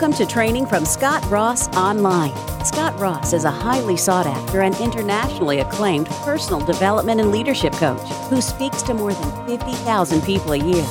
Welcome 0.00 0.16
to 0.16 0.32
training 0.32 0.64
from 0.64 0.86
Scott 0.86 1.22
Ross 1.30 1.68
Online. 1.76 2.34
Scott 2.64 2.98
Ross 2.98 3.34
is 3.34 3.44
a 3.44 3.50
highly 3.50 3.98
sought 3.98 4.24
after 4.24 4.62
and 4.62 4.74
internationally 4.76 5.58
acclaimed 5.58 6.06
personal 6.24 6.58
development 6.58 7.20
and 7.20 7.30
leadership 7.30 7.74
coach 7.74 8.08
who 8.30 8.40
speaks 8.40 8.80
to 8.84 8.94
more 8.94 9.12
than 9.12 9.46
50,000 9.46 10.22
people 10.22 10.52
a 10.52 10.56
year. 10.56 10.82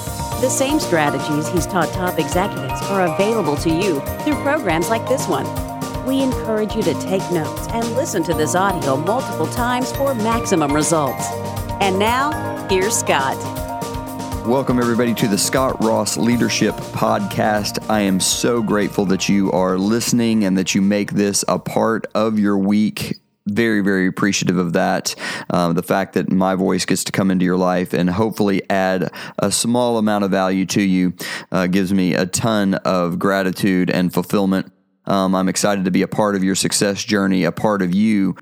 The 0.42 0.48
same 0.48 0.80
strategies 0.80 1.48
he's 1.48 1.66
taught 1.66 1.92
top 1.92 2.20
executives 2.20 2.80
are 2.84 3.12
available 3.12 3.56
to 3.56 3.72
you 3.72 4.00
through 4.20 4.44
programs 4.44 4.92
like 4.92 5.08
this 5.08 5.28
one. 5.28 5.48
We 6.06 6.22
encourage 6.22 6.76
you 6.76 6.84
to 6.84 6.94
take 7.02 7.32
notes 7.32 7.68
and 7.70 7.96
listen 7.96 8.22
to 8.26 8.36
this 8.36 8.54
audio 8.54 8.96
multiple 8.96 9.48
times 9.48 9.92
for 9.92 10.14
maximum 10.14 10.72
results. 10.72 11.26
And 11.82 11.98
now, 11.98 12.68
here's 12.70 12.96
Scott. 12.96 13.59
Welcome, 14.50 14.80
everybody, 14.80 15.14
to 15.14 15.28
the 15.28 15.38
Scott 15.38 15.84
Ross 15.84 16.18
Leadership 16.18 16.74
Podcast. 16.74 17.88
I 17.88 18.02
am 18.02 18.20
so 18.20 18.64
grateful 18.64 19.06
that 19.06 19.30
you 19.30 19.52
are 19.52 19.78
listening 19.78 20.44
and 20.44 20.58
that 20.58 20.74
you 20.74 20.82
make 20.82 21.12
this 21.12 21.46
a 21.48 21.60
part 21.60 22.08
of 22.16 22.40
your 22.40 22.58
week 22.58 23.20
very, 23.46 23.82
very 23.82 24.08
appreciative 24.08 24.58
of 24.58 24.74
that. 24.74 25.14
Um, 25.52 25.76
the 25.76 25.84
fact 25.84 26.14
that 26.14 26.32
my 26.32 26.56
voice 26.56 26.84
gets 26.84 27.04
to 27.04 27.12
come 27.12 27.30
into 27.30 27.46
your 27.46 27.58
life 27.58 27.94
and 27.94 28.10
hopefully 28.10 28.64
add 28.72 29.12
a 29.38 29.52
small 29.52 30.00
amount 30.00 30.24
of 30.24 30.32
value 30.32 30.66
to 30.66 30.82
you 30.82 31.14
uh, 31.52 31.68
gives 31.68 31.94
me 31.94 32.16
a 32.16 32.26
ton 32.26 32.74
of 32.74 33.20
gratitude 33.20 33.92
and 33.92 34.12
fulfillment. 34.12 34.74
Um, 35.06 35.36
I'm 35.36 35.48
excited 35.48 35.86
to 35.86 35.92
be 35.92 36.02
a 36.02 36.08
part 36.08 36.36
of 36.36 36.44
your 36.44 36.56
success 36.56 37.04
journey, 37.04 37.44
a 37.44 37.52
part 37.52 37.84
of 37.84 37.94
you 37.94 38.36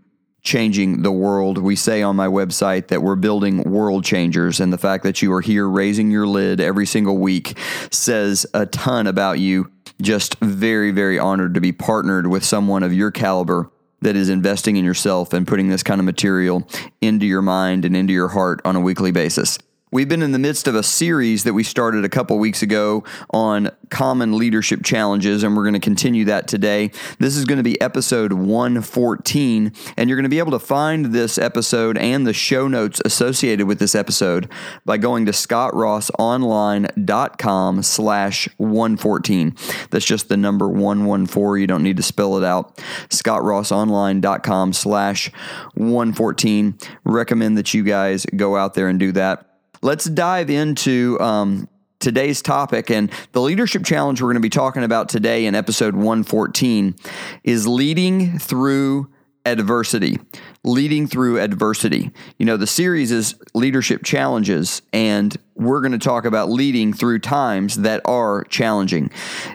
changing 0.48 1.02
the 1.02 1.12
world. 1.12 1.58
We 1.58 1.76
say 1.76 2.02
on 2.02 2.16
my 2.16 2.28
website 2.28 2.88
that 2.88 3.04
we're 3.04 3.18
building 3.18 3.64
world 3.64 4.05
changers, 4.05 4.62
and 4.62 4.72
the 4.72 4.78
fact 4.78 5.04
that 5.04 5.22
you 5.22 5.32
are 5.34 5.42
here 5.42 5.68
raising 5.68 6.10
your 6.10 6.26
lid 6.26 6.62
every 6.62 6.86
single 6.86 7.18
week 7.18 7.58
says 7.92 8.46
a 8.54 8.66
ton 8.66 9.08
about 9.08 9.40
you. 9.40 9.70
Just 10.02 10.40
very, 10.40 10.91
very 10.91 11.20
honored 11.20 11.54
to 11.55 11.62
be 11.62 11.71
partnered 11.71 12.27
with 12.27 12.46
someone 12.46 12.84
of 12.84 12.94
your 12.94 13.12
caliber 13.12 13.70
that 14.02 14.16
is 14.16 14.30
investing 14.30 14.77
in 14.77 14.86
yourself 14.86 15.34
and 15.34 15.48
putting 15.48 15.68
this 15.70 15.84
kind 15.84 15.99
of 15.99 16.05
material 16.05 16.68
into 17.02 17.26
your 17.26 17.41
mind 17.41 17.84
and 17.84 17.96
into 17.96 18.14
your 18.14 18.30
heart 18.30 18.62
on 18.64 18.76
a 18.76 18.80
weekly 18.80 19.12
basis. 19.12 19.58
We've 19.90 20.10
been 20.10 20.21
in 20.21 20.34
the 20.34 20.40
midst 20.40 20.68
of 20.68 20.76
a 20.76 20.84
series 20.84 21.46
that 21.46 21.54
we 21.54 21.63
started 21.63 22.04
a 22.04 22.10
couple 22.10 22.38
weeks 22.38 22.62
ago 22.62 23.05
on 23.30 23.70
common 23.90 24.38
leadership 24.38 24.84
challenges, 24.84 25.43
and 25.43 25.55
we're 25.55 25.63
going 25.63 25.76
to 25.76 25.80
continue 25.80 26.26
that 26.26 26.46
today. 26.46 26.91
This 27.20 27.38
is 27.38 27.46
going 27.46 27.55
to 27.55 27.63
be 27.63 27.80
episode 27.80 28.34
114, 28.34 29.71
and 29.96 30.10
you're 30.10 30.18
going 30.18 30.24
to 30.24 30.30
be 30.30 30.40
able 30.40 30.52
to 30.52 30.60
find 30.60 31.13
this 31.13 31.38
episode 31.38 31.98
and 31.98 32.27
the 32.27 32.34
show 32.34 32.68
notes 32.68 33.02
associated 33.05 33.65
with 33.65 33.80
this 33.80 33.96
episode 33.96 34.52
by 34.84 34.98
going 34.98 35.26
to 35.26 35.32
scottrossonline.com 35.32 37.82
slash 37.82 38.49
114. 38.58 39.55
That's 39.90 40.04
just 40.04 40.27
the 40.27 40.35
number 40.35 40.68
114. 40.68 41.62
You 41.62 41.68
don't 41.68 41.84
need 41.84 41.96
to 41.96 42.04
spell 42.04 42.38
it 42.38 42.43
out. 42.43 42.76
scottrossonline.com 43.08 44.74
slash 44.74 45.32
114. 45.76 46.77
Recommend 47.05 47.58
that 47.58 47.74
you 47.74 47.84
guys 47.84 48.26
go 48.35 48.58
out 48.58 48.74
there 48.74 48.90
and 48.90 48.99
do 48.99 49.13
that. 49.13 49.46
Let's 49.82 50.06
dive 50.06 50.50
into 50.50 51.20
um, 51.20 51.70
today's 52.00 52.42
topic. 52.42 52.90
And 52.90 53.12
the 53.32 53.42
leadership 53.42 53.84
challenge 53.84 54.22
we're 54.22 54.28
going 54.28 54.36
to 54.36 54.40
be 54.42 54.50
talking 54.50 54.84
about 54.84 55.10
today 55.10 55.46
in 55.46 55.56
episode 55.56 55.96
114 55.96 56.96
is 57.44 57.68
leading 57.68 58.40
through 58.40 59.10
adversity. 59.46 60.20
Leading 60.64 61.08
through 61.08 61.40
adversity. 61.40 62.12
You 62.38 62.46
know, 62.46 62.58
the 62.58 62.68
series 62.68 63.12
is 63.12 63.36
leadership 63.54 64.03
challenges, 64.03 64.81
and 64.92 65.36
we're 65.58 65.81
going 65.81 65.91
to 65.91 65.97
talk 65.97 66.25
about 66.25 66.50
leading 66.50 66.94
through 66.94 67.19
times 67.19 67.78
that 67.78 68.02
are 68.06 68.44
challenging. 68.46 69.12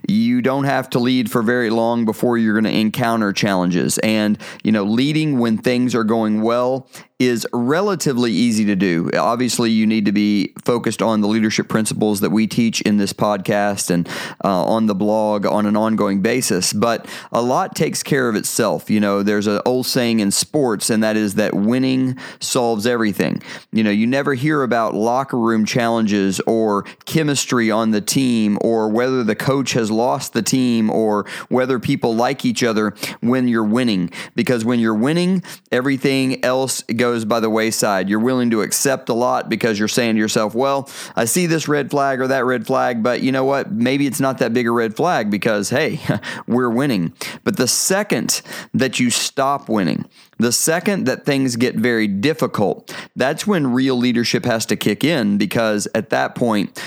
You 0.08 0.42
don't 0.42 0.64
have 0.64 0.90
to 0.90 0.98
lead 0.98 1.30
for 1.30 1.42
very 1.42 1.70
long 1.70 2.04
before 2.04 2.38
you're 2.38 2.60
going 2.60 2.72
to 2.72 2.78
encounter 2.78 3.32
challenges. 3.32 3.98
And, 3.98 4.38
you 4.64 4.72
know, 4.72 4.84
leading 4.84 5.38
when 5.38 5.58
things 5.58 5.94
are 5.94 6.04
going 6.04 6.42
well 6.42 6.88
is 7.18 7.46
relatively 7.52 8.32
easy 8.32 8.64
to 8.64 8.74
do. 8.74 9.08
Obviously, 9.16 9.70
you 9.70 9.86
need 9.86 10.06
to 10.06 10.12
be 10.12 10.52
focused 10.64 11.00
on 11.00 11.20
the 11.20 11.28
leadership 11.28 11.68
principles 11.68 12.20
that 12.20 12.30
we 12.30 12.48
teach 12.48 12.80
in 12.80 12.96
this 12.96 13.12
podcast 13.12 13.90
and 13.90 14.08
uh, 14.44 14.64
on 14.64 14.86
the 14.86 14.94
blog 14.94 15.46
on 15.46 15.64
an 15.66 15.76
ongoing 15.76 16.20
basis. 16.20 16.72
But 16.72 17.06
a 17.30 17.40
lot 17.40 17.76
takes 17.76 18.02
care 18.02 18.28
of 18.28 18.34
itself. 18.34 18.90
You 18.90 18.98
know, 18.98 19.22
there's 19.22 19.46
an 19.46 19.60
old 19.64 19.86
saying 19.86 20.18
in 20.18 20.32
sports, 20.32 20.90
and 20.90 21.02
that 21.04 21.16
is 21.16 21.36
that 21.36 21.54
winning 21.54 22.18
solves 22.40 22.86
everything. 22.86 23.40
You 23.70 23.84
know, 23.84 23.90
you 23.90 24.08
never 24.08 24.34
hear 24.34 24.64
about 24.64 24.94
locker 24.94 25.38
room 25.38 25.64
challenges 25.64 25.91
challenges 25.92 26.40
or 26.46 26.84
chemistry 27.04 27.70
on 27.70 27.90
the 27.90 28.00
team 28.00 28.56
or 28.62 28.88
whether 28.88 29.22
the 29.22 29.34
coach 29.34 29.72
has 29.74 29.90
lost 29.90 30.32
the 30.32 30.40
team 30.40 30.90
or 30.90 31.26
whether 31.50 31.78
people 31.78 32.14
like 32.14 32.46
each 32.46 32.62
other 32.62 32.94
when 33.20 33.46
you're 33.46 33.62
winning. 33.62 34.10
Because 34.34 34.64
when 34.64 34.80
you're 34.80 34.94
winning, 34.94 35.42
everything 35.70 36.42
else 36.42 36.82
goes 36.82 37.26
by 37.26 37.40
the 37.40 37.50
wayside. 37.50 38.08
You're 38.08 38.20
willing 38.20 38.50
to 38.50 38.62
accept 38.62 39.10
a 39.10 39.14
lot 39.14 39.50
because 39.50 39.78
you're 39.78 39.86
saying 39.86 40.14
to 40.14 40.18
yourself, 40.18 40.54
well, 40.54 40.88
I 41.14 41.26
see 41.26 41.46
this 41.46 41.68
red 41.68 41.90
flag 41.90 42.20
or 42.20 42.28
that 42.28 42.46
red 42.46 42.66
flag, 42.66 43.02
but 43.02 43.20
you 43.20 43.30
know 43.30 43.44
what? 43.44 43.70
Maybe 43.70 44.06
it's 44.06 44.20
not 44.20 44.38
that 44.38 44.54
big 44.54 44.66
a 44.66 44.70
red 44.70 44.96
flag 44.96 45.30
because, 45.30 45.68
hey, 45.68 46.00
we're 46.46 46.70
winning. 46.70 47.12
But 47.44 47.58
the 47.58 47.68
second 47.68 48.40
that 48.72 48.98
you 48.98 49.10
stop 49.10 49.68
winning, 49.68 50.06
the 50.42 50.52
second 50.52 51.06
that 51.06 51.24
things 51.24 51.56
get 51.56 51.74
very 51.74 52.06
difficult, 52.06 52.94
that's 53.16 53.46
when 53.46 53.72
real 53.72 53.96
leadership 53.96 54.44
has 54.44 54.66
to 54.66 54.76
kick 54.76 55.04
in 55.04 55.38
because 55.38 55.88
at 55.94 56.10
that 56.10 56.34
point, 56.34 56.80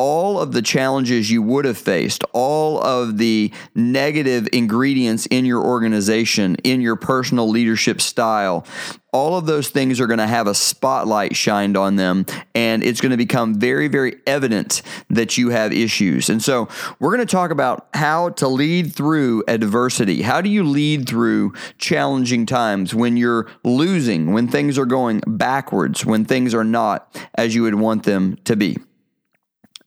all 0.00 0.40
of 0.40 0.52
the 0.52 0.62
challenges 0.62 1.30
you 1.30 1.42
would 1.42 1.66
have 1.66 1.76
faced, 1.76 2.24
all 2.32 2.82
of 2.82 3.18
the 3.18 3.52
negative 3.74 4.48
ingredients 4.50 5.26
in 5.26 5.44
your 5.44 5.62
organization, 5.62 6.56
in 6.64 6.80
your 6.80 6.96
personal 6.96 7.46
leadership 7.46 8.00
style, 8.00 8.64
all 9.12 9.36
of 9.36 9.44
those 9.44 9.68
things 9.68 10.00
are 10.00 10.06
going 10.06 10.18
to 10.18 10.26
have 10.26 10.46
a 10.46 10.54
spotlight 10.54 11.36
shined 11.36 11.76
on 11.76 11.96
them 11.96 12.24
and 12.54 12.82
it's 12.82 13.02
going 13.02 13.10
to 13.10 13.18
become 13.18 13.60
very 13.60 13.88
very 13.88 14.14
evident 14.26 14.80
that 15.10 15.36
you 15.36 15.50
have 15.50 15.70
issues. 15.70 16.30
And 16.30 16.42
so 16.42 16.66
we're 16.98 17.14
going 17.14 17.26
to 17.26 17.30
talk 17.30 17.50
about 17.50 17.86
how 17.92 18.30
to 18.30 18.48
lead 18.48 18.94
through 18.94 19.44
adversity. 19.48 20.22
How 20.22 20.40
do 20.40 20.48
you 20.48 20.64
lead 20.64 21.10
through 21.10 21.52
challenging 21.76 22.46
times 22.46 22.94
when 22.94 23.18
you're 23.18 23.50
losing 23.64 24.32
when 24.32 24.48
things 24.48 24.78
are 24.78 24.86
going 24.86 25.20
backwards 25.26 26.06
when 26.06 26.24
things 26.24 26.54
are 26.54 26.64
not 26.64 27.14
as 27.34 27.54
you 27.54 27.64
would 27.64 27.74
want 27.74 28.04
them 28.04 28.38
to 28.44 28.56
be 28.56 28.78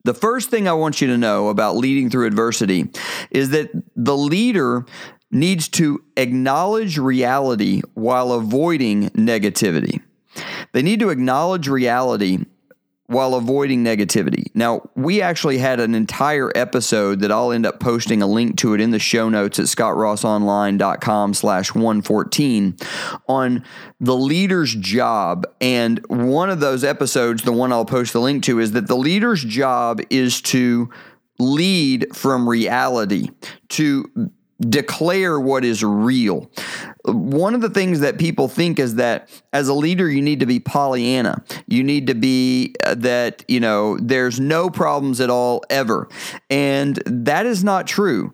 the 0.03 0.14
first 0.14 0.50
thing 0.50 0.68
I 0.68 0.74
want 0.74 1.02
you 1.02 1.08
to 1.08 1.18
know 1.18 1.50
about 1.50 1.78
leading 1.78 2.09
through 2.09 2.28
adversity 2.28 2.90
is 3.31 3.50
that 3.52 3.69
the 3.96 4.18
leader 4.18 4.86
needs 5.31 5.68
to 5.68 6.03
acknowledge 6.18 6.97
reality 6.97 7.81
while 7.94 8.34
avoiding 8.34 9.09
negativity. 9.12 10.02
They 10.74 10.81
need 10.81 11.00
to 11.00 11.09
acknowledge 11.09 11.68
reality 11.68 12.46
while 13.08 13.36
avoiding 13.36 13.84
negativity. 13.84 14.46
Now, 14.53 14.90
we 14.96 15.22
actually 15.22 15.58
had 15.58 15.80
an 15.80 15.94
entire 15.94 16.52
episode 16.56 17.19
that 17.19 17.31
I'll 17.31 17.52
end 17.52 17.66
up 17.66 17.80
posting 17.80 18.22
a 18.22 18.28
link 18.28 18.58
to 18.58 18.74
it 18.74 18.81
in 18.81 18.91
the 18.91 19.00
show 19.00 19.28
notes 19.30 19.59
at 19.59 19.66
scottrossonline.com 19.66 21.34
slash 21.34 21.75
114 21.75 22.78
on 23.28 23.63
the 24.00 24.16
leader's 24.16 24.74
job. 24.75 25.46
And 25.59 26.06
one 26.08 26.50
of 26.50 26.62
those 26.62 26.84
episodes, 26.84 27.44
the 27.44 27.52
one 27.52 27.74
I'll 27.74 27.86
post 27.86 28.13
the 28.13 28.22
link 28.22 28.44
to, 28.44 28.59
is 28.59 28.72
that 28.72 28.88
the 28.88 28.97
leader's 28.97 29.44
job 29.44 30.00
is 30.09 30.42
to 30.44 30.90
lead 31.40 32.16
from 32.16 32.47
reality, 32.47 33.30
to 33.69 34.31
declare 34.59 35.40
what 35.40 35.66
is 35.66 35.84
real. 35.84 36.50
One 37.06 37.56
of 37.56 37.62
the 37.62 37.69
things 37.69 38.00
that 38.00 38.18
people 38.18 38.47
think 38.47 38.80
is 38.80 38.96
that 38.96 39.30
as 39.52 39.68
a 39.68 39.74
leader, 39.74 40.09
you 40.09 40.22
need 40.22 40.40
to 40.40 40.46
be 40.46 40.59
Pollyanna. 40.59 41.44
You 41.68 41.84
need 41.84 42.08
to 42.08 42.16
be 42.16 42.75
uh, 42.84 42.96
that, 42.96 43.44
you 43.47 43.59
know, 43.59 43.97
there's 43.97 44.40
no 44.40 44.69
problems 44.69 45.19
at 45.19 45.30
all 45.30 45.63
ever. 45.69 46.07
And 46.50 46.95
that 47.06 47.45
is 47.45 47.63
not 47.63 47.88
true. 47.88 48.33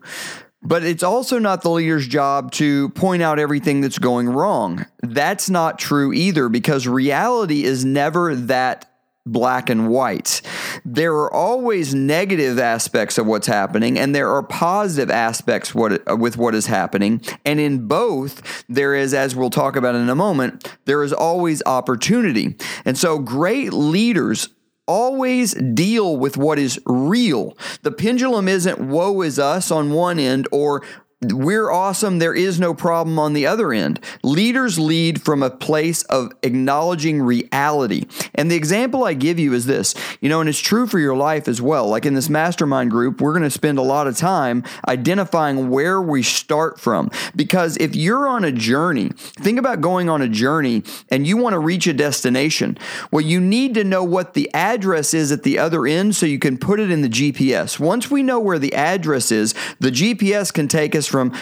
But 0.62 0.84
it's 0.84 1.02
also 1.02 1.38
not 1.38 1.62
the 1.62 1.70
leader's 1.70 2.06
job 2.06 2.52
to 2.52 2.90
point 2.90 3.22
out 3.22 3.38
everything 3.38 3.80
that's 3.80 3.98
going 3.98 4.28
wrong. 4.28 4.84
That's 5.02 5.48
not 5.48 5.78
true 5.78 6.12
either 6.12 6.50
because 6.50 6.86
reality 6.86 7.64
is 7.64 7.84
never 7.84 8.34
that 8.34 8.89
black 9.26 9.68
and 9.70 9.88
white. 9.88 10.42
There 10.84 11.14
are 11.14 11.32
always 11.32 11.94
negative 11.94 12.58
aspects 12.58 13.18
of 13.18 13.26
what's 13.26 13.46
happening, 13.46 13.98
and 13.98 14.14
there 14.14 14.30
are 14.30 14.42
positive 14.42 15.10
aspects 15.10 15.74
what, 15.74 16.18
with 16.18 16.36
what 16.36 16.54
is 16.54 16.66
happening. 16.66 17.22
And 17.44 17.60
in 17.60 17.86
both, 17.86 18.64
there 18.68 18.94
is, 18.94 19.14
as 19.14 19.36
we'll 19.36 19.50
talk 19.50 19.76
about 19.76 19.94
in 19.94 20.08
a 20.08 20.14
moment, 20.14 20.76
there 20.86 21.02
is 21.02 21.12
always 21.12 21.62
opportunity. 21.66 22.56
And 22.84 22.96
so, 22.96 23.18
great 23.18 23.72
leaders 23.72 24.48
always 24.86 25.54
deal 25.54 26.16
with 26.16 26.36
what 26.36 26.58
is 26.58 26.80
real. 26.84 27.56
The 27.82 27.92
pendulum 27.92 28.48
isn't 28.48 28.80
woe 28.80 29.22
is 29.22 29.38
us 29.38 29.70
on 29.70 29.92
one 29.92 30.18
end 30.18 30.48
or 30.50 30.82
we're 31.22 31.70
awesome. 31.70 32.18
There 32.18 32.34
is 32.34 32.58
no 32.58 32.72
problem 32.72 33.18
on 33.18 33.34
the 33.34 33.46
other 33.46 33.74
end. 33.74 34.00
Leaders 34.22 34.78
lead 34.78 35.20
from 35.20 35.42
a 35.42 35.50
place 35.50 36.02
of 36.04 36.32
acknowledging 36.42 37.22
reality. 37.22 38.06
And 38.34 38.50
the 38.50 38.56
example 38.56 39.04
I 39.04 39.12
give 39.12 39.38
you 39.38 39.52
is 39.52 39.66
this, 39.66 39.94
you 40.22 40.30
know, 40.30 40.40
and 40.40 40.48
it's 40.48 40.58
true 40.58 40.86
for 40.86 40.98
your 40.98 41.14
life 41.14 41.46
as 41.46 41.60
well. 41.60 41.88
Like 41.88 42.06
in 42.06 42.14
this 42.14 42.30
mastermind 42.30 42.90
group, 42.90 43.20
we're 43.20 43.34
going 43.34 43.42
to 43.42 43.50
spend 43.50 43.76
a 43.76 43.82
lot 43.82 44.06
of 44.06 44.16
time 44.16 44.64
identifying 44.88 45.68
where 45.68 46.00
we 46.00 46.22
start 46.22 46.80
from. 46.80 47.10
Because 47.36 47.76
if 47.76 47.94
you're 47.94 48.26
on 48.26 48.42
a 48.42 48.52
journey, 48.52 49.10
think 49.10 49.58
about 49.58 49.82
going 49.82 50.08
on 50.08 50.22
a 50.22 50.28
journey 50.28 50.84
and 51.10 51.26
you 51.26 51.36
want 51.36 51.52
to 51.52 51.58
reach 51.58 51.86
a 51.86 51.92
destination. 51.92 52.78
Well, 53.10 53.20
you 53.20 53.40
need 53.40 53.74
to 53.74 53.84
know 53.84 54.02
what 54.02 54.32
the 54.32 54.50
address 54.54 55.12
is 55.12 55.32
at 55.32 55.42
the 55.42 55.58
other 55.58 55.86
end 55.86 56.16
so 56.16 56.24
you 56.24 56.38
can 56.38 56.56
put 56.56 56.80
it 56.80 56.90
in 56.90 57.02
the 57.02 57.10
GPS. 57.10 57.78
Once 57.78 58.10
we 58.10 58.22
know 58.22 58.40
where 58.40 58.58
the 58.58 58.72
address 58.72 59.30
is, 59.30 59.54
the 59.80 59.90
GPS 59.90 60.50
can 60.50 60.66
take 60.66 60.94
us 60.94 61.09
from 61.10 61.32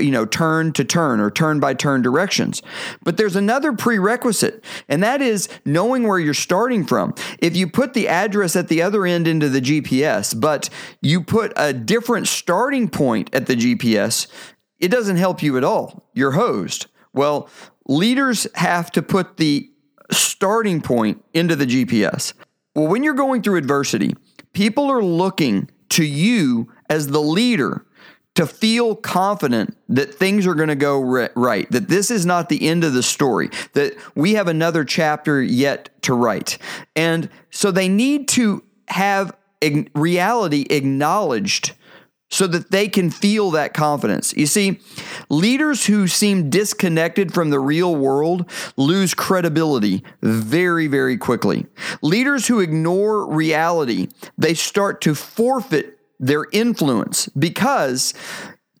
you 0.00 0.10
know 0.10 0.24
turn 0.24 0.72
to 0.72 0.84
turn 0.84 1.20
or 1.20 1.30
turn 1.30 1.60
by 1.60 1.74
turn 1.74 2.02
directions. 2.02 2.62
But 3.02 3.16
there's 3.16 3.36
another 3.36 3.72
prerequisite 3.72 4.64
and 4.88 5.02
that 5.02 5.20
is 5.20 5.48
knowing 5.64 6.08
where 6.08 6.18
you're 6.18 6.34
starting 6.34 6.84
from. 6.86 7.14
If 7.38 7.56
you 7.56 7.68
put 7.68 7.94
the 7.94 8.08
address 8.08 8.56
at 8.56 8.68
the 8.68 8.82
other 8.82 9.06
end 9.06 9.28
into 9.28 9.48
the 9.48 9.60
GPS 9.60 10.38
but 10.38 10.70
you 11.00 11.22
put 11.22 11.52
a 11.56 11.72
different 11.72 12.28
starting 12.28 12.88
point 12.88 13.32
at 13.34 13.46
the 13.46 13.54
GPS 13.54 14.26
it 14.80 14.88
doesn't 14.88 15.16
help 15.16 15.42
you 15.42 15.56
at 15.56 15.64
all. 15.64 16.08
You're 16.14 16.32
hosed. 16.32 16.86
Well 17.12 17.48
leaders 17.86 18.46
have 18.54 18.90
to 18.92 19.02
put 19.02 19.36
the 19.36 19.70
starting 20.10 20.80
point 20.80 21.22
into 21.32 21.56
the 21.56 21.66
GPS 21.66 22.32
well 22.74 22.86
when 22.86 23.02
you're 23.02 23.14
going 23.14 23.42
through 23.42 23.56
adversity 23.56 24.14
people 24.52 24.90
are 24.90 25.02
looking 25.02 25.68
to 25.90 26.04
you 26.04 26.72
as 26.88 27.08
the 27.08 27.20
leader 27.20 27.83
to 28.34 28.46
feel 28.46 28.96
confident 28.96 29.76
that 29.88 30.14
things 30.14 30.46
are 30.46 30.54
going 30.54 30.68
to 30.68 30.74
go 30.74 31.00
right, 31.00 31.70
that 31.70 31.88
this 31.88 32.10
is 32.10 32.26
not 32.26 32.48
the 32.48 32.66
end 32.66 32.82
of 32.82 32.92
the 32.92 33.02
story, 33.02 33.48
that 33.74 33.94
we 34.14 34.34
have 34.34 34.48
another 34.48 34.84
chapter 34.84 35.40
yet 35.42 35.90
to 36.02 36.14
write. 36.14 36.58
And 36.96 37.30
so 37.50 37.70
they 37.70 37.88
need 37.88 38.28
to 38.28 38.64
have 38.88 39.36
reality 39.94 40.66
acknowledged 40.68 41.74
so 42.30 42.48
that 42.48 42.72
they 42.72 42.88
can 42.88 43.10
feel 43.10 43.52
that 43.52 43.74
confidence. 43.74 44.34
You 44.36 44.46
see, 44.46 44.80
leaders 45.28 45.86
who 45.86 46.08
seem 46.08 46.50
disconnected 46.50 47.32
from 47.32 47.50
the 47.50 47.60
real 47.60 47.94
world 47.94 48.50
lose 48.76 49.14
credibility 49.14 50.02
very, 50.20 50.88
very 50.88 51.16
quickly. 51.16 51.66
Leaders 52.02 52.48
who 52.48 52.58
ignore 52.58 53.24
reality, 53.32 54.08
they 54.36 54.54
start 54.54 55.00
to 55.02 55.14
forfeit 55.14 55.93
their 56.18 56.46
influence 56.52 57.28
because 57.38 58.14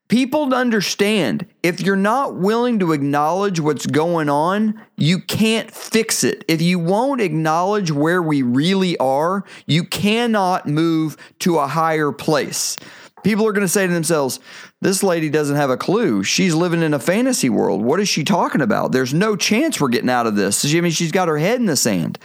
people 0.08 0.54
understand 0.54 1.46
if 1.62 1.80
you're 1.80 1.96
not 1.96 2.36
willing 2.36 2.78
to 2.78 2.92
acknowledge 2.92 3.60
what's 3.60 3.86
going 3.86 4.28
on, 4.28 4.80
you 4.96 5.18
can't 5.18 5.70
fix 5.70 6.24
it. 6.24 6.44
If 6.48 6.62
you 6.62 6.78
won't 6.78 7.20
acknowledge 7.20 7.90
where 7.90 8.22
we 8.22 8.42
really 8.42 8.96
are, 8.98 9.44
you 9.66 9.84
cannot 9.84 10.66
move 10.66 11.16
to 11.40 11.58
a 11.58 11.66
higher 11.66 12.12
place. 12.12 12.76
People 13.24 13.46
are 13.48 13.52
going 13.52 13.66
to 13.66 13.68
say 13.68 13.86
to 13.86 13.92
themselves, 13.92 14.38
This 14.82 15.02
lady 15.02 15.30
doesn't 15.30 15.56
have 15.56 15.70
a 15.70 15.78
clue. 15.78 16.22
She's 16.22 16.54
living 16.54 16.82
in 16.82 16.92
a 16.92 16.98
fantasy 16.98 17.48
world. 17.48 17.82
What 17.82 17.98
is 17.98 18.08
she 18.08 18.22
talking 18.22 18.60
about? 18.60 18.92
There's 18.92 19.14
no 19.14 19.34
chance 19.34 19.80
we're 19.80 19.88
getting 19.88 20.10
out 20.10 20.26
of 20.26 20.36
this. 20.36 20.62
I 20.64 20.80
mean, 20.80 20.92
she's 20.92 21.10
got 21.10 21.28
her 21.28 21.38
head 21.38 21.58
in 21.58 21.66
the 21.66 21.76
sand. 21.76 22.18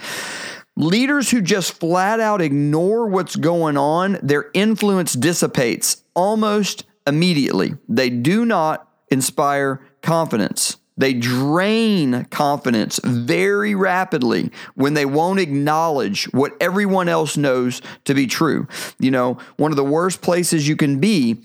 Leaders 0.76 1.30
who 1.30 1.42
just 1.42 1.78
flat 1.78 2.20
out 2.20 2.40
ignore 2.40 3.06
what's 3.06 3.36
going 3.36 3.76
on, 3.76 4.18
their 4.22 4.50
influence 4.54 5.12
dissipates 5.12 6.02
almost 6.14 6.84
immediately. 7.06 7.74
They 7.88 8.08
do 8.08 8.44
not 8.44 8.88
inspire 9.10 9.80
confidence. 10.02 10.76
They 10.96 11.14
drain 11.14 12.26
confidence 12.26 13.00
very 13.02 13.74
rapidly 13.74 14.50
when 14.74 14.94
they 14.94 15.06
won't 15.06 15.40
acknowledge 15.40 16.24
what 16.32 16.52
everyone 16.60 17.08
else 17.08 17.36
knows 17.36 17.80
to 18.04 18.14
be 18.14 18.26
true. 18.26 18.68
You 18.98 19.10
know, 19.10 19.38
one 19.56 19.72
of 19.72 19.76
the 19.76 19.84
worst 19.84 20.20
places 20.20 20.68
you 20.68 20.76
can 20.76 21.00
be 21.00 21.42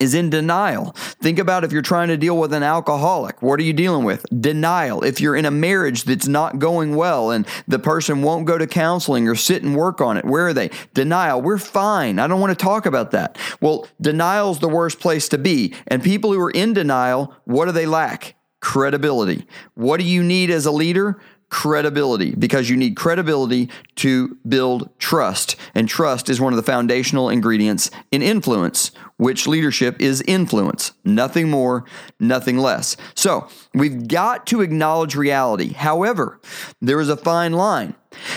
is 0.00 0.14
in 0.14 0.30
denial. 0.30 0.92
Think 1.20 1.38
about 1.38 1.62
if 1.62 1.70
you're 1.70 1.82
trying 1.82 2.08
to 2.08 2.16
deal 2.16 2.36
with 2.38 2.52
an 2.52 2.62
alcoholic, 2.62 3.42
what 3.42 3.60
are 3.60 3.62
you 3.62 3.72
dealing 3.72 4.04
with? 4.04 4.24
Denial. 4.40 5.04
If 5.04 5.20
you're 5.20 5.36
in 5.36 5.44
a 5.44 5.50
marriage 5.50 6.04
that's 6.04 6.26
not 6.26 6.58
going 6.58 6.96
well 6.96 7.30
and 7.30 7.46
the 7.68 7.78
person 7.78 8.22
won't 8.22 8.46
go 8.46 8.58
to 8.58 8.66
counseling 8.66 9.28
or 9.28 9.34
sit 9.34 9.62
and 9.62 9.76
work 9.76 10.00
on 10.00 10.16
it, 10.16 10.24
where 10.24 10.48
are 10.48 10.54
they? 10.54 10.70
Denial. 10.94 11.40
We're 11.42 11.58
fine. 11.58 12.18
I 12.18 12.26
don't 12.26 12.40
want 12.40 12.58
to 12.58 12.64
talk 12.64 12.86
about 12.86 13.12
that. 13.12 13.38
Well, 13.60 13.86
denial's 14.00 14.58
the 14.58 14.68
worst 14.68 14.98
place 14.98 15.28
to 15.28 15.38
be. 15.38 15.74
And 15.86 16.02
people 16.02 16.32
who 16.32 16.40
are 16.40 16.50
in 16.50 16.72
denial, 16.72 17.34
what 17.44 17.66
do 17.66 17.72
they 17.72 17.86
lack? 17.86 18.34
Credibility. 18.60 19.46
What 19.74 20.00
do 20.00 20.06
you 20.06 20.22
need 20.22 20.50
as 20.50 20.66
a 20.66 20.72
leader? 20.72 21.20
Credibility 21.50 22.34
because 22.34 22.70
you 22.70 22.76
need 22.76 22.96
credibility 22.96 23.68
to 23.96 24.38
build 24.48 24.88
trust. 24.98 25.56
And 25.74 25.88
trust 25.88 26.28
is 26.28 26.40
one 26.40 26.52
of 26.52 26.56
the 26.56 26.62
foundational 26.62 27.28
ingredients 27.28 27.90
in 28.10 28.22
influence, 28.22 28.92
which 29.16 29.46
leadership 29.46 30.00
is 30.00 30.22
influence. 30.22 30.92
Nothing 31.04 31.50
more, 31.50 31.84
nothing 32.18 32.56
less. 32.56 32.96
So 33.14 33.48
we've 33.74 34.08
got 34.08 34.46
to 34.46 34.62
acknowledge 34.62 35.16
reality. 35.16 35.72
However, 35.72 36.40
there 36.80 37.00
is 37.00 37.08
a 37.08 37.16
fine 37.16 37.52
line 37.52 37.94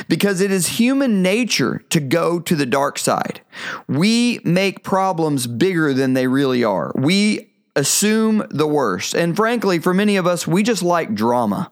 because 0.07 0.42
it 0.42 0.51
is 0.51 0.80
human 0.80 1.21
nature 1.21 1.83
to 1.89 2.00
go 2.00 2.39
to 2.39 2.56
the 2.56 2.65
dark 2.65 3.00
side. 3.00 3.42
We 3.88 4.39
make 4.44 4.83
problems 4.83 5.48
bigger 5.48 5.94
than 5.94 6.13
they 6.13 6.27
really 6.27 6.63
are. 6.63 6.92
We 6.95 7.52
assume 7.75 8.46
the 8.50 8.68
worst. 8.68 9.16
And 9.16 9.36
frankly, 9.36 9.80
for 9.80 9.94
many 9.94 10.16
of 10.16 10.28
us, 10.28 10.46
we 10.46 10.64
just 10.64 10.84
like 10.84 11.16
drama. 11.16 11.72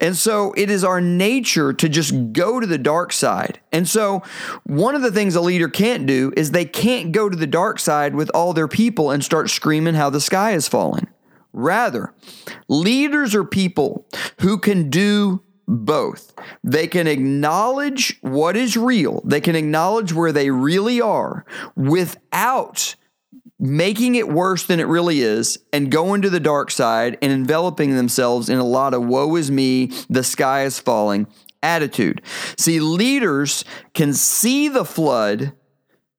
And 0.00 0.16
so 0.16 0.52
it 0.56 0.70
is 0.70 0.84
our 0.84 1.00
nature 1.00 1.72
to 1.72 1.88
just 1.88 2.32
go 2.32 2.60
to 2.60 2.66
the 2.66 2.78
dark 2.78 3.12
side. 3.12 3.60
And 3.72 3.88
so 3.88 4.22
one 4.64 4.94
of 4.94 5.02
the 5.02 5.12
things 5.12 5.34
a 5.34 5.40
leader 5.40 5.68
can't 5.68 6.06
do 6.06 6.32
is 6.36 6.50
they 6.50 6.66
can't 6.66 7.12
go 7.12 7.28
to 7.28 7.36
the 7.36 7.46
dark 7.46 7.78
side 7.78 8.14
with 8.14 8.30
all 8.34 8.52
their 8.52 8.68
people 8.68 9.10
and 9.10 9.24
start 9.24 9.48
screaming 9.48 9.94
how 9.94 10.10
the 10.10 10.20
sky 10.20 10.52
is 10.52 10.68
falling. 10.68 11.08
Rather, 11.52 12.12
leaders 12.68 13.34
are 13.34 13.44
people 13.44 14.06
who 14.40 14.58
can 14.58 14.90
do 14.90 15.42
both. 15.66 16.34
They 16.62 16.86
can 16.86 17.06
acknowledge 17.06 18.18
what 18.20 18.56
is 18.56 18.76
real, 18.76 19.22
they 19.24 19.40
can 19.40 19.56
acknowledge 19.56 20.12
where 20.12 20.32
they 20.32 20.50
really 20.50 21.00
are 21.00 21.44
without 21.74 22.94
making 23.58 24.14
it 24.14 24.28
worse 24.28 24.64
than 24.66 24.80
it 24.80 24.86
really 24.86 25.20
is 25.20 25.58
and 25.72 25.90
going 25.90 26.22
to 26.22 26.30
the 26.30 26.40
dark 26.40 26.70
side 26.70 27.18
and 27.20 27.32
enveloping 27.32 27.96
themselves 27.96 28.48
in 28.48 28.58
a 28.58 28.64
lot 28.64 28.94
of 28.94 29.04
woe 29.04 29.34
is 29.36 29.50
me, 29.50 29.86
the 30.08 30.22
sky 30.22 30.64
is 30.64 30.78
falling 30.78 31.26
attitude. 31.62 32.22
See, 32.56 32.80
leaders 32.80 33.64
can 33.94 34.14
see 34.14 34.68
the 34.68 34.84
flood 34.84 35.52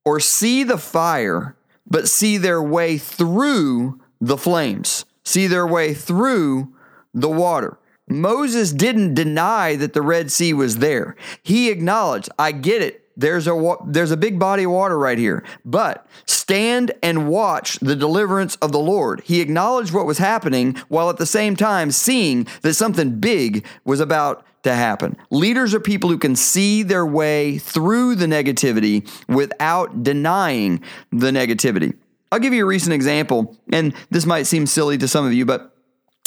or 0.06 0.20
see 0.20 0.64
the 0.64 0.78
fire, 0.78 1.56
but 1.86 2.10
see 2.10 2.38
their 2.38 2.62
way 2.62 2.98
through 2.98 4.02
the 4.20 4.38
flames, 4.38 5.06
see 5.24 5.48
their 5.48 5.66
way 5.68 5.94
through 5.94 6.74
the 7.14 7.30
water. 7.30 7.80
Moses 8.08 8.74
didn't 8.74 9.14
deny 9.14 9.76
that 9.76 9.94
the 9.94 10.02
Red 10.02 10.32
Sea 10.32 10.54
was 10.54 10.78
there. 10.78 11.16
He 11.44 11.70
acknowledged, 11.70 12.30
I 12.40 12.52
get 12.52 12.82
it. 12.82 13.06
There's 13.20 13.48
a 13.48 13.76
there's 13.86 14.12
a 14.12 14.18
big 14.18 14.40
body 14.40 14.64
of 14.64 14.72
water 14.72 14.98
right 14.98 15.18
here. 15.18 15.44
But 15.66 16.08
stand 16.26 16.92
and 17.04 17.28
watch 17.28 17.78
the 17.80 17.96
deliverance 17.96 18.56
of 18.58 18.72
the 18.72 18.80
Lord. 18.80 19.22
He 19.26 19.42
acknowledged 19.42 19.94
what 19.94 20.06
was 20.06 20.20
happening 20.20 20.76
while 20.88 21.10
at 21.10 21.18
the 21.18 21.26
same 21.26 21.58
time 21.58 21.92
seeing 21.92 22.48
that 22.62 22.76
something 22.76 23.20
big 23.20 23.66
was 23.84 24.00
about 24.00 24.46
to 24.64 24.74
happen. 24.74 25.18
Leaders 25.32 25.74
are 25.74 25.82
people 25.82 26.10
who 26.10 26.18
can 26.18 26.36
see 26.36 26.82
their 26.82 27.06
way 27.06 27.58
through 27.58 28.16
the 28.16 28.26
negativity 28.26 29.10
without 29.28 30.02
denying 30.02 30.82
the 31.12 31.32
negativity. 31.32 31.96
I'll 32.32 32.40
give 32.40 32.54
you 32.54 32.64
a 32.64 32.68
recent 32.68 32.94
example, 32.94 33.58
and 33.72 33.94
this 34.12 34.26
might 34.26 34.44
seem 34.44 34.66
silly 34.66 34.98
to 34.98 35.08
some 35.08 35.26
of 35.26 35.34
you, 35.34 35.46
but 35.46 35.76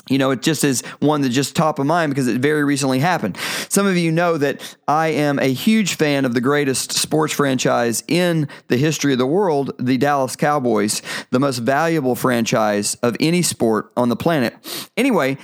you 0.09 0.19
know, 0.19 0.31
it 0.33 0.43
just 0.43 0.65
is 0.65 0.83
one 0.99 1.21
that 1.23 1.29
just 1.29 1.55
top 1.55 1.79
of 1.79 1.87
mind 1.87 2.11
because 2.11 2.27
it 2.27 2.41
very 2.41 2.65
recently 2.65 2.99
happened. 2.99 3.37
Some 3.69 3.87
of 3.87 3.97
you 3.97 4.11
know 4.11 4.37
that 4.37 4.77
I 4.89 5.09
am 5.09 5.39
a 5.39 5.53
huge 5.53 5.95
fan 5.95 6.25
of 6.25 6.35
the 6.35 6.41
greatest 6.41 6.93
sports 6.93 7.33
franchise 7.33 8.03
in 8.09 8.49
the 8.69 8.77
history 8.77 9.13
of 9.13 9.19
the 9.19 9.27
world, 9.27 9.73
the 9.79 9.99
Dallas 9.99 10.35
Cowboys, 10.35 11.03
the 11.31 11.39
most 11.39 11.59
valuable 11.59 12.15
franchise 12.17 12.97
of 12.97 13.17
any 13.21 13.43
sport 13.43 13.93
on 13.97 14.09
the 14.09 14.17
planet. 14.17 14.55
Anyway, 14.97 15.39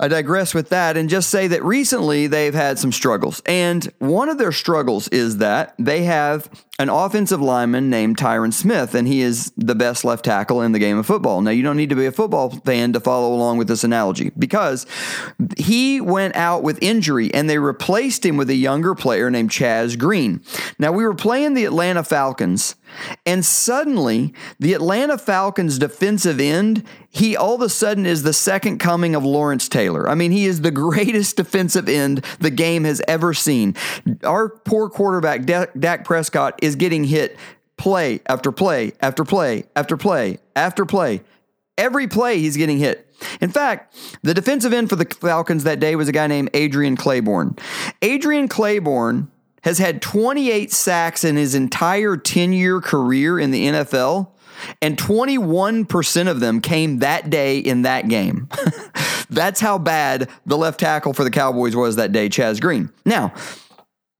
I 0.00 0.08
digress 0.08 0.54
with 0.54 0.70
that 0.70 0.96
and 0.96 1.10
just 1.10 1.28
say 1.28 1.46
that 1.48 1.62
recently 1.62 2.26
they've 2.26 2.54
had 2.54 2.78
some 2.78 2.90
struggles. 2.90 3.42
And 3.44 3.84
one 3.98 4.30
of 4.30 4.38
their 4.38 4.50
struggles 4.50 5.08
is 5.08 5.36
that 5.36 5.74
they 5.78 6.04
have 6.04 6.48
an 6.78 6.88
offensive 6.88 7.42
lineman 7.42 7.90
named 7.90 8.16
Tyron 8.16 8.54
Smith, 8.54 8.94
and 8.94 9.06
he 9.06 9.20
is 9.20 9.52
the 9.58 9.74
best 9.74 10.02
left 10.02 10.24
tackle 10.24 10.62
in 10.62 10.72
the 10.72 10.78
game 10.78 10.96
of 10.96 11.04
football. 11.04 11.42
Now, 11.42 11.50
you 11.50 11.62
don't 11.62 11.76
need 11.76 11.90
to 11.90 11.96
be 11.96 12.06
a 12.06 12.12
football 12.12 12.48
fan 12.48 12.94
to 12.94 13.00
follow 13.00 13.34
along 13.34 13.58
with 13.58 13.68
this 13.68 13.84
analogy 13.84 14.32
because 14.38 14.86
he 15.58 16.00
went 16.00 16.34
out 16.34 16.62
with 16.62 16.78
injury 16.80 17.32
and 17.34 17.50
they 17.50 17.58
replaced 17.58 18.24
him 18.24 18.38
with 18.38 18.48
a 18.48 18.54
younger 18.54 18.94
player 18.94 19.30
named 19.30 19.50
Chaz 19.50 19.98
Green. 19.98 20.42
Now, 20.78 20.92
we 20.92 21.04
were 21.04 21.14
playing 21.14 21.52
the 21.52 21.66
Atlanta 21.66 22.02
Falcons 22.02 22.74
And 23.26 23.44
suddenly, 23.44 24.34
the 24.58 24.74
Atlanta 24.74 25.18
Falcons 25.18 25.78
defensive 25.78 26.40
end, 26.40 26.84
he 27.08 27.36
all 27.36 27.54
of 27.54 27.62
a 27.62 27.68
sudden 27.68 28.06
is 28.06 28.22
the 28.22 28.32
second 28.32 28.78
coming 28.78 29.14
of 29.14 29.24
Lawrence 29.24 29.68
Taylor. 29.68 30.08
I 30.08 30.14
mean, 30.14 30.32
he 30.32 30.46
is 30.46 30.60
the 30.60 30.70
greatest 30.70 31.36
defensive 31.36 31.88
end 31.88 32.24
the 32.38 32.50
game 32.50 32.84
has 32.84 33.02
ever 33.08 33.34
seen. 33.34 33.74
Our 34.24 34.48
poor 34.48 34.88
quarterback, 34.88 35.44
Dak 35.44 36.04
Prescott, 36.04 36.58
is 36.62 36.76
getting 36.76 37.04
hit 37.04 37.38
play 37.76 38.20
after 38.26 38.52
play 38.52 38.92
after 39.00 39.24
play 39.24 39.64
after 39.74 39.96
play 39.96 40.38
after 40.54 40.84
play. 40.84 41.22
Every 41.78 42.06
play, 42.08 42.38
he's 42.38 42.58
getting 42.58 42.78
hit. 42.78 43.06
In 43.40 43.50
fact, 43.50 43.96
the 44.22 44.34
defensive 44.34 44.72
end 44.72 44.90
for 44.90 44.96
the 44.96 45.06
Falcons 45.06 45.64
that 45.64 45.80
day 45.80 45.96
was 45.96 46.08
a 46.08 46.12
guy 46.12 46.26
named 46.26 46.50
Adrian 46.52 46.96
Clayborn. 46.96 47.58
Adrian 48.02 48.48
Clayborn 48.48 49.28
has 49.62 49.78
had 49.78 50.02
28 50.02 50.72
sacks 50.72 51.24
in 51.24 51.36
his 51.36 51.54
entire 51.54 52.16
10 52.16 52.52
year 52.52 52.80
career 52.80 53.38
in 53.38 53.50
the 53.50 53.66
NFL, 53.66 54.28
and 54.82 54.96
21% 54.96 56.28
of 56.28 56.40
them 56.40 56.60
came 56.60 56.98
that 56.98 57.30
day 57.30 57.58
in 57.58 57.82
that 57.82 58.08
game. 58.08 58.48
That's 59.30 59.60
how 59.60 59.78
bad 59.78 60.28
the 60.44 60.58
left 60.58 60.80
tackle 60.80 61.12
for 61.12 61.24
the 61.24 61.30
Cowboys 61.30 61.76
was 61.76 61.96
that 61.96 62.12
day, 62.12 62.28
Chaz 62.28 62.60
Green. 62.60 62.90
Now, 63.04 63.32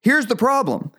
here's 0.03 0.27
the 0.27 0.37
problem. 0.37 0.93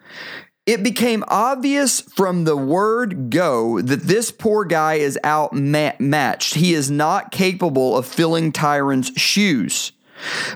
It 0.65 0.83
became 0.83 1.23
obvious 1.27 2.01
from 2.01 2.43
the 2.43 2.55
word 2.55 3.31
go 3.31 3.81
that 3.81 4.03
this 4.03 4.31
poor 4.31 4.63
guy 4.63 4.95
is 4.95 5.17
outmatched. 5.25 6.53
He 6.53 6.73
is 6.73 6.91
not 6.91 7.31
capable 7.31 7.97
of 7.97 8.05
filling 8.05 8.51
Tyron's 8.51 9.11
shoes. 9.15 9.91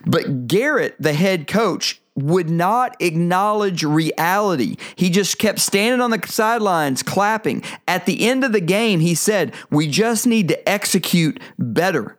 But 0.06 0.48
Garrett, 0.48 0.96
the 1.00 1.14
head 1.14 1.48
coach, 1.48 2.02
would 2.16 2.50
not 2.50 2.96
acknowledge 3.02 3.84
reality. 3.84 4.78
He 4.96 5.10
just 5.10 5.38
kept 5.38 5.60
standing 5.60 6.02
on 6.02 6.12
the 6.12 6.22
sidelines 6.26 7.04
clapping. 7.04 7.64
At 7.88 8.06
the 8.06 8.28
end 8.28 8.44
of 8.44 8.54
the 8.54 8.62
game, 8.62 9.02
he 9.02 9.16
said, 9.16 9.54
We 9.70 9.88
just 9.88 10.26
need 10.26 10.48
to 10.48 10.70
execute 10.70 11.40
better. 11.60 12.18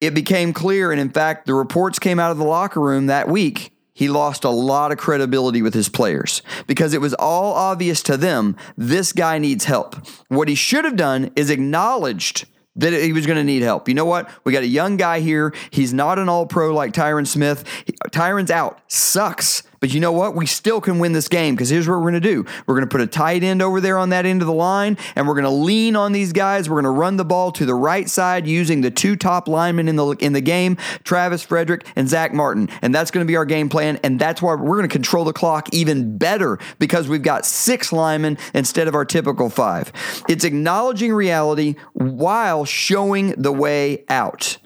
It 0.00 0.14
became 0.14 0.52
clear, 0.52 0.92
and 0.92 1.00
in 1.00 1.10
fact, 1.10 1.46
the 1.46 1.54
reports 1.54 1.98
came 1.98 2.18
out 2.18 2.30
of 2.30 2.38
the 2.38 2.44
locker 2.44 2.80
room 2.80 3.06
that 3.06 3.28
week. 3.28 3.72
He 3.92 4.08
lost 4.08 4.44
a 4.44 4.50
lot 4.50 4.92
of 4.92 4.98
credibility 4.98 5.60
with 5.60 5.74
his 5.74 5.90
players 5.90 6.40
because 6.66 6.94
it 6.94 7.02
was 7.02 7.12
all 7.12 7.52
obvious 7.52 8.02
to 8.04 8.16
them 8.16 8.56
this 8.74 9.12
guy 9.12 9.36
needs 9.36 9.66
help. 9.66 9.94
What 10.28 10.48
he 10.48 10.54
should 10.54 10.86
have 10.86 10.96
done 10.96 11.30
is 11.36 11.50
acknowledged 11.50 12.46
that 12.80 12.92
he 12.92 13.12
was 13.12 13.26
going 13.26 13.36
to 13.36 13.44
need 13.44 13.62
help. 13.62 13.88
You 13.88 13.94
know 13.94 14.04
what? 14.04 14.28
We 14.44 14.52
got 14.52 14.62
a 14.62 14.68
young 14.68 14.96
guy 14.96 15.20
here. 15.20 15.54
He's 15.70 15.92
not 15.92 16.18
an 16.18 16.28
all 16.28 16.46
pro 16.46 16.74
like 16.74 16.92
Tyron 16.92 17.26
Smith. 17.26 17.64
Tyron's 18.10 18.50
out. 18.50 18.80
Sucks. 18.88 19.62
But 19.80 19.94
you 19.94 20.00
know 20.00 20.12
what? 20.12 20.34
We 20.34 20.44
still 20.44 20.80
can 20.80 20.98
win 20.98 21.12
this 21.12 21.28
game 21.28 21.54
because 21.54 21.70
here's 21.70 21.88
what 21.88 21.94
we're 21.94 22.10
going 22.10 22.14
to 22.14 22.20
do. 22.20 22.44
We're 22.66 22.74
going 22.74 22.86
to 22.86 22.92
put 22.92 23.00
a 23.00 23.06
tight 23.06 23.42
end 23.42 23.62
over 23.62 23.80
there 23.80 23.96
on 23.96 24.10
that 24.10 24.26
end 24.26 24.42
of 24.42 24.46
the 24.46 24.52
line, 24.52 24.98
and 25.16 25.26
we're 25.26 25.34
going 25.34 25.44
to 25.44 25.50
lean 25.50 25.96
on 25.96 26.12
these 26.12 26.32
guys. 26.32 26.68
We're 26.68 26.82
going 26.82 26.84
to 26.84 26.98
run 26.98 27.16
the 27.16 27.24
ball 27.24 27.50
to 27.52 27.64
the 27.64 27.74
right 27.74 28.08
side 28.08 28.46
using 28.46 28.82
the 28.82 28.90
two 28.90 29.16
top 29.16 29.48
linemen 29.48 29.88
in 29.88 29.96
the 29.96 30.08
in 30.20 30.34
the 30.34 30.42
game, 30.42 30.76
Travis 31.04 31.42
Frederick 31.42 31.86
and 31.96 32.08
Zack 32.08 32.34
Martin. 32.34 32.68
And 32.82 32.94
that's 32.94 33.10
going 33.10 33.24
to 33.24 33.28
be 33.28 33.36
our 33.36 33.46
game 33.46 33.70
plan. 33.70 33.98
And 34.04 34.18
that's 34.18 34.42
why 34.42 34.54
we're 34.54 34.76
going 34.76 34.88
to 34.88 34.92
control 34.92 35.24
the 35.24 35.32
clock 35.32 35.68
even 35.72 36.18
better 36.18 36.58
because 36.78 37.08
we've 37.08 37.22
got 37.22 37.46
six 37.46 37.92
linemen 37.92 38.36
instead 38.52 38.86
of 38.86 38.94
our 38.94 39.06
typical 39.06 39.48
five. 39.48 39.92
It's 40.28 40.44
acknowledging 40.44 41.12
reality 41.12 41.76
while 41.94 42.66
showing 42.66 43.30
the 43.30 43.52
way 43.52 44.04
out. 44.10 44.58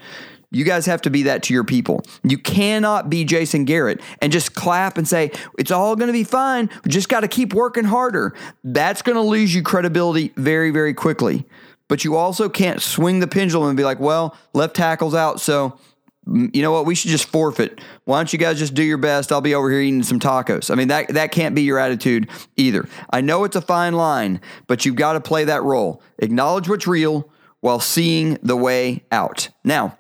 You 0.55 0.65
guys 0.65 0.87
have 0.87 1.03
to 1.03 1.11
be 1.11 1.25
that 1.25 1.43
to 1.45 1.55
your 1.55 1.65
people. 1.65 2.03
You 2.23 2.39
cannot 2.39 3.11
be 3.11 3.25
Jason 3.25 3.65
Garrett 3.65 4.01
and 4.23 4.33
just 4.33 4.55
clap 4.55 4.99
and 4.99 5.07
say, 5.07 5.31
it's 5.59 5.71
all 5.71 5.97
going 5.97 6.07
to 6.07 6.13
be 6.13 6.25
fine. 6.25 6.71
We 6.85 6.91
just 6.91 7.09
got 7.09 7.21
to 7.21 7.29
keep 7.29 7.55
working 7.55 7.85
harder. 7.85 8.35
That's 8.63 9.03
going 9.03 9.17
to 9.17 9.23
lose 9.23 9.55
you 9.55 9.63
credibility 9.63 10.33
very, 10.37 10.71
very 10.71 10.95
quickly. 10.95 11.45
But 11.89 12.05
you 12.05 12.17
also 12.17 12.49
can't 12.49 12.81
swing 12.81 13.21
the 13.21 13.27
pendulum 13.27 13.69
and 13.69 13.77
be 13.77 13.85
like, 13.85 14.01
well, 14.01 14.37
left 14.55 14.75
tackle's 14.75 15.15
out. 15.15 15.41
So, 15.41 15.79
mm, 16.27 16.55
you 16.55 16.63
know 16.63 16.73
what? 16.73 16.87
We 16.87 16.95
should 16.95 17.11
just 17.11 17.27
forfeit. 17.27 17.81
Why 18.05 18.19
don't 18.19 18.33
you 18.33 18.39
guys 18.39 18.59
just 18.59 18.75
do 18.75 18.83
your 18.83 18.97
best? 18.97 19.31
I'll 19.31 19.43
be 19.43 19.55
over 19.55 19.71
here 19.71 19.81
eating 19.81 20.03
some 20.03 20.19
tacos. 20.19 20.71
I 20.71 20.77
mean, 20.77 20.89
that, 20.89 21.09
that 21.09 21.31
can't 21.31 21.55
be 21.55 21.63
your 21.63 21.79
attitude 21.79 22.31
either. 22.57 22.89
I 23.11 23.21
know 23.21 23.45
it's 23.45 23.57
a 23.57 23.61
fine 23.61 23.95
line, 23.95 24.41
but 24.67 24.85
you've 24.85 24.97
got 24.97 25.13
to 25.13 25.21
play 25.21 25.45
that 25.45 25.63
role. 25.63 26.03
Acknowledge 26.19 26.69
what's 26.69 26.87
real 26.87 27.31
while 27.61 27.81
seeing 27.81 28.39
the 28.43 28.57
way 28.57 29.05
out. 29.11 29.49
Now, 29.63 29.99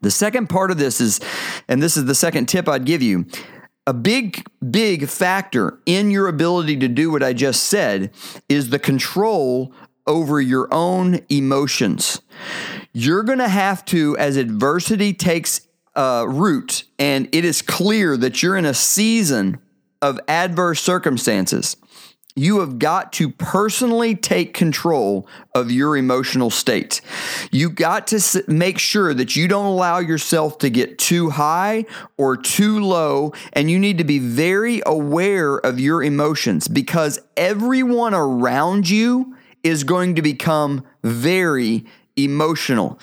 the 0.00 0.10
second 0.10 0.48
part 0.48 0.70
of 0.70 0.78
this 0.78 1.00
is, 1.00 1.20
and 1.68 1.82
this 1.82 1.96
is 1.96 2.04
the 2.04 2.14
second 2.14 2.46
tip 2.46 2.68
I'd 2.68 2.84
give 2.84 3.02
you. 3.02 3.26
A 3.86 3.92
big, 3.92 4.46
big 4.70 5.08
factor 5.08 5.78
in 5.84 6.10
your 6.10 6.26
ability 6.26 6.78
to 6.78 6.88
do 6.88 7.10
what 7.10 7.22
I 7.22 7.34
just 7.34 7.64
said 7.64 8.12
is 8.48 8.70
the 8.70 8.78
control 8.78 9.74
over 10.06 10.40
your 10.40 10.72
own 10.72 11.20
emotions. 11.28 12.22
You're 12.92 13.22
going 13.22 13.38
to 13.38 13.48
have 13.48 13.84
to, 13.86 14.16
as 14.16 14.36
adversity 14.36 15.12
takes 15.12 15.66
uh, 15.94 16.24
root, 16.28 16.84
and 16.98 17.28
it 17.32 17.44
is 17.44 17.62
clear 17.62 18.16
that 18.16 18.42
you're 18.42 18.56
in 18.56 18.64
a 18.64 18.74
season 18.74 19.58
of 20.02 20.20
adverse 20.28 20.82
circumstances, 20.82 21.76
you 22.36 22.60
have 22.60 22.78
got 22.80 23.12
to 23.12 23.30
personally 23.30 24.16
take 24.16 24.54
control 24.54 25.28
of 25.54 25.70
your 25.70 25.96
emotional 25.96 26.50
state. 26.50 27.00
You 27.52 27.70
got 27.70 28.08
to 28.08 28.44
make 28.48 28.78
sure 28.78 29.14
that 29.14 29.36
you 29.36 29.46
don't 29.46 29.66
allow 29.66 29.98
yourself 29.98 30.58
to 30.58 30.70
get 30.70 30.98
too 30.98 31.30
high 31.30 31.86
or 32.18 32.36
too 32.36 32.80
low, 32.80 33.32
and 33.52 33.70
you 33.70 33.78
need 33.78 33.98
to 33.98 34.04
be 34.04 34.18
very 34.18 34.82
aware 34.84 35.58
of 35.58 35.78
your 35.78 36.02
emotions 36.02 36.66
because 36.66 37.20
everyone 37.36 38.14
around 38.14 38.90
you 38.90 39.36
is 39.62 39.84
going 39.84 40.16
to 40.16 40.22
become 40.22 40.84
very 41.04 41.84
emotional. 42.16 42.98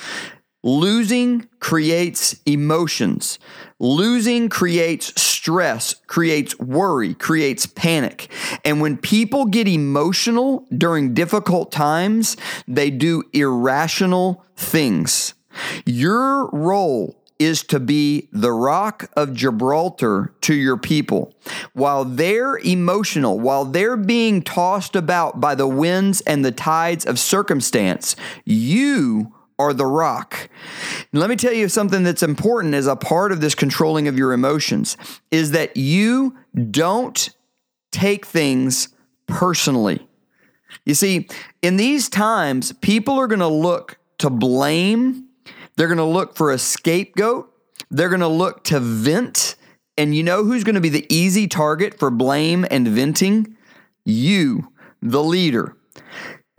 Losing 0.64 1.48
creates 1.60 2.36
emotions. 2.46 3.40
Losing 3.80 4.48
creates 4.48 5.20
stress, 5.42 5.96
creates 6.06 6.60
worry, 6.60 7.16
creates 7.16 7.66
panic. 7.66 8.32
And 8.64 8.80
when 8.80 8.96
people 8.96 9.46
get 9.46 9.68
emotional 9.68 10.68
during 10.70 11.16
difficult 11.16 11.72
times, 11.72 12.38
they 12.68 12.92
do 12.92 13.24
irrational 13.34 14.46
things. 14.56 15.34
Your 15.84 16.48
role 16.52 17.20
is 17.40 17.64
to 17.64 17.80
be 17.80 18.30
the 18.32 18.52
rock 18.52 19.10
of 19.18 19.34
Gibraltar 19.34 20.32
to 20.42 20.54
your 20.54 20.78
people. 20.78 21.34
While 21.74 22.06
they're 22.06 22.60
emotional, 22.60 23.40
while 23.40 23.66
they're 23.66 23.98
being 23.98 24.44
tossed 24.44 24.96
about 24.96 25.42
by 25.42 25.56
the 25.56 25.68
winds 25.68 26.22
and 26.22 26.46
the 26.46 26.52
tides 26.52 27.04
of 27.04 27.18
circumstance, 27.18 28.16
you 28.46 29.34
are 29.62 29.74
the 29.74 29.86
rock. 29.86 30.50
let 31.14 31.30
me 31.30 31.36
tell 31.36 31.54
you 31.54 31.70
something 31.70 32.04
that's 32.04 32.24
important 32.24 32.74
as 32.74 32.88
a 32.88 32.96
part 32.96 33.32
of 33.32 33.42
this 33.42 33.54
controlling 33.54 34.08
of 34.08 34.18
your 34.18 34.34
emotions 34.34 34.98
is 35.30 35.52
that 35.52 35.78
you 35.78 36.36
don't 36.72 37.30
take 37.92 38.26
things 38.26 38.90
personally. 39.28 40.08
You 40.86 40.96
see, 40.96 41.28
in 41.62 41.78
these 41.78 42.10
times, 42.10 42.72
people 42.74 43.16
are 43.20 43.28
going 43.28 43.40
to 43.40 43.48
look 43.48 44.00
to 44.20 44.30
blame, 44.30 45.28
they're 45.76 45.88
going 45.88 45.98
to 45.98 46.04
look 46.04 46.36
for 46.36 46.52
a 46.52 46.58
scapegoat, 46.58 47.52
they're 47.90 48.10
going 48.10 48.22
to 48.22 48.28
look 48.28 48.64
to 48.66 48.80
vent. 48.80 49.56
And 49.98 50.16
you 50.16 50.24
know 50.24 50.44
who's 50.44 50.64
going 50.64 50.76
to 50.76 50.82
be 50.82 50.90
the 50.90 51.06
easy 51.14 51.48
target 51.48 52.00
for 52.00 52.10
blame 52.10 52.66
and 52.72 52.88
venting? 52.88 53.56
You, 54.06 54.72
the 55.02 55.24
leader. 55.24 55.76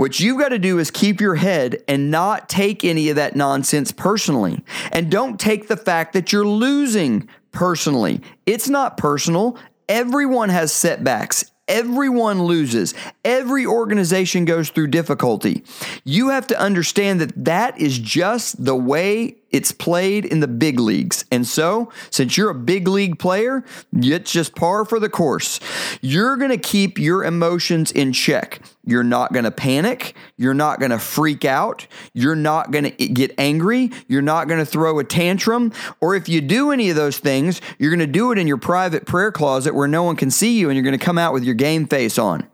What 0.03 0.19
you've 0.19 0.41
got 0.41 0.49
to 0.49 0.59
do 0.59 0.81
is 0.81 0.91
keep 0.91 1.21
your 1.21 1.37
head 1.37 1.81
and 1.87 2.11
not 2.11 2.49
take 2.49 2.85
any 2.85 3.09
of 3.11 3.15
that 3.15 3.37
nonsense 3.37 3.93
personally. 3.93 4.65
And 4.91 5.09
don't 5.09 5.39
take 5.39 5.69
the 5.69 5.77
fact 5.77 6.13
that 6.15 6.33
you're 6.33 6.45
losing 6.45 7.29
personally. 7.53 8.21
It's 8.45 8.69
not 8.69 8.97
personal. 8.97 9.57
Everyone 9.89 10.49
has 10.49 10.73
setbacks. 10.73 11.53
Everyone 11.69 12.43
loses. 12.43 12.95
Every 13.25 13.65
organization 13.65 14.45
goes 14.45 14.71
through 14.71 14.89
difficulty. 14.89 15.63
You 16.03 16.31
have 16.31 16.49
to 16.49 16.59
understand 16.59 17.21
that 17.21 17.45
that 17.45 17.81
is 17.81 17.97
just 17.97 18.65
the 18.65 18.75
way 18.75 19.37
it's 19.53 19.71
played 19.71 20.25
in 20.25 20.41
the 20.41 20.49
big 20.49 20.81
leagues. 20.81 21.25
And 21.31 21.47
so, 21.47 21.93
since 22.11 22.37
you're 22.37 22.51
a 22.51 22.55
big 22.55 22.89
league 22.89 23.19
player, 23.19 23.65
it's 23.93 24.33
just 24.33 24.57
par 24.57 24.85
for 24.85 24.99
the 24.99 25.09
course. 25.09 25.61
You're 26.01 26.37
going 26.37 26.51
to 26.51 26.59
keep 26.59 26.99
your 26.99 27.25
emotions 27.25 27.93
in 27.93 28.13
check. 28.13 28.61
You're 28.85 29.05
not 29.05 29.33
going 29.33 29.45
to 29.45 29.51
panic. 29.51 30.15
You're 30.37 30.55
not 30.55 30.81
going 30.81 30.91
to 30.91 30.99
freak 30.99 31.45
out. 31.45 31.87
You're 32.15 32.35
not 32.35 32.71
going 32.73 32.85
to 32.85 32.91
get 32.91 33.33
angry. 33.39 33.91
You're 34.09 34.23
not 34.23 34.49
going 34.49 34.59
to 34.59 34.67
throw 34.67 34.99
a 34.99 35.05
tantrum. 35.05 35.73
Or 36.01 36.17
if 36.17 36.29
you 36.29 36.41
do 36.41 36.73
any 36.73 36.91
of 36.91 36.97
those 36.97 37.19
things, 37.19 37.61
you're 37.79 37.91
going 37.91 38.01
to 38.01 38.07
do 38.07 38.33
it 38.33 38.39
in 38.39 38.47
your 38.47 38.57
private 38.57 39.07
prayer 39.07 39.31
closet 39.31 39.75
where 39.75 39.89
no 39.89 40.03
one 40.03 40.17
can 40.17 40.31
see 40.31 40.59
you 40.59 40.69
and 40.69 40.77
you're 40.77 40.85
going 40.85 40.99
to 40.99 41.05
come 41.05 41.19
out 41.19 41.33
with 41.33 41.45
your 41.45 41.55
game 41.55 41.87
face 41.87 42.19
on. 42.19 42.49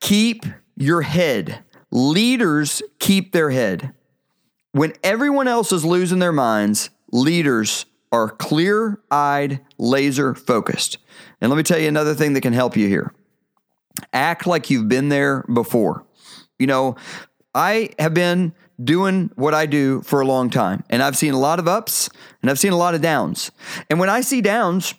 Keep 0.00 0.46
your 0.76 1.02
head. 1.02 1.64
Leaders 1.90 2.82
keep 2.98 3.32
their 3.32 3.50
head. 3.50 3.92
When 4.72 4.92
everyone 5.02 5.48
else 5.48 5.72
is 5.72 5.84
losing 5.84 6.20
their 6.20 6.32
minds, 6.32 6.90
leaders 7.10 7.86
are 8.12 8.28
clear 8.28 9.00
eyed, 9.10 9.60
laser 9.78 10.34
focused. 10.34 10.98
And 11.40 11.50
let 11.50 11.56
me 11.56 11.62
tell 11.62 11.78
you 11.78 11.88
another 11.88 12.14
thing 12.14 12.34
that 12.34 12.40
can 12.40 12.52
help 12.52 12.76
you 12.76 12.88
here. 12.88 13.12
Act 14.12 14.46
like 14.46 14.70
you've 14.70 14.88
been 14.88 15.08
there 15.08 15.44
before. 15.52 16.04
You 16.58 16.66
know, 16.66 16.96
I 17.54 17.90
have 17.98 18.14
been 18.14 18.54
doing 18.82 19.30
what 19.34 19.54
I 19.54 19.66
do 19.66 20.02
for 20.02 20.20
a 20.20 20.26
long 20.26 20.50
time, 20.50 20.84
and 20.88 21.02
I've 21.02 21.16
seen 21.16 21.34
a 21.34 21.38
lot 21.38 21.58
of 21.58 21.68
ups 21.68 22.08
and 22.40 22.50
I've 22.50 22.58
seen 22.58 22.72
a 22.72 22.76
lot 22.76 22.94
of 22.94 23.02
downs. 23.02 23.50
And 23.88 23.98
when 23.98 24.08
I 24.08 24.20
see 24.20 24.40
downs, 24.40 24.94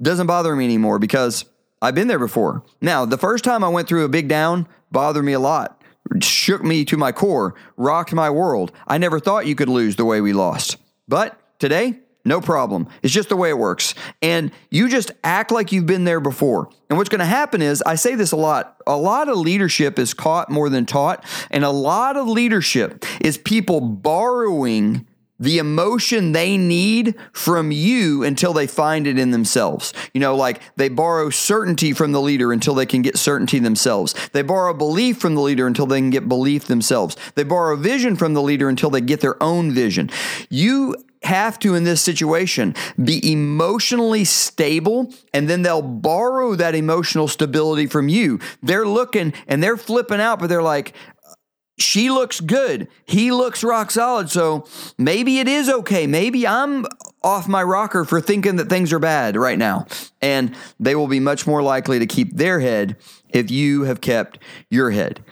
doesn't 0.00 0.26
bother 0.26 0.54
me 0.54 0.64
anymore 0.64 0.98
because 0.98 1.46
I've 1.80 1.94
been 1.94 2.08
there 2.08 2.18
before. 2.18 2.62
Now, 2.80 3.04
the 3.04 3.18
first 3.18 3.44
time 3.44 3.64
I 3.64 3.68
went 3.68 3.88
through 3.88 4.04
a 4.04 4.08
big 4.08 4.28
down 4.28 4.68
bothered 4.92 5.24
me 5.24 5.32
a 5.32 5.40
lot, 5.40 5.75
shook 6.20 6.62
me 6.62 6.84
to 6.86 6.96
my 6.96 7.12
core, 7.12 7.54
rocked 7.76 8.12
my 8.12 8.30
world. 8.30 8.72
I 8.86 8.98
never 8.98 9.20
thought 9.20 9.46
you 9.46 9.54
could 9.54 9.68
lose 9.68 9.96
the 9.96 10.04
way 10.04 10.20
we 10.20 10.32
lost. 10.32 10.76
But 11.08 11.38
today, 11.58 12.00
no 12.26 12.40
problem. 12.40 12.88
It's 13.02 13.14
just 13.14 13.28
the 13.28 13.36
way 13.36 13.50
it 13.50 13.58
works. 13.58 13.94
And 14.20 14.50
you 14.68 14.88
just 14.88 15.12
act 15.22 15.52
like 15.52 15.70
you've 15.70 15.86
been 15.86 16.04
there 16.04 16.18
before. 16.18 16.68
And 16.90 16.98
what's 16.98 17.08
going 17.08 17.20
to 17.20 17.24
happen 17.24 17.62
is, 17.62 17.82
I 17.82 17.94
say 17.94 18.16
this 18.16 18.32
a 18.32 18.36
lot, 18.36 18.82
a 18.84 18.96
lot 18.96 19.28
of 19.28 19.36
leadership 19.38 19.96
is 19.98 20.12
caught 20.12 20.50
more 20.50 20.68
than 20.68 20.86
taught. 20.86 21.24
And 21.52 21.64
a 21.64 21.70
lot 21.70 22.16
of 22.16 22.26
leadership 22.26 23.04
is 23.20 23.38
people 23.38 23.80
borrowing 23.80 25.06
the 25.38 25.58
emotion 25.58 26.32
they 26.32 26.56
need 26.56 27.14
from 27.32 27.70
you 27.70 28.22
until 28.22 28.52
they 28.52 28.66
find 28.66 29.06
it 29.06 29.18
in 29.18 29.30
themselves. 29.30 29.92
You 30.14 30.20
know, 30.20 30.36
like 30.36 30.60
they 30.76 30.88
borrow 30.88 31.30
certainty 31.30 31.92
from 31.92 32.12
the 32.12 32.20
leader 32.20 32.52
until 32.52 32.74
they 32.74 32.86
can 32.86 33.02
get 33.02 33.18
certainty 33.18 33.58
themselves. 33.58 34.14
They 34.32 34.42
borrow 34.42 34.72
belief 34.74 35.18
from 35.18 35.34
the 35.34 35.42
leader 35.42 35.66
until 35.66 35.86
they 35.86 35.98
can 35.98 36.10
get 36.10 36.28
belief 36.28 36.64
themselves. 36.64 37.16
They 37.34 37.44
borrow 37.44 37.76
vision 37.76 38.16
from 38.16 38.34
the 38.34 38.42
leader 38.42 38.68
until 38.68 38.90
they 38.90 39.00
get 39.00 39.20
their 39.20 39.40
own 39.42 39.72
vision. 39.72 40.10
You 40.48 40.96
have 41.22 41.58
to, 41.58 41.74
in 41.74 41.84
this 41.84 42.00
situation, 42.00 42.74
be 43.02 43.32
emotionally 43.32 44.24
stable, 44.24 45.12
and 45.34 45.48
then 45.48 45.62
they'll 45.62 45.82
borrow 45.82 46.54
that 46.54 46.74
emotional 46.74 47.28
stability 47.28 47.86
from 47.86 48.08
you. 48.08 48.38
They're 48.62 48.86
looking 48.86 49.34
and 49.46 49.62
they're 49.62 49.76
flipping 49.76 50.20
out, 50.20 50.38
but 50.38 50.48
they're 50.48 50.62
like, 50.62 50.94
she 51.78 52.10
looks 52.10 52.40
good. 52.40 52.88
He 53.04 53.30
looks 53.30 53.62
rock 53.62 53.90
solid. 53.90 54.30
So 54.30 54.66
maybe 54.96 55.38
it 55.38 55.48
is 55.48 55.68
okay. 55.68 56.06
Maybe 56.06 56.46
I'm 56.46 56.86
off 57.22 57.48
my 57.48 57.62
rocker 57.62 58.04
for 58.04 58.20
thinking 58.20 58.56
that 58.56 58.68
things 58.68 58.92
are 58.92 58.98
bad 58.98 59.36
right 59.36 59.58
now. 59.58 59.86
And 60.22 60.56
they 60.80 60.94
will 60.94 61.08
be 61.08 61.20
much 61.20 61.46
more 61.46 61.62
likely 61.62 61.98
to 61.98 62.06
keep 62.06 62.36
their 62.36 62.60
head 62.60 62.96
if 63.28 63.50
you 63.50 63.82
have 63.82 64.00
kept 64.00 64.38
your 64.70 64.90
head. 64.90 65.22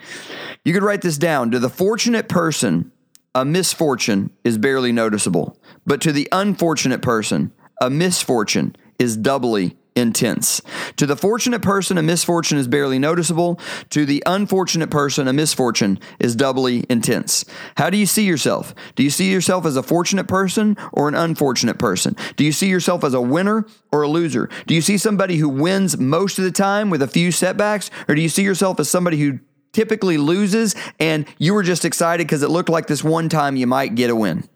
You 0.63 0.73
could 0.73 0.83
write 0.83 1.01
this 1.01 1.17
down. 1.17 1.51
To 1.51 1.59
the 1.59 1.69
fortunate 1.69 2.29
person, 2.29 2.91
a 3.33 3.43
misfortune 3.43 4.31
is 4.43 4.57
barely 4.57 4.91
noticeable. 4.91 5.59
But 5.85 6.01
to 6.01 6.11
the 6.11 6.27
unfortunate 6.31 7.01
person, 7.01 7.51
a 7.81 7.89
misfortune 7.89 8.75
is 8.99 9.17
doubly 9.17 9.77
intense. 9.95 10.61
To 10.97 11.05
the 11.05 11.15
fortunate 11.15 11.61
person, 11.61 11.97
a 11.97 12.03
misfortune 12.03 12.57
is 12.57 12.67
barely 12.67 12.99
noticeable. 12.99 13.59
To 13.91 14.05
the 14.05 14.21
unfortunate 14.25 14.91
person, 14.91 15.27
a 15.27 15.33
misfortune 15.33 15.99
is 16.19 16.35
doubly 16.35 16.85
intense. 16.89 17.45
How 17.77 17.89
do 17.89 17.97
you 17.97 18.05
see 18.05 18.25
yourself? 18.25 18.75
Do 18.95 19.03
you 19.03 19.09
see 19.09 19.31
yourself 19.31 19.65
as 19.65 19.77
a 19.77 19.83
fortunate 19.83 20.27
person 20.27 20.77
or 20.91 21.07
an 21.07 21.15
unfortunate 21.15 21.79
person? 21.79 22.15
Do 22.35 22.43
you 22.43 22.51
see 22.51 22.67
yourself 22.67 23.03
as 23.03 23.13
a 23.13 23.21
winner 23.21 23.65
or 23.91 24.01
a 24.01 24.07
loser? 24.07 24.49
Do 24.67 24.75
you 24.75 24.81
see 24.81 24.97
somebody 24.97 25.37
who 25.37 25.49
wins 25.49 25.97
most 25.97 26.37
of 26.37 26.43
the 26.43 26.51
time 26.51 26.89
with 26.89 27.01
a 27.01 27.07
few 27.07 27.31
setbacks? 27.31 27.89
Or 28.07 28.15
do 28.15 28.21
you 28.21 28.29
see 28.29 28.43
yourself 28.43 28.79
as 28.79 28.89
somebody 28.89 29.17
who 29.19 29.39
typically 29.71 30.17
loses 30.17 30.75
and 30.99 31.25
you 31.37 31.53
were 31.53 31.63
just 31.63 31.85
excited 31.85 32.25
because 32.25 32.43
it 32.43 32.49
looked 32.49 32.69
like 32.69 32.87
this 32.87 33.03
one 33.03 33.29
time 33.29 33.55
you 33.55 33.67
might 33.67 33.95
get 33.95 34.09
a 34.09 34.15
win? 34.15 34.47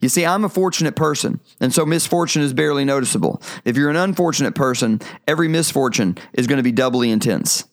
You 0.00 0.08
see, 0.08 0.26
I'm 0.26 0.44
a 0.44 0.48
fortunate 0.48 0.96
person, 0.96 1.40
and 1.60 1.72
so 1.72 1.86
misfortune 1.86 2.42
is 2.42 2.52
barely 2.52 2.84
noticeable. 2.84 3.40
If 3.64 3.76
you're 3.76 3.90
an 3.90 3.96
unfortunate 3.96 4.54
person, 4.54 5.00
every 5.26 5.48
misfortune 5.48 6.18
is 6.32 6.46
going 6.46 6.56
to 6.56 6.64
be 6.64 6.72
doubly 6.72 7.10
intense. 7.10 7.64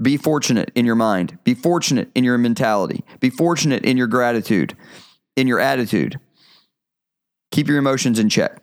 Be 0.00 0.16
fortunate 0.16 0.70
in 0.76 0.86
your 0.86 0.94
mind, 0.94 1.38
be 1.42 1.54
fortunate 1.54 2.10
in 2.14 2.22
your 2.22 2.38
mentality, 2.38 3.04
be 3.18 3.30
fortunate 3.30 3.84
in 3.84 3.96
your 3.96 4.06
gratitude, 4.06 4.76
in 5.34 5.48
your 5.48 5.58
attitude. 5.58 6.20
Keep 7.50 7.66
your 7.66 7.78
emotions 7.78 8.18
in 8.18 8.28
check. 8.28 8.62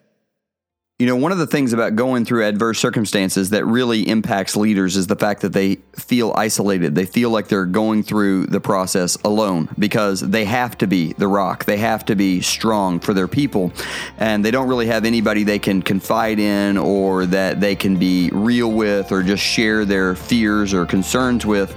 You 0.97 1.07
know, 1.07 1.17
one 1.17 1.33
of 1.33 1.37
the 1.39 1.45
things 1.45 1.73
about 1.73 1.97
going 1.97 2.23
through 2.23 2.45
adverse 2.45 2.79
circumstances 2.79 3.49
that 3.49 3.65
really 3.65 4.07
impacts 4.07 4.55
leaders 4.55 4.95
is 4.95 5.07
the 5.07 5.17
fact 5.17 5.41
that 5.41 5.51
they 5.51 5.75
feel 5.91 6.31
isolated. 6.37 6.95
They 6.95 7.05
feel 7.05 7.31
like 7.31 7.49
they're 7.49 7.65
going 7.65 8.01
through 8.01 8.45
the 8.45 8.61
process 8.61 9.17
alone 9.25 9.67
because 9.77 10.21
they 10.21 10.45
have 10.45 10.77
to 10.77 10.87
be 10.87 11.11
the 11.11 11.27
rock. 11.27 11.65
They 11.65 11.79
have 11.79 12.05
to 12.05 12.15
be 12.15 12.39
strong 12.39 13.01
for 13.01 13.13
their 13.13 13.27
people. 13.27 13.73
And 14.19 14.45
they 14.45 14.51
don't 14.51 14.69
really 14.69 14.85
have 14.85 15.03
anybody 15.03 15.43
they 15.43 15.59
can 15.59 15.81
confide 15.81 16.39
in 16.39 16.77
or 16.77 17.25
that 17.25 17.59
they 17.59 17.75
can 17.75 17.99
be 17.99 18.29
real 18.31 18.71
with 18.71 19.11
or 19.11 19.21
just 19.21 19.43
share 19.43 19.83
their 19.83 20.15
fears 20.15 20.73
or 20.73 20.85
concerns 20.85 21.45
with 21.45 21.75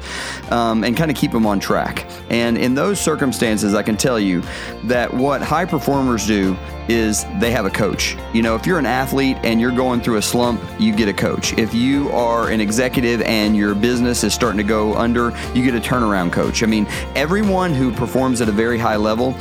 um, 0.52 0.84
and 0.84 0.96
kind 0.96 1.10
of 1.10 1.16
keep 1.16 1.32
them 1.32 1.44
on 1.44 1.58
track. 1.58 2.08
And 2.30 2.56
in 2.56 2.76
those 2.76 3.00
circumstances, 3.00 3.74
I 3.74 3.82
can 3.82 3.96
tell 3.96 4.20
you 4.20 4.44
that 4.84 5.12
what 5.12 5.42
high 5.42 5.64
performers 5.64 6.24
do 6.24 6.56
is 6.88 7.24
they 7.38 7.50
have 7.50 7.66
a 7.66 7.70
coach. 7.70 8.16
You 8.32 8.42
know, 8.42 8.54
if 8.54 8.64
you're 8.64 8.78
an 8.78 8.86
athlete 8.86 9.07
and 9.16 9.60
you're 9.60 9.72
going 9.72 10.00
through 10.00 10.16
a 10.16 10.22
slump, 10.22 10.62
you 10.78 10.94
get 10.94 11.08
a 11.08 11.12
coach. 11.12 11.52
If 11.54 11.72
you 11.74 12.10
are 12.10 12.50
an 12.50 12.60
executive 12.60 13.22
and 13.22 13.56
your 13.56 13.74
business 13.74 14.22
is 14.22 14.34
starting 14.34 14.58
to 14.58 14.64
go 14.64 14.94
under, 14.94 15.32
you 15.54 15.64
get 15.64 15.74
a 15.74 15.80
turnaround 15.80 16.32
coach. 16.32 16.62
I 16.62 16.66
mean, 16.66 16.86
everyone 17.14 17.72
who 17.72 17.90
performs 17.90 18.40
at 18.40 18.48
a 18.48 18.52
very 18.52 18.78
high 18.78 18.96
level 18.96 19.32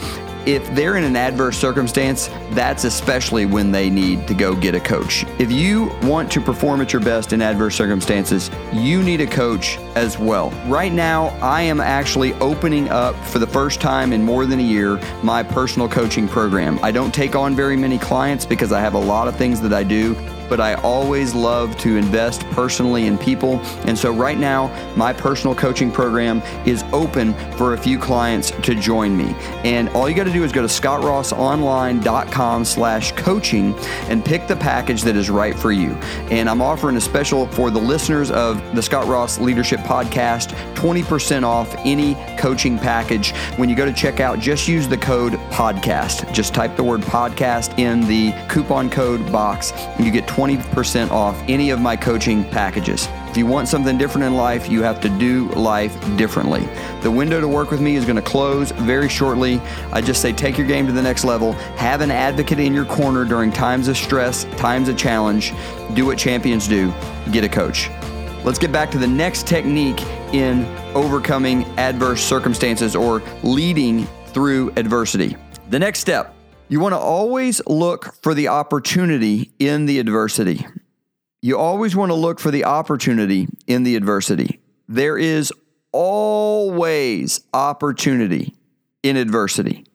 if 0.47 0.65
they're 0.73 0.95
in 0.95 1.03
an 1.03 1.17
adverse 1.17 1.57
circumstance, 1.57 2.29
that's 2.51 2.85
especially 2.85 3.45
when 3.45 3.69
they 3.69 3.89
need 3.89 4.25
to 4.29 4.33
go 4.33 4.55
get 4.55 4.73
a 4.73 4.79
coach. 4.79 5.25
If 5.39 5.51
you 5.51 5.91
want 6.03 6.31
to 6.31 6.39
perform 6.39 6.79
at 6.79 6.93
your 6.93 7.01
best 7.01 7.33
in 7.33 7.41
adverse 7.41 7.75
circumstances, 7.75 8.49
you 8.71 9.03
need 9.03 9.19
a 9.19 9.27
coach 9.27 9.77
as 9.95 10.17
well. 10.17 10.51
Right 10.67 10.93
now, 10.93 11.37
I 11.41 11.63
am 11.63 11.81
actually 11.81 12.33
opening 12.35 12.87
up 12.87 13.13
for 13.25 13.39
the 13.39 13.47
first 13.47 13.81
time 13.81 14.13
in 14.13 14.23
more 14.23 14.45
than 14.45 14.59
a 14.59 14.63
year 14.63 15.01
my 15.21 15.43
personal 15.43 15.89
coaching 15.89 16.29
program. 16.29 16.79
I 16.81 16.91
don't 16.91 17.13
take 17.13 17.35
on 17.35 17.53
very 17.53 17.75
many 17.75 17.97
clients 17.97 18.45
because 18.45 18.71
I 18.71 18.79
have 18.79 18.93
a 18.93 18.99
lot 18.99 19.27
of 19.27 19.35
things 19.35 19.59
that 19.59 19.73
I 19.73 19.83
do 19.83 20.15
but 20.49 20.59
I 20.59 20.75
always 20.75 21.33
love 21.33 21.77
to 21.79 21.97
invest 21.97 22.41
personally 22.51 23.07
in 23.07 23.17
people. 23.17 23.59
And 23.85 23.97
so 23.97 24.11
right 24.11 24.37
now, 24.37 24.67
my 24.95 25.13
personal 25.13 25.55
coaching 25.55 25.91
program 25.91 26.41
is 26.65 26.83
open 26.93 27.33
for 27.57 27.73
a 27.73 27.77
few 27.77 27.99
clients 27.99 28.51
to 28.51 28.75
join 28.75 29.15
me. 29.15 29.35
And 29.63 29.89
all 29.89 30.09
you 30.09 30.15
got 30.15 30.25
to 30.25 30.33
do 30.33 30.43
is 30.43 30.51
go 30.51 30.61
to 30.61 30.67
scottrossonline.com 30.67 32.65
slash 32.65 33.11
coaching 33.13 33.73
and 34.09 34.23
pick 34.23 34.47
the 34.47 34.55
package 34.55 35.01
that 35.03 35.15
is 35.15 35.29
right 35.29 35.57
for 35.57 35.71
you. 35.71 35.91
And 36.31 36.49
I'm 36.49 36.61
offering 36.61 36.95
a 36.97 37.01
special 37.01 37.47
for 37.47 37.69
the 37.71 37.79
listeners 37.79 38.31
of 38.31 38.61
the 38.75 38.81
Scott 38.81 39.07
Ross 39.07 39.39
Leadership 39.39 39.79
Podcast, 39.81 40.49
20% 40.75 41.43
off 41.43 41.73
any 41.79 42.15
coaching 42.37 42.77
package. 42.77 43.31
When 43.57 43.69
you 43.69 43.75
go 43.75 43.85
to 43.85 43.91
checkout, 43.91 44.39
just 44.39 44.67
use 44.67 44.87
the 44.87 44.97
code 44.97 45.33
podcast. 45.51 46.31
Just 46.33 46.53
type 46.53 46.75
the 46.75 46.83
word 46.83 47.01
podcast 47.01 47.77
in 47.79 48.01
the 48.07 48.33
coupon 48.47 48.89
code 48.89 49.31
box 49.31 49.71
and 49.71 50.05
you 50.05 50.11
get 50.11 50.27
20% 50.37 51.09
off 51.09 51.35
any 51.47 51.71
of 51.71 51.81
my 51.81 51.95
coaching 51.95 52.43
packages. 52.43 53.07
If 53.27 53.37
you 53.37 53.47
want 53.47 53.67
something 53.67 53.97
different 53.97 54.27
in 54.27 54.35
life, 54.35 54.69
you 54.69 54.83
have 54.83 55.01
to 55.01 55.09
do 55.09 55.49
life 55.53 55.99
differently. 56.15 56.69
The 57.01 57.09
window 57.09 57.41
to 57.41 57.47
work 57.47 57.71
with 57.71 57.81
me 57.81 57.95
is 57.95 58.05
going 58.05 58.17
to 58.17 58.21
close 58.21 58.69
very 58.69 59.09
shortly. 59.09 59.59
I 59.91 59.99
just 59.99 60.21
say 60.21 60.31
take 60.31 60.55
your 60.55 60.67
game 60.67 60.85
to 60.85 60.93
the 60.93 61.01
next 61.01 61.23
level. 61.23 61.53
Have 61.77 62.01
an 62.01 62.11
advocate 62.11 62.59
in 62.59 62.71
your 62.71 62.85
corner 62.85 63.25
during 63.25 63.51
times 63.51 63.87
of 63.87 63.97
stress, 63.97 64.43
times 64.57 64.89
of 64.89 64.95
challenge. 64.95 65.53
Do 65.95 66.05
what 66.05 66.19
champions 66.19 66.67
do 66.67 66.93
get 67.31 67.43
a 67.43 67.49
coach. 67.49 67.89
Let's 68.43 68.59
get 68.59 68.71
back 68.71 68.91
to 68.91 68.99
the 68.99 69.07
next 69.07 69.47
technique 69.47 70.03
in 70.33 70.65
overcoming 70.93 71.63
adverse 71.79 72.21
circumstances 72.23 72.95
or 72.95 73.23
leading 73.41 74.05
through 74.27 74.71
adversity. 74.75 75.35
The 75.71 75.79
next 75.79 75.99
step 75.99 76.36
you 76.69 76.79
want 76.79 76.93
to 76.93 76.99
always 76.99 77.61
look 77.65 78.15
for 78.21 78.33
the 78.33 78.49
opportunity 78.49 79.51
in 79.59 79.85
the 79.85 79.99
adversity. 79.99 80.65
You 81.41 81.57
always 81.57 81.95
want 81.95 82.09
to 82.09 82.15
look 82.15 82.39
for 82.39 82.51
the 82.51 82.65
opportunity 82.65 83.47
in 83.67 83.83
the 83.83 83.95
adversity. 83.95 84.59
There 84.87 85.17
is 85.17 85.53
always 85.91 87.41
opportunity 87.53 88.55
in 89.03 89.15
adversity. 89.15 89.85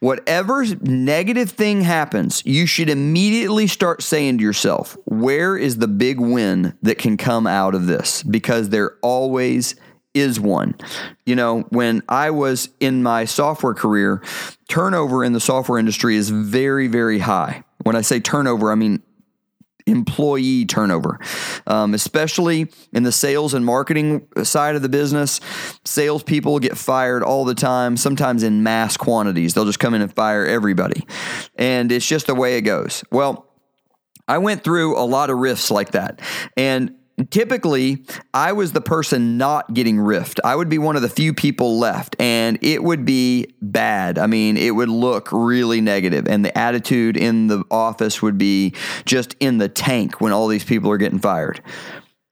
Whatever 0.00 0.64
negative 0.80 1.50
thing 1.50 1.82
happens, 1.82 2.42
you 2.44 2.66
should 2.66 2.90
immediately 2.90 3.66
start 3.66 4.02
saying 4.02 4.38
to 4.38 4.44
yourself, 4.44 4.96
where 5.04 5.56
is 5.56 5.78
the 5.78 5.88
big 5.88 6.20
win 6.20 6.76
that 6.82 6.98
can 6.98 7.16
come 7.16 7.46
out 7.46 7.74
of 7.74 7.86
this? 7.86 8.22
Because 8.24 8.70
there 8.70 8.96
always 9.00 9.76
is 10.14 10.40
one. 10.40 10.74
You 11.26 11.36
know, 11.36 11.62
when 11.70 12.02
I 12.08 12.30
was 12.30 12.70
in 12.80 13.02
my 13.02 13.24
software 13.24 13.74
career, 13.74 14.22
turnover 14.68 15.24
in 15.24 15.32
the 15.32 15.40
software 15.40 15.78
industry 15.78 16.16
is 16.16 16.30
very, 16.30 16.86
very 16.86 17.18
high. 17.18 17.64
When 17.82 17.96
I 17.96 18.00
say 18.00 18.20
turnover, 18.20 18.72
I 18.72 18.76
mean 18.76 19.02
employee 19.86 20.64
turnover, 20.64 21.20
um, 21.66 21.94
especially 21.94 22.70
in 22.92 23.02
the 23.02 23.12
sales 23.12 23.54
and 23.54 23.66
marketing 23.66 24.26
side 24.42 24.76
of 24.76 24.82
the 24.82 24.88
business. 24.88 25.40
Salespeople 25.84 26.58
get 26.58 26.76
fired 26.76 27.22
all 27.22 27.44
the 27.44 27.54
time, 27.54 27.96
sometimes 27.96 28.42
in 28.42 28.62
mass 28.62 28.96
quantities. 28.96 29.54
They'll 29.54 29.66
just 29.66 29.80
come 29.80 29.94
in 29.94 30.00
and 30.00 30.14
fire 30.14 30.46
everybody. 30.46 31.06
And 31.56 31.92
it's 31.92 32.06
just 32.06 32.26
the 32.26 32.34
way 32.34 32.56
it 32.56 32.62
goes. 32.62 33.04
Well, 33.10 33.50
I 34.26 34.38
went 34.38 34.64
through 34.64 34.98
a 34.98 35.04
lot 35.04 35.28
of 35.28 35.36
rifts 35.38 35.70
like 35.70 35.92
that. 35.92 36.20
And 36.56 36.94
typically 37.30 38.04
I 38.32 38.52
was 38.52 38.72
the 38.72 38.80
person 38.80 39.36
not 39.38 39.72
getting 39.72 39.96
riffed. 39.96 40.40
I 40.44 40.56
would 40.56 40.68
be 40.68 40.78
one 40.78 40.96
of 40.96 41.02
the 41.02 41.08
few 41.08 41.32
people 41.32 41.78
left, 41.78 42.16
and 42.18 42.58
it 42.62 42.82
would 42.82 43.04
be 43.04 43.54
bad. 43.62 44.18
I 44.18 44.26
mean, 44.26 44.56
it 44.56 44.70
would 44.70 44.88
look 44.88 45.28
really 45.32 45.80
negative, 45.80 46.26
and 46.26 46.44
the 46.44 46.56
attitude 46.56 47.16
in 47.16 47.46
the 47.46 47.64
office 47.70 48.22
would 48.22 48.38
be 48.38 48.74
just 49.04 49.36
in 49.40 49.58
the 49.58 49.68
tank 49.68 50.20
when 50.20 50.32
all 50.32 50.48
these 50.48 50.64
people 50.64 50.90
are 50.90 50.98
getting 50.98 51.18
fired. 51.18 51.60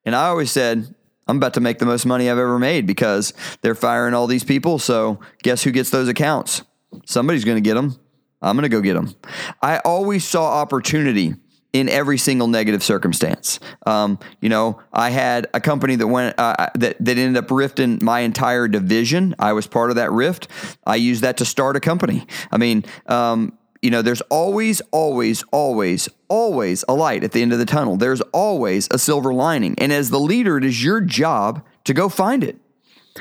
And 0.05 0.17
I 0.17 0.27
always 0.27 0.51
said, 0.51 0.95
I'm 1.29 1.37
about 1.37 1.55
to 1.55 1.61
make 1.61 1.79
the 1.79 1.87
most 1.87 2.05
money 2.05 2.29
I've 2.29 2.39
ever 2.39 2.59
made 2.59 2.87
because 2.87 3.33
they're 3.61 3.77
firing 3.77 4.15
all 4.15 4.27
these 4.27 4.45
people. 4.45 4.79
So, 4.79 5.21
guess 5.43 5.63
who 5.63 5.71
gets 5.71 5.91
those 5.91 6.09
accounts? 6.09 6.63
Somebody's 7.07 7.45
going 7.45 7.57
to 7.57 7.67
get 7.67 7.75
them. 7.75 7.97
I'm 8.43 8.57
going 8.57 8.69
to 8.69 8.69
go 8.69 8.81
get 8.81 8.95
them. 8.95 9.15
I 9.63 9.79
always 9.79 10.25
saw 10.27 10.61
opportunity 10.61 11.37
in 11.73 11.89
every 11.89 12.19
single 12.19 12.49
negative 12.49 12.83
circumstance. 12.83 13.59
Um, 13.87 14.19
you 14.41 14.49
know, 14.49 14.81
I 14.93 15.11
had 15.11 15.49
a 15.55 15.61
company 15.61 15.97
that 15.97 16.07
went 16.07 16.39
uh, 16.39 16.55
uh, 16.59 16.69
that 16.75 16.97
that 17.01 17.19
ended 17.19 17.43
up 17.43 17.51
rifting 17.51 17.99
my 18.03 18.21
entire 18.21 18.69
division. 18.69 19.35
I 19.39 19.53
was 19.53 19.67
part 19.67 19.91
of 19.91 19.97
that 19.97 20.13
rift. 20.13 20.49
I 20.87 20.97
used 20.97 21.23
that 21.23 21.39
to 21.39 21.45
start 21.45 21.77
a 21.77 21.81
company. 21.81 22.27
I 22.51 22.59
mean, 22.59 22.85
um, 23.07 23.57
you 23.81 23.91
know, 23.91 24.03
there's 24.03 24.21
always, 24.23 24.81
always, 24.93 25.43
always, 25.51 26.09
always 26.29 26.85
a 26.89 26.95
light 26.95 27.25
at 27.25 27.33
the 27.33 27.43
end 27.43 27.53
of 27.53 27.59
the 27.59 27.67
tunnel. 27.67 27.97
There's 27.97 28.21
always 28.33 28.87
a 28.91 28.99
silver 28.99 29.35
lining, 29.35 29.75
and 29.79 29.93
as 29.93 30.11
the 30.11 30.21
leader, 30.21 30.57
it 30.57 30.65
is 30.65 30.85
your 30.85 31.01
job 31.01 31.65
to 31.85 31.95
go 31.95 32.09
find 32.09 32.45
it. 32.45 32.57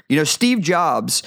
You 0.08 0.18
know, 0.18 0.24
Steve 0.24 0.62
Jobs, 0.62 1.24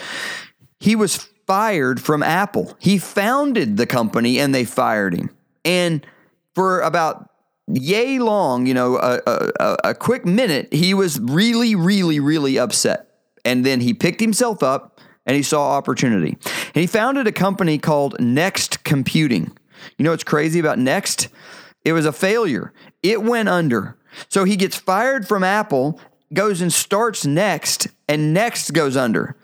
he 0.78 0.94
was 0.94 1.28
fired 1.46 2.00
from 2.00 2.22
Apple. 2.22 2.76
He 2.78 2.96
founded 2.96 3.76
the 3.76 3.86
company, 3.86 4.38
and 4.38 4.54
they 4.54 4.64
fired 4.64 5.14
him, 5.14 5.30
and 5.64 6.06
for 6.54 6.80
about 6.80 7.30
yay 7.66 8.18
long, 8.18 8.66
you 8.66 8.74
know, 8.74 8.96
a, 8.96 9.20
a, 9.26 9.76
a 9.84 9.94
quick 9.94 10.24
minute, 10.24 10.72
he 10.72 10.94
was 10.94 11.18
really, 11.20 11.74
really, 11.74 12.20
really 12.20 12.58
upset. 12.58 13.08
And 13.44 13.64
then 13.64 13.80
he 13.80 13.94
picked 13.94 14.20
himself 14.20 14.62
up 14.62 15.00
and 15.26 15.36
he 15.36 15.42
saw 15.42 15.70
opportunity. 15.70 16.36
And 16.74 16.80
he 16.80 16.86
founded 16.86 17.26
a 17.26 17.32
company 17.32 17.78
called 17.78 18.20
Next 18.20 18.84
Computing. 18.84 19.56
You 19.98 20.04
know 20.04 20.10
what's 20.10 20.24
crazy 20.24 20.60
about 20.60 20.78
Next? 20.78 21.28
It 21.84 21.92
was 21.92 22.06
a 22.06 22.12
failure, 22.12 22.72
it 23.02 23.22
went 23.22 23.48
under. 23.48 23.96
So 24.28 24.44
he 24.44 24.56
gets 24.56 24.76
fired 24.76 25.26
from 25.26 25.42
Apple, 25.42 26.00
goes 26.32 26.60
and 26.60 26.72
starts 26.72 27.26
Next, 27.26 27.88
and 28.08 28.32
Next 28.32 28.72
goes 28.72 28.96
under. 28.96 29.36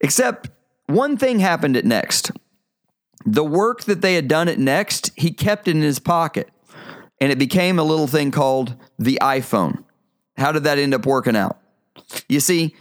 Except 0.00 0.50
one 0.86 1.16
thing 1.16 1.38
happened 1.38 1.76
at 1.76 1.84
Next. 1.84 2.32
The 3.24 3.44
work 3.44 3.84
that 3.84 4.02
they 4.02 4.14
had 4.14 4.28
done 4.28 4.48
at 4.48 4.58
Next, 4.58 5.10
he 5.16 5.30
kept 5.30 5.68
it 5.68 5.72
in 5.72 5.82
his 5.82 5.98
pocket. 5.98 6.50
And 7.20 7.32
it 7.32 7.38
became 7.38 7.78
a 7.78 7.84
little 7.84 8.06
thing 8.06 8.30
called 8.30 8.76
the 8.98 9.18
iPhone. 9.22 9.84
How 10.36 10.52
did 10.52 10.64
that 10.64 10.78
end 10.78 10.94
up 10.94 11.06
working 11.06 11.36
out? 11.36 11.58
You 12.28 12.40
see, 12.40 12.74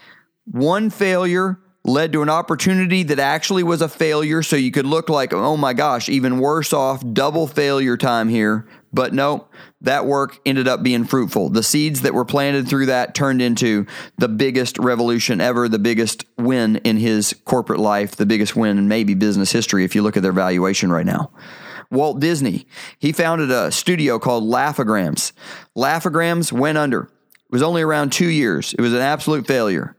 one 0.46 0.90
failure 0.90 1.60
led 1.86 2.14
to 2.14 2.22
an 2.22 2.30
opportunity 2.30 3.04
that 3.04 3.20
actually 3.20 3.64
was 3.64 3.82
a 3.82 3.90
failure. 3.90 4.42
So 4.42 4.56
you 4.56 4.72
could 4.72 4.86
look 4.86 5.10
like, 5.10 5.34
oh 5.34 5.58
my 5.58 5.74
gosh, 5.74 6.10
even 6.10 6.40
worse 6.40 6.74
off, 6.74 7.04
double 7.14 7.48
failure 7.48 7.98
time 7.98 8.30
here. 8.30 8.68
But 8.94 9.12
no, 9.14 9.48
that 9.82 10.06
work 10.06 10.40
ended 10.46 10.68
up 10.68 10.84
being 10.84 11.06
fruitful. 11.06 11.50
The 11.50 11.64
seeds 11.64 12.02
that 12.02 12.14
were 12.14 12.26
planted 12.26 12.68
through 12.68 12.86
that 12.86 13.16
turned 13.16 13.42
into 13.42 13.88
the 14.20 14.28
biggest 14.28 14.78
revolution 14.78 15.42
ever, 15.42 15.68
the 15.68 15.80
biggest 15.80 16.26
win 16.38 16.76
in 16.78 16.98
his 16.98 17.36
corporate 17.44 17.80
life, 17.80 18.16
the 18.16 18.28
biggest 18.28 18.56
win 18.56 18.78
in 18.78 18.88
maybe 18.88 19.16
business 19.16 19.52
history 19.52 19.84
if 19.84 19.96
you 19.96 20.04
look 20.04 20.16
at 20.16 20.22
their 20.22 20.32
valuation 20.32 20.92
right 20.92 21.06
now. 21.06 21.32
Walt 21.90 22.20
Disney, 22.20 22.68
he 23.00 23.12
founded 23.12 23.52
a 23.52 23.72
studio 23.72 24.20
called 24.20 24.44
Laugh-O-Grams. 24.44 25.34
Laugh-O-Grams 25.76 26.54
went 26.54 26.78
under. 26.78 27.04
It 27.04 27.52
was 27.52 27.64
only 27.64 27.82
around 27.82 28.12
two 28.12 28.30
years. 28.30 28.74
It 28.74 28.82
was 28.82 28.94
an 28.94 29.02
absolute 29.02 29.48
failure. 29.48 29.96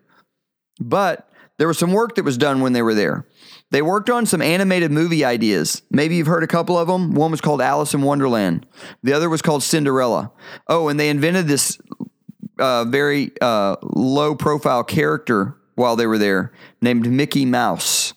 But 0.80 1.28
there 1.58 1.68
was 1.68 1.78
some 1.78 1.92
work 1.92 2.16
that 2.16 2.24
was 2.24 2.36
done 2.36 2.60
when 2.60 2.72
they 2.72 2.82
were 2.82 2.94
there. 2.94 3.26
They 3.74 3.82
worked 3.82 4.08
on 4.08 4.24
some 4.24 4.40
animated 4.40 4.92
movie 4.92 5.24
ideas. 5.24 5.82
Maybe 5.90 6.14
you've 6.14 6.28
heard 6.28 6.44
a 6.44 6.46
couple 6.46 6.78
of 6.78 6.86
them. 6.86 7.10
One 7.10 7.32
was 7.32 7.40
called 7.40 7.60
Alice 7.60 7.92
in 7.92 8.02
Wonderland, 8.02 8.66
the 9.02 9.12
other 9.14 9.28
was 9.28 9.42
called 9.42 9.64
Cinderella. 9.64 10.30
Oh, 10.68 10.86
and 10.86 11.00
they 11.00 11.08
invented 11.08 11.48
this 11.48 11.76
uh, 12.60 12.84
very 12.84 13.32
uh, 13.40 13.74
low 13.82 14.36
profile 14.36 14.84
character 14.84 15.56
while 15.74 15.96
they 15.96 16.06
were 16.06 16.18
there 16.18 16.52
named 16.80 17.10
Mickey 17.10 17.44
Mouse. 17.44 18.13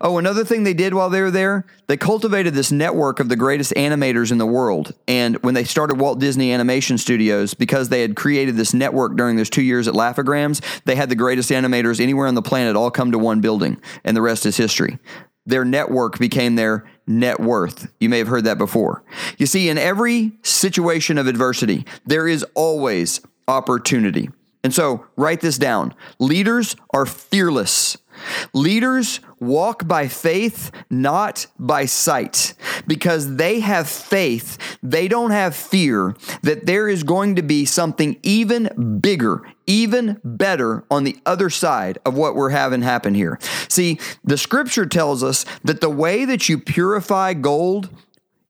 Oh, 0.00 0.18
another 0.18 0.44
thing 0.44 0.64
they 0.64 0.74
did 0.74 0.94
while 0.94 1.10
they 1.10 1.20
were 1.20 1.30
there, 1.30 1.66
they 1.86 1.96
cultivated 1.96 2.54
this 2.54 2.72
network 2.72 3.20
of 3.20 3.28
the 3.28 3.36
greatest 3.36 3.72
animators 3.74 4.32
in 4.32 4.38
the 4.38 4.46
world. 4.46 4.92
And 5.08 5.36
when 5.42 5.54
they 5.54 5.64
started 5.64 5.98
Walt 6.00 6.18
Disney 6.18 6.52
Animation 6.52 6.98
Studios, 6.98 7.54
because 7.54 7.88
they 7.88 8.02
had 8.02 8.16
created 8.16 8.56
this 8.56 8.74
network 8.74 9.16
during 9.16 9.36
those 9.36 9.50
two 9.50 9.62
years 9.62 9.88
at 9.88 9.94
Laugh-O-Grams, 9.94 10.60
they 10.84 10.96
had 10.96 11.08
the 11.08 11.14
greatest 11.14 11.50
animators 11.50 12.00
anywhere 12.00 12.26
on 12.26 12.34
the 12.34 12.42
planet 12.42 12.76
all 12.76 12.90
come 12.90 13.12
to 13.12 13.18
one 13.18 13.40
building, 13.40 13.80
and 14.04 14.16
the 14.16 14.22
rest 14.22 14.46
is 14.46 14.56
history. 14.56 14.98
Their 15.46 15.64
network 15.64 16.18
became 16.18 16.54
their 16.54 16.86
net 17.06 17.40
worth. 17.40 17.90
You 17.98 18.08
may 18.08 18.18
have 18.18 18.28
heard 18.28 18.44
that 18.44 18.58
before. 18.58 19.02
You 19.38 19.46
see, 19.46 19.68
in 19.68 19.78
every 19.78 20.32
situation 20.42 21.18
of 21.18 21.26
adversity, 21.26 21.86
there 22.06 22.28
is 22.28 22.44
always 22.54 23.20
opportunity. 23.48 24.30
And 24.62 24.74
so 24.74 25.06
write 25.16 25.40
this 25.40 25.58
down. 25.58 25.94
Leaders 26.18 26.76
are 26.92 27.06
fearless. 27.06 27.96
Leaders 28.52 29.20
walk 29.38 29.86
by 29.86 30.08
faith, 30.08 30.70
not 30.90 31.46
by 31.58 31.86
sight, 31.86 32.54
because 32.86 33.36
they 33.36 33.60
have 33.60 33.88
faith. 33.88 34.58
They 34.82 35.08
don't 35.08 35.30
have 35.30 35.54
fear 35.54 36.16
that 36.42 36.66
there 36.66 36.88
is 36.88 37.02
going 37.02 37.36
to 37.36 37.42
be 37.42 37.64
something 37.64 38.16
even 38.22 39.00
bigger, 39.00 39.42
even 39.66 40.20
better 40.24 40.84
on 40.90 41.04
the 41.04 41.18
other 41.24 41.50
side 41.50 41.98
of 42.04 42.16
what 42.16 42.34
we're 42.34 42.50
having 42.50 42.82
happen 42.82 43.14
here. 43.14 43.38
See, 43.68 43.98
the 44.24 44.38
scripture 44.38 44.86
tells 44.86 45.22
us 45.22 45.44
that 45.64 45.80
the 45.80 45.90
way 45.90 46.24
that 46.24 46.48
you 46.48 46.58
purify 46.58 47.34
gold 47.34 47.88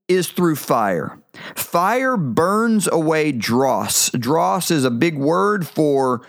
is 0.08 0.28
through 0.28 0.56
fire. 0.56 1.18
Fire 1.54 2.16
burns 2.16 2.88
away 2.88 3.32
dross. 3.32 4.10
Dross 4.10 4.70
is 4.70 4.84
a 4.84 4.90
big 4.90 5.16
word 5.16 5.66
for 5.66 6.26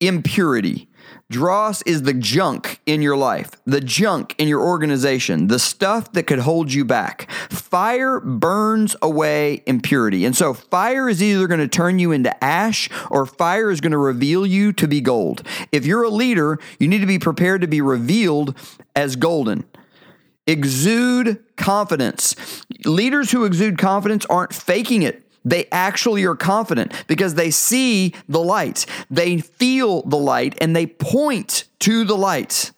impurity. 0.00 0.88
Dross 1.30 1.82
is 1.82 2.04
the 2.04 2.14
junk 2.14 2.80
in 2.86 3.02
your 3.02 3.16
life, 3.16 3.50
the 3.66 3.82
junk 3.82 4.34
in 4.38 4.48
your 4.48 4.62
organization, 4.62 5.48
the 5.48 5.58
stuff 5.58 6.10
that 6.12 6.22
could 6.22 6.38
hold 6.38 6.72
you 6.72 6.86
back. 6.86 7.30
Fire 7.50 8.18
burns 8.18 8.96
away 9.02 9.62
impurity. 9.66 10.24
And 10.24 10.34
so 10.34 10.54
fire 10.54 11.06
is 11.06 11.22
either 11.22 11.46
going 11.46 11.60
to 11.60 11.68
turn 11.68 11.98
you 11.98 12.12
into 12.12 12.42
ash 12.42 12.88
or 13.10 13.26
fire 13.26 13.70
is 13.70 13.82
going 13.82 13.92
to 13.92 13.98
reveal 13.98 14.46
you 14.46 14.72
to 14.72 14.88
be 14.88 15.02
gold. 15.02 15.42
If 15.70 15.84
you're 15.84 16.04
a 16.04 16.08
leader, 16.08 16.58
you 16.78 16.88
need 16.88 17.00
to 17.00 17.06
be 17.06 17.18
prepared 17.18 17.60
to 17.60 17.68
be 17.68 17.82
revealed 17.82 18.56
as 18.96 19.14
golden. 19.14 19.64
Exude 20.46 21.44
confidence. 21.56 22.64
Leaders 22.86 23.32
who 23.32 23.44
exude 23.44 23.76
confidence 23.76 24.24
aren't 24.30 24.54
faking 24.54 25.02
it. 25.02 25.27
They 25.48 25.66
actually 25.72 26.24
are 26.24 26.36
confident 26.36 26.92
because 27.06 27.34
they 27.34 27.50
see 27.50 28.14
the 28.28 28.40
light, 28.40 28.84
they 29.10 29.38
feel 29.38 30.02
the 30.02 30.18
light, 30.18 30.58
and 30.60 30.76
they 30.76 30.86
point 30.86 31.64
to 31.80 32.04
the 32.04 32.16
light. 32.16 32.72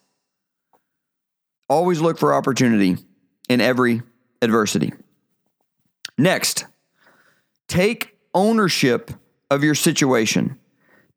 Always 1.68 2.00
look 2.00 2.18
for 2.18 2.32
opportunity 2.32 2.96
in 3.48 3.60
every 3.60 4.02
adversity. 4.40 4.92
Next, 6.16 6.66
take 7.66 8.16
ownership 8.34 9.10
of 9.50 9.64
your 9.64 9.74
situation. 9.74 10.56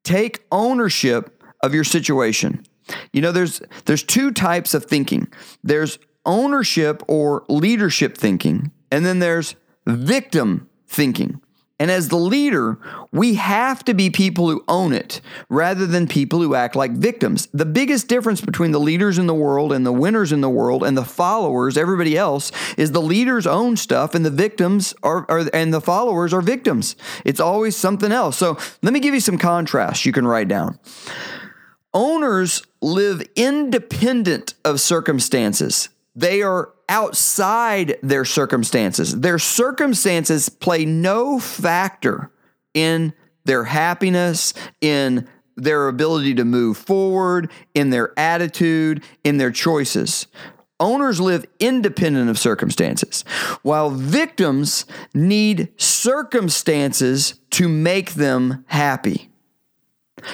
Take 0.03 0.45
ownership 0.51 1.43
of 1.61 1.75
your 1.75 1.83
situation. 1.83 2.65
You 3.11 3.21
know, 3.21 3.31
there's 3.31 3.61
there's 3.85 4.03
two 4.03 4.31
types 4.31 4.73
of 4.73 4.85
thinking. 4.85 5.27
There's 5.63 5.99
ownership 6.25 7.03
or 7.07 7.45
leadership 7.47 8.17
thinking, 8.17 8.71
and 8.91 9.05
then 9.05 9.19
there's 9.19 9.55
victim 9.85 10.67
thinking. 10.87 11.41
And 11.79 11.89
as 11.89 12.09
the 12.09 12.17
leader, 12.17 12.77
we 13.11 13.33
have 13.33 13.83
to 13.85 13.93
be 13.93 14.09
people 14.09 14.49
who 14.49 14.63
own 14.67 14.93
it 14.93 15.21
rather 15.49 15.87
than 15.87 16.07
people 16.07 16.39
who 16.39 16.55
act 16.55 16.75
like 16.75 16.91
victims. 16.91 17.47
The 17.51 17.65
biggest 17.65 18.07
difference 18.07 18.41
between 18.41 18.71
the 18.71 18.79
leaders 18.79 19.17
in 19.17 19.25
the 19.25 19.33
world 19.33 19.73
and 19.73 19.85
the 19.85 19.91
winners 19.91 20.31
in 20.31 20.41
the 20.41 20.49
world 20.49 20.83
and 20.83 20.95
the 20.95 21.03
followers, 21.03 21.77
everybody 21.77 22.15
else, 22.15 22.51
is 22.77 22.91
the 22.91 23.01
leaders 23.01 23.47
own 23.47 23.75
stuff 23.75 24.13
and 24.13 24.23
the 24.23 24.29
victims 24.31 24.93
are, 25.01 25.25
are 25.29 25.49
and 25.51 25.73
the 25.73 25.81
followers 25.81 26.31
are 26.31 26.41
victims. 26.41 26.95
It's 27.25 27.39
always 27.39 27.75
something 27.75 28.11
else. 28.11 28.37
So 28.37 28.57
let 28.83 28.93
me 28.93 28.99
give 28.99 29.15
you 29.15 29.19
some 29.19 29.39
contrasts 29.39 30.05
you 30.05 30.13
can 30.13 30.27
write 30.27 30.47
down. 30.47 30.79
Owners 31.93 32.63
live 32.81 33.23
independent 33.35 34.53
of 34.63 34.79
circumstances. 34.79 35.89
They 36.15 36.41
are 36.41 36.73
outside 36.87 37.97
their 38.03 38.25
circumstances. 38.25 39.19
Their 39.19 39.39
circumstances 39.39 40.49
play 40.49 40.85
no 40.85 41.39
factor 41.39 42.31
in 42.73 43.13
their 43.45 43.63
happiness, 43.63 44.53
in 44.79 45.27
their 45.55 45.87
ability 45.87 46.35
to 46.35 46.45
move 46.45 46.77
forward, 46.77 47.51
in 47.73 47.89
their 47.89 48.17
attitude, 48.17 49.03
in 49.23 49.37
their 49.37 49.51
choices. 49.51 50.27
Owners 50.79 51.19
live 51.19 51.45
independent 51.59 52.29
of 52.29 52.37
circumstances, 52.39 53.23
while 53.61 53.89
victims 53.89 54.85
need 55.13 55.69
circumstances 55.77 57.35
to 57.51 57.69
make 57.69 58.13
them 58.13 58.65
happy. 58.67 59.29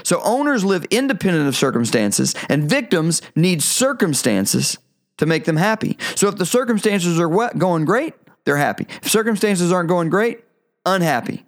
So 0.04 0.22
owners 0.24 0.64
live 0.64 0.86
independent 0.86 1.48
of 1.48 1.56
circumstances, 1.56 2.34
and 2.48 2.70
victims 2.70 3.22
need 3.36 3.62
circumstances 3.62 4.78
to 5.20 5.26
make 5.26 5.46
them 5.46 5.58
happy. 5.58 5.98
So 6.16 6.28
if 6.28 6.38
the 6.38 6.46
circumstances 6.46 7.20
are 7.20 7.30
what 7.30 7.58
going 7.58 7.86
great, 7.86 8.16
they're 8.46 8.58
happy. 8.58 8.88
If 9.02 9.10
circumstances 9.10 9.72
aren't 9.72 9.90
going 9.90 10.10
great, 10.10 10.44
unhappy. 10.86 11.46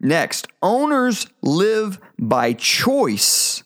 Next, 0.00 0.48
owners 0.62 1.26
live 1.42 2.00
by 2.18 2.52
choice, 2.52 3.62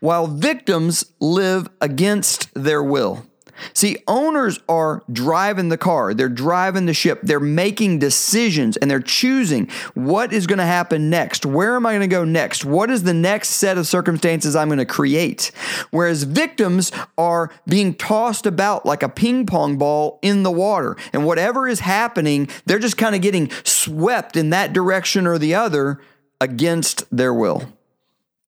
while 0.00 0.26
victims 0.26 1.04
live 1.20 1.68
against 1.80 2.52
their 2.54 2.82
will. 2.82 3.26
See, 3.74 3.98
owners 4.06 4.60
are 4.68 5.02
driving 5.12 5.68
the 5.68 5.78
car, 5.78 6.14
they're 6.14 6.28
driving 6.28 6.86
the 6.86 6.94
ship, 6.94 7.20
they're 7.22 7.40
making 7.40 7.98
decisions 7.98 8.76
and 8.76 8.90
they're 8.90 9.00
choosing 9.00 9.68
what 9.94 10.32
is 10.32 10.46
going 10.46 10.58
to 10.58 10.64
happen 10.64 11.10
next. 11.10 11.46
Where 11.46 11.76
am 11.76 11.86
I 11.86 11.92
going 11.92 12.00
to 12.00 12.06
go 12.06 12.24
next? 12.24 12.64
What 12.64 12.90
is 12.90 13.02
the 13.02 13.14
next 13.14 13.50
set 13.50 13.78
of 13.78 13.86
circumstances 13.86 14.56
I'm 14.56 14.68
going 14.68 14.78
to 14.78 14.84
create? 14.84 15.50
Whereas 15.90 16.24
victims 16.24 16.92
are 17.16 17.50
being 17.66 17.94
tossed 17.94 18.46
about 18.46 18.86
like 18.86 19.02
a 19.02 19.08
ping 19.08 19.46
pong 19.46 19.78
ball 19.78 20.18
in 20.22 20.42
the 20.42 20.50
water. 20.50 20.96
And 21.12 21.24
whatever 21.24 21.68
is 21.68 21.80
happening, 21.80 22.48
they're 22.66 22.78
just 22.78 22.96
kind 22.96 23.14
of 23.14 23.20
getting 23.20 23.50
swept 23.64 24.36
in 24.36 24.50
that 24.50 24.72
direction 24.72 25.26
or 25.26 25.38
the 25.38 25.54
other 25.54 26.00
against 26.40 27.04
their 27.16 27.32
will. 27.32 27.64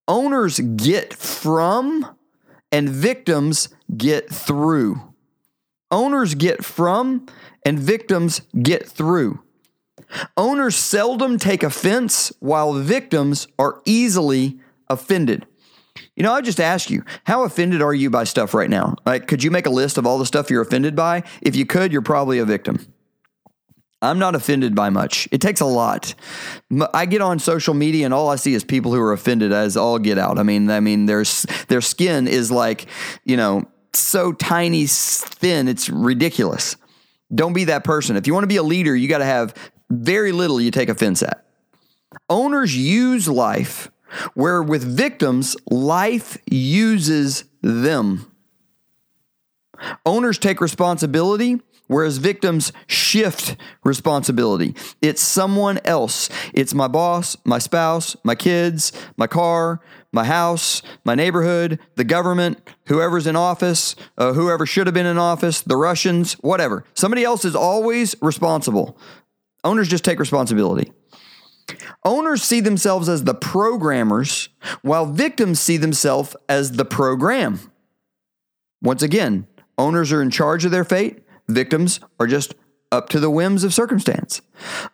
Owners 0.06 0.60
get 0.60 1.14
from 1.14 2.16
and 2.74 2.88
victims 2.88 3.68
get 3.96 4.28
through. 4.28 5.00
Owners 5.92 6.34
get 6.34 6.64
from 6.64 7.24
and 7.64 7.78
victims 7.78 8.40
get 8.60 8.84
through. 8.88 9.40
Owners 10.36 10.74
seldom 10.74 11.38
take 11.38 11.62
offense 11.62 12.32
while 12.40 12.72
victims 12.72 13.46
are 13.60 13.80
easily 13.84 14.58
offended. 14.88 15.46
You 16.16 16.24
know, 16.24 16.32
I 16.32 16.40
just 16.40 16.58
ask 16.58 16.90
you, 16.90 17.04
how 17.22 17.44
offended 17.44 17.80
are 17.80 17.94
you 17.94 18.10
by 18.10 18.24
stuff 18.24 18.54
right 18.54 18.68
now? 18.68 18.96
Like, 19.06 19.28
could 19.28 19.44
you 19.44 19.52
make 19.52 19.66
a 19.66 19.70
list 19.70 19.96
of 19.96 20.04
all 20.04 20.18
the 20.18 20.26
stuff 20.26 20.50
you're 20.50 20.60
offended 20.60 20.96
by? 20.96 21.22
If 21.42 21.54
you 21.54 21.66
could, 21.66 21.92
you're 21.92 22.02
probably 22.02 22.40
a 22.40 22.44
victim. 22.44 22.92
I'm 24.04 24.18
not 24.18 24.34
offended 24.34 24.74
by 24.74 24.90
much. 24.90 25.28
It 25.32 25.40
takes 25.40 25.60
a 25.60 25.66
lot. 25.66 26.14
I 26.92 27.06
get 27.06 27.20
on 27.20 27.38
social 27.38 27.74
media 27.74 28.04
and 28.04 28.14
all 28.14 28.28
I 28.28 28.36
see 28.36 28.54
is 28.54 28.64
people 28.64 28.92
who 28.92 29.00
are 29.00 29.12
offended 29.12 29.52
as 29.52 29.76
all 29.76 29.98
get 29.98 30.18
out. 30.18 30.38
I 30.38 30.42
mean, 30.42 30.70
I 30.70 30.80
mean, 30.80 31.06
their 31.06 31.24
their 31.68 31.80
skin 31.80 32.28
is 32.28 32.50
like, 32.50 32.86
you 33.24 33.36
know, 33.36 33.68
so 33.92 34.32
tiny, 34.32 34.86
thin, 34.86 35.68
it's 35.68 35.88
ridiculous. 35.88 36.76
Don't 37.34 37.52
be 37.52 37.64
that 37.64 37.84
person. 37.84 38.16
If 38.16 38.26
you 38.26 38.34
want 38.34 38.44
to 38.44 38.48
be 38.48 38.56
a 38.56 38.62
leader, 38.62 38.94
you 38.94 39.08
got 39.08 39.18
to 39.18 39.24
have 39.24 39.54
very 39.90 40.32
little 40.32 40.60
you 40.60 40.70
take 40.70 40.88
offense 40.88 41.22
at. 41.22 41.44
Owners 42.28 42.76
use 42.76 43.28
life, 43.28 43.90
where 44.34 44.62
with 44.62 44.84
victims, 44.84 45.56
life 45.70 46.38
uses 46.50 47.44
them. 47.62 48.30
Owners 50.06 50.38
take 50.38 50.60
responsibility 50.60 51.60
whereas 51.86 52.18
victims 52.18 52.72
shift 52.86 53.56
responsibility. 53.84 54.74
It's 55.02 55.22
someone 55.22 55.78
else. 55.84 56.28
It's 56.52 56.74
my 56.74 56.88
boss, 56.88 57.36
my 57.44 57.58
spouse, 57.58 58.16
my 58.24 58.34
kids, 58.34 58.92
my 59.16 59.26
car, 59.26 59.80
my 60.12 60.24
house, 60.24 60.82
my 61.04 61.14
neighborhood, 61.14 61.78
the 61.96 62.04
government, 62.04 62.58
whoever's 62.86 63.26
in 63.26 63.36
office, 63.36 63.96
uh, 64.16 64.32
whoever 64.32 64.64
should 64.64 64.86
have 64.86 64.94
been 64.94 65.06
in 65.06 65.18
office, 65.18 65.60
the 65.60 65.76
Russians, 65.76 66.34
whatever. 66.34 66.84
Somebody 66.94 67.24
else 67.24 67.44
is 67.44 67.56
always 67.56 68.14
responsible. 68.22 68.96
Owners 69.64 69.88
just 69.88 70.04
take 70.04 70.20
responsibility. 70.20 70.92
Owners 72.04 72.42
see 72.42 72.60
themselves 72.60 73.08
as 73.08 73.24
the 73.24 73.34
programmers, 73.34 74.50
while 74.82 75.06
victims 75.06 75.58
see 75.58 75.78
themselves 75.78 76.36
as 76.48 76.72
the 76.72 76.84
program. 76.84 77.58
Once 78.82 79.02
again, 79.02 79.46
owners 79.78 80.12
are 80.12 80.20
in 80.20 80.30
charge 80.30 80.64
of 80.64 80.70
their 80.70 80.84
fate, 80.84 81.23
Victims 81.48 82.00
are 82.18 82.26
just 82.26 82.54
up 82.92 83.08
to 83.08 83.20
the 83.20 83.30
whims 83.30 83.64
of 83.64 83.74
circumstance. 83.74 84.40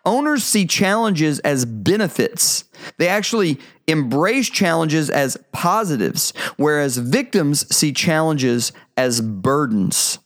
Owners 0.05 0.43
see 0.43 0.65
challenges 0.65 1.39
as 1.39 1.65
benefits. 1.65 2.65
They 2.97 3.07
actually 3.07 3.59
embrace 3.87 4.49
challenges 4.49 5.09
as 5.09 5.37
positives, 5.51 6.33
whereas 6.57 6.97
victims 6.97 7.73
see 7.73 7.93
challenges 7.93 8.71
as 8.97 9.21
burdens. 9.21 10.19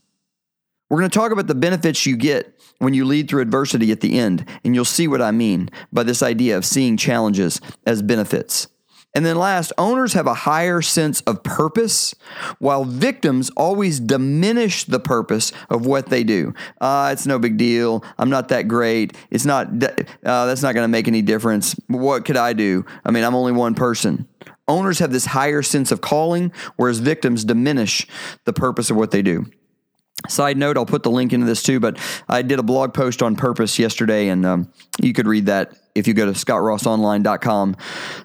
We're 0.90 1.00
going 1.00 1.10
to 1.10 1.20
talk 1.20 1.32
about 1.32 1.48
the 1.48 1.56
benefits 1.56 2.06
you 2.06 2.16
get 2.16 2.58
when 2.80 2.94
you 2.94 3.06
lead 3.06 3.30
through 3.30 3.42
adversity 3.42 3.92
at 3.92 4.02
the 4.02 4.20
end, 4.20 4.48
and 4.64 4.76
you'll 4.76 4.86
see 4.86 5.08
what 5.08 5.22
I 5.22 5.32
mean 5.32 5.70
by 5.92 6.04
this 6.04 6.22
idea 6.22 6.58
of 6.58 6.66
seeing 6.66 6.96
challenges 6.96 7.60
as 7.86 8.02
benefits. 8.02 8.68
And 9.16 9.26
then 9.26 9.38
last, 9.38 9.72
owners 9.78 10.12
have 10.12 10.28
a 10.28 10.34
higher 10.34 10.82
sense 10.82 11.22
of 11.22 11.42
purpose, 11.42 12.14
while 12.60 12.84
victims 12.84 13.50
always 13.56 14.02
diminish 14.02 14.84
the 14.84 15.00
purpose 15.00 15.54
of 15.70 15.86
what 15.86 16.08
they 16.08 16.26
do. 16.26 16.54
Uh, 16.82 17.12
it's 17.14 17.26
no 17.26 17.40
big 17.40 17.56
deal. 17.56 18.04
I'm 18.18 18.30
not 18.30 18.50
that 18.50 18.68
great. 18.68 19.16
It's 19.32 19.46
not. 19.46 19.68
Uh, 19.68 20.46
that's 20.46 20.62
not 20.62 20.74
going 20.74 20.84
to 20.84 20.90
make 20.90 21.08
any 21.08 21.22
difference. 21.22 21.76
What 21.88 22.26
could 22.26 22.36
I 22.36 22.52
do? 22.52 22.86
I 23.06 23.12
mean, 23.12 23.24
I'm 23.24 23.36
only 23.36 23.54
one 23.54 23.74
person. 23.74 24.28
Owners 24.68 25.00
have 25.00 25.14
this 25.14 25.28
higher 25.28 25.62
sense 25.62 25.92
of 25.94 26.02
calling, 26.02 26.52
whereas 26.76 27.00
victims 27.00 27.46
diminish 27.46 28.06
the 28.44 28.54
purpose 28.54 28.90
of 28.90 28.98
what 28.98 29.12
they 29.12 29.22
do. 29.22 29.46
Side 30.28 30.58
note, 30.58 30.76
I'll 30.76 30.86
put 30.86 31.04
the 31.04 31.12
link 31.12 31.34
into 31.34 31.46
this 31.46 31.64
too, 31.64 31.80
but 31.80 31.98
I 32.28 32.42
did 32.42 32.60
a 32.60 32.64
blog 32.64 32.94
post 32.94 33.22
on 33.22 33.36
purpose 33.36 33.80
yesterday, 33.80 34.28
and 34.28 34.46
um, 34.46 34.72
you 35.02 35.14
could 35.14 35.28
read 35.28 35.46
that 35.46 35.78
if 35.96 36.08
you 36.08 36.14
go 36.14 36.26
to 36.26 36.34
scottrossonline.com 36.34 37.76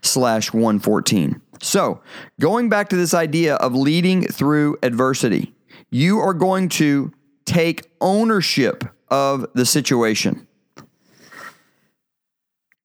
slash 0.02 0.52
114. 0.52 1.40
So 1.62 2.02
going 2.40 2.68
back 2.68 2.88
to 2.90 2.96
this 2.96 3.14
idea 3.14 3.54
of 3.56 3.74
leading 3.74 4.26
through 4.26 4.78
adversity, 4.82 5.54
you 5.90 6.18
are 6.18 6.34
going 6.34 6.68
to 6.70 7.12
take 7.46 7.90
ownership 8.00 8.84
of 9.08 9.46
the 9.54 9.66
situation. 9.66 10.46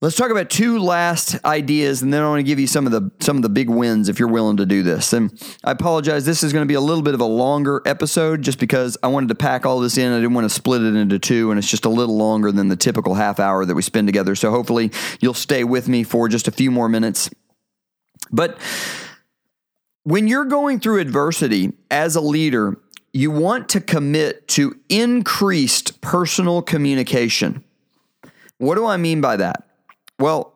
Let's 0.06 0.18
talk 0.18 0.30
about 0.30 0.52
two 0.52 0.78
last 0.78 1.44
ideas, 1.44 2.04
and 2.04 2.14
then 2.14 2.22
I 2.22 2.28
want 2.30 2.38
to 2.38 2.44
give 2.44 2.60
you 2.60 2.68
some 2.68 2.86
of 2.86 2.92
the 2.92 3.10
some 3.22 3.38
of 3.38 3.42
the 3.42 3.50
big 3.50 3.72
wins 3.72 4.08
if 4.08 4.20
you're 4.20 4.28
willing 4.28 4.58
to 4.58 4.66
do 4.68 4.84
this. 4.84 5.14
And 5.14 5.32
I 5.64 5.72
apologize, 5.72 6.26
this 6.26 6.44
is 6.44 6.54
going 6.54 6.62
to 6.62 6.68
be 6.68 6.76
a 6.76 6.80
little 6.80 7.02
bit 7.02 7.16
of 7.16 7.22
a 7.22 7.26
longer 7.26 7.82
episode, 7.88 8.44
just 8.44 8.60
because 8.60 9.00
I 9.02 9.08
wanted 9.08 9.30
to 9.30 9.36
pack 9.36 9.66
all 9.66 9.80
this 9.80 9.98
in. 9.98 10.14
I 10.14 10.18
didn't 10.18 10.36
want 10.36 10.46
to 10.46 10.54
split 10.54 10.84
it 10.84 10.96
into 10.96 11.18
two, 11.18 11.50
and 11.50 11.58
it's 11.58 11.68
just 11.68 11.86
a 11.86 11.90
little 11.90 12.16
longer 12.16 12.52
than 12.52 12.68
the 12.68 12.76
typical 12.76 13.16
half 13.16 13.40
hour 13.40 13.66
that 13.66 13.74
we 13.74 13.82
spend 13.82 14.08
together. 14.08 14.36
So 14.36 14.52
hopefully 14.52 14.92
you'll 15.22 15.34
stay 15.34 15.64
with 15.64 15.88
me 15.88 16.04
for 16.04 16.30
just 16.30 16.48
a 16.48 16.52
few 16.52 16.70
more 16.70 16.88
minutes. 16.88 17.32
But 18.32 18.60
when 20.04 20.28
you're 20.28 20.46
going 20.46 20.82
through 20.82 21.00
adversity 21.00 21.74
as 21.90 22.16
a 22.16 22.22
leader, 22.22 22.78
you 23.12 23.32
want 23.32 23.70
to 23.70 23.82
commit 23.82 24.48
to 24.50 24.80
increased 24.88 26.00
personal 26.02 26.62
communication. 26.62 27.64
What 28.60 28.76
do 28.76 28.86
I 28.86 28.98
mean 28.98 29.20
by 29.20 29.38
that? 29.38 29.64
Well, 30.20 30.54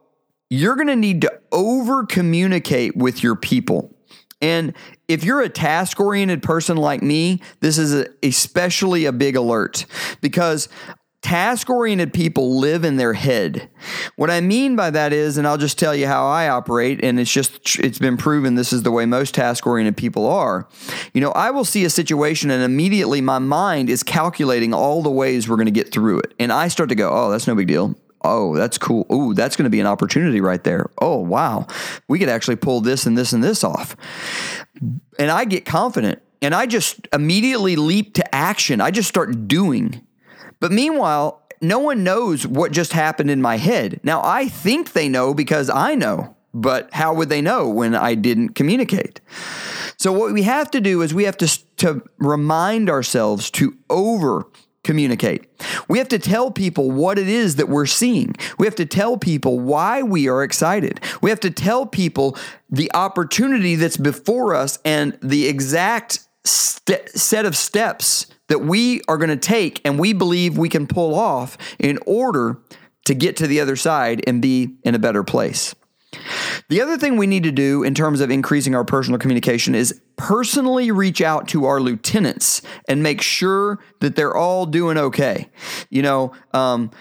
you're 0.49 0.75
going 0.75 0.87
to 0.87 0.95
need 0.95 1.21
to 1.21 1.39
over 1.51 2.05
communicate 2.05 2.95
with 2.95 3.23
your 3.23 3.35
people. 3.35 3.95
And 4.41 4.73
if 5.07 5.23
you're 5.23 5.41
a 5.41 5.49
task 5.49 5.99
oriented 5.99 6.41
person 6.41 6.77
like 6.77 7.01
me, 7.01 7.41
this 7.59 7.77
is 7.77 7.93
a, 7.93 8.07
especially 8.23 9.05
a 9.05 9.11
big 9.11 9.35
alert 9.35 9.85
because 10.21 10.69
task 11.21 11.69
oriented 11.69 12.13
people 12.13 12.57
live 12.57 12.85
in 12.85 12.95
their 12.95 13.11
head. 13.13 13.69
What 14.15 14.29
I 14.29 14.39
mean 14.39 14.77
by 14.77 14.91
that 14.91 15.11
is, 15.11 15.37
and 15.37 15.45
I'll 15.45 15.57
just 15.57 15.77
tell 15.77 15.93
you 15.93 16.07
how 16.07 16.25
I 16.25 16.47
operate, 16.47 17.03
and 17.03 17.19
it's 17.19 17.31
just, 17.31 17.77
it's 17.79 17.99
been 17.99 18.15
proven 18.15 18.55
this 18.55 18.71
is 18.71 18.83
the 18.83 18.91
way 18.91 19.05
most 19.05 19.35
task 19.35 19.67
oriented 19.67 19.97
people 19.97 20.25
are. 20.25 20.69
You 21.13 21.19
know, 21.19 21.31
I 21.31 21.51
will 21.51 21.65
see 21.65 21.83
a 21.83 21.89
situation 21.89 22.49
and 22.49 22.63
immediately 22.63 23.19
my 23.19 23.39
mind 23.39 23.89
is 23.89 24.03
calculating 24.03 24.73
all 24.73 25.03
the 25.03 25.11
ways 25.11 25.49
we're 25.49 25.57
going 25.57 25.65
to 25.65 25.71
get 25.71 25.91
through 25.91 26.19
it. 26.19 26.33
And 26.39 26.53
I 26.53 26.69
start 26.69 26.87
to 26.89 26.95
go, 26.95 27.11
oh, 27.11 27.29
that's 27.29 27.45
no 27.45 27.55
big 27.55 27.67
deal 27.67 27.95
oh, 28.23 28.55
that's 28.55 28.77
cool. 28.77 29.05
Oh, 29.09 29.33
that's 29.33 29.55
going 29.55 29.65
to 29.65 29.69
be 29.69 29.79
an 29.79 29.87
opportunity 29.87 30.41
right 30.41 30.63
there. 30.63 30.89
Oh, 31.01 31.17
wow. 31.17 31.67
We 32.07 32.19
could 32.19 32.29
actually 32.29 32.57
pull 32.57 32.81
this 32.81 33.05
and 33.05 33.17
this 33.17 33.33
and 33.33 33.43
this 33.43 33.63
off. 33.63 33.95
And 35.17 35.31
I 35.31 35.45
get 35.45 35.65
confident 35.65 36.21
and 36.41 36.53
I 36.53 36.65
just 36.65 37.07
immediately 37.13 37.75
leap 37.75 38.13
to 38.15 38.35
action. 38.35 38.81
I 38.81 38.91
just 38.91 39.09
start 39.09 39.47
doing. 39.47 40.01
But 40.59 40.71
meanwhile, 40.71 41.43
no 41.61 41.79
one 41.79 42.03
knows 42.03 42.47
what 42.47 42.71
just 42.71 42.93
happened 42.93 43.29
in 43.29 43.41
my 43.41 43.57
head. 43.57 43.99
Now, 44.03 44.21
I 44.23 44.47
think 44.47 44.93
they 44.93 45.09
know 45.09 45.33
because 45.33 45.69
I 45.69 45.95
know, 45.95 46.35
but 46.53 46.93
how 46.93 47.13
would 47.13 47.29
they 47.29 47.41
know 47.41 47.67
when 47.69 47.95
I 47.95 48.15
didn't 48.15 48.49
communicate? 48.49 49.19
So, 49.97 50.13
what 50.13 50.33
we 50.33 50.43
have 50.43 50.71
to 50.71 50.81
do 50.81 51.01
is 51.01 51.13
we 51.13 51.25
have 51.25 51.37
to, 51.37 51.75
to 51.77 52.01
remind 52.17 52.89
ourselves 52.89 53.51
to 53.51 53.77
over 53.89 54.45
communicate. 54.89 55.45
We 55.87 55.99
have 55.99 56.07
to 56.07 56.17
tell 56.17 56.49
people 56.49 56.89
what 56.89 57.19
it 57.19 57.27
is 57.27 57.57
that 57.57 57.69
we're 57.69 57.85
seeing. 57.85 58.35
We 58.57 58.65
have 58.65 58.73
to 58.73 58.87
tell 58.87 59.17
people 59.17 59.59
why 59.59 60.01
we 60.01 60.27
are 60.27 60.41
excited. 60.41 60.99
We 61.21 61.29
have 61.29 61.39
to 61.41 61.51
tell 61.51 61.85
people 61.85 62.35
the 62.71 62.91
opportunity 62.95 63.75
that's 63.75 63.97
before 63.97 64.55
us 64.55 64.79
and 64.83 65.15
the 65.21 65.47
exact 65.47 66.21
st- 66.43 67.07
set 67.09 67.45
of 67.45 67.55
steps 67.55 68.25
that 68.47 68.61
we 68.61 69.01
are 69.07 69.17
going 69.17 69.29
to 69.29 69.37
take 69.37 69.79
and 69.85 69.99
we 69.99 70.11
believe 70.11 70.57
we 70.57 70.69
can 70.69 70.87
pull 70.87 71.13
off 71.13 71.55
in 71.77 71.99
order 72.07 72.57
to 73.05 73.13
get 73.13 73.37
to 73.37 73.45
the 73.45 73.59
other 73.59 73.75
side 73.75 74.23
and 74.25 74.41
be 74.41 74.75
in 74.83 74.95
a 74.95 74.99
better 74.99 75.23
place. 75.23 75.75
The 76.69 76.81
other 76.81 76.97
thing 76.97 77.17
we 77.17 77.27
need 77.27 77.43
to 77.43 77.51
do 77.51 77.83
in 77.83 77.93
terms 77.93 78.21
of 78.21 78.31
increasing 78.31 78.73
our 78.73 78.83
personal 78.83 79.19
communication 79.19 79.75
is 79.75 80.01
personally 80.19 80.91
reach 80.91 81.21
out 81.21 81.47
to 81.47 81.65
our 81.65 81.79
lieutenants 81.79 82.61
and 82.89 83.01
make 83.01 83.21
sure 83.21 83.79
that 84.01 84.17
they're 84.17 84.35
all 84.35 84.65
doing 84.65 84.97
okay. 84.97 85.49
You 85.89 86.01
know, 86.01 86.33
um, 86.53 86.91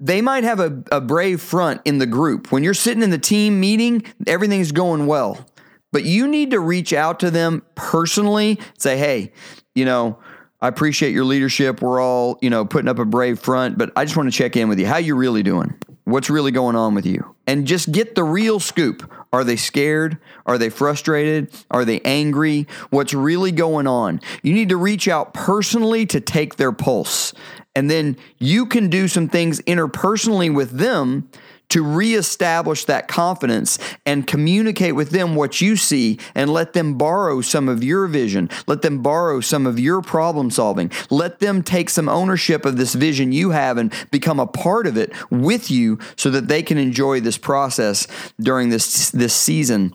they 0.00 0.22
might 0.22 0.44
have 0.44 0.58
a, 0.58 0.82
a 0.90 1.00
brave 1.02 1.42
front 1.42 1.82
in 1.84 1.98
the 1.98 2.06
group. 2.06 2.50
When 2.50 2.64
you're 2.64 2.72
sitting 2.72 3.02
in 3.02 3.10
the 3.10 3.18
team 3.18 3.60
meeting, 3.60 4.02
everything's 4.26 4.72
going 4.72 5.06
well. 5.06 5.46
But 5.92 6.04
you 6.04 6.26
need 6.26 6.52
to 6.52 6.60
reach 6.60 6.94
out 6.94 7.20
to 7.20 7.30
them 7.30 7.62
personally, 7.74 8.58
say, 8.78 8.96
hey, 8.96 9.32
you 9.74 9.84
know, 9.84 10.18
I 10.62 10.68
appreciate 10.68 11.12
your 11.12 11.24
leadership. 11.24 11.82
We're 11.82 12.00
all, 12.00 12.38
you 12.40 12.48
know, 12.48 12.64
putting 12.64 12.88
up 12.88 12.98
a 12.98 13.04
brave 13.04 13.38
front, 13.38 13.76
but 13.76 13.92
I 13.94 14.06
just 14.06 14.16
want 14.16 14.32
to 14.32 14.36
check 14.36 14.56
in 14.56 14.70
with 14.70 14.78
you. 14.78 14.86
How 14.86 14.96
you 14.96 15.16
really 15.16 15.42
doing? 15.42 15.78
What's 16.04 16.30
really 16.30 16.50
going 16.50 16.76
on 16.76 16.94
with 16.94 17.04
you? 17.04 17.34
And 17.46 17.66
just 17.66 17.92
get 17.92 18.14
the 18.14 18.24
real 18.24 18.58
scoop. 18.58 19.12
Are 19.32 19.44
they 19.44 19.56
scared? 19.56 20.18
Are 20.46 20.58
they 20.58 20.70
frustrated? 20.70 21.52
Are 21.70 21.84
they 21.84 22.00
angry? 22.00 22.66
What's 22.90 23.12
really 23.12 23.52
going 23.52 23.86
on? 23.86 24.20
You 24.42 24.54
need 24.54 24.70
to 24.70 24.76
reach 24.76 25.06
out 25.08 25.34
personally 25.34 26.06
to 26.06 26.20
take 26.20 26.56
their 26.56 26.72
pulse. 26.72 27.34
And 27.74 27.90
then 27.90 28.16
you 28.38 28.66
can 28.66 28.88
do 28.88 29.06
some 29.06 29.28
things 29.28 29.60
interpersonally 29.62 30.52
with 30.52 30.72
them 30.72 31.28
to 31.70 31.82
reestablish 31.82 32.84
that 32.86 33.08
confidence 33.08 33.78
and 34.06 34.26
communicate 34.26 34.94
with 34.94 35.10
them 35.10 35.34
what 35.34 35.60
you 35.60 35.76
see 35.76 36.18
and 36.34 36.50
let 36.50 36.72
them 36.72 36.96
borrow 36.96 37.40
some 37.40 37.68
of 37.68 37.84
your 37.84 38.06
vision. 38.06 38.48
Let 38.66 38.82
them 38.82 39.02
borrow 39.02 39.40
some 39.40 39.66
of 39.66 39.78
your 39.78 40.02
problem 40.02 40.50
solving. 40.50 40.90
Let 41.10 41.40
them 41.40 41.62
take 41.62 41.90
some 41.90 42.08
ownership 42.08 42.64
of 42.64 42.76
this 42.76 42.94
vision 42.94 43.32
you 43.32 43.50
have 43.50 43.78
and 43.78 43.92
become 44.10 44.40
a 44.40 44.46
part 44.46 44.86
of 44.86 44.96
it 44.96 45.12
with 45.30 45.70
you 45.70 45.98
so 46.16 46.30
that 46.30 46.48
they 46.48 46.62
can 46.62 46.78
enjoy 46.78 47.20
this 47.20 47.38
process 47.38 48.06
during 48.40 48.68
this, 48.68 49.10
this 49.10 49.34
season 49.34 49.92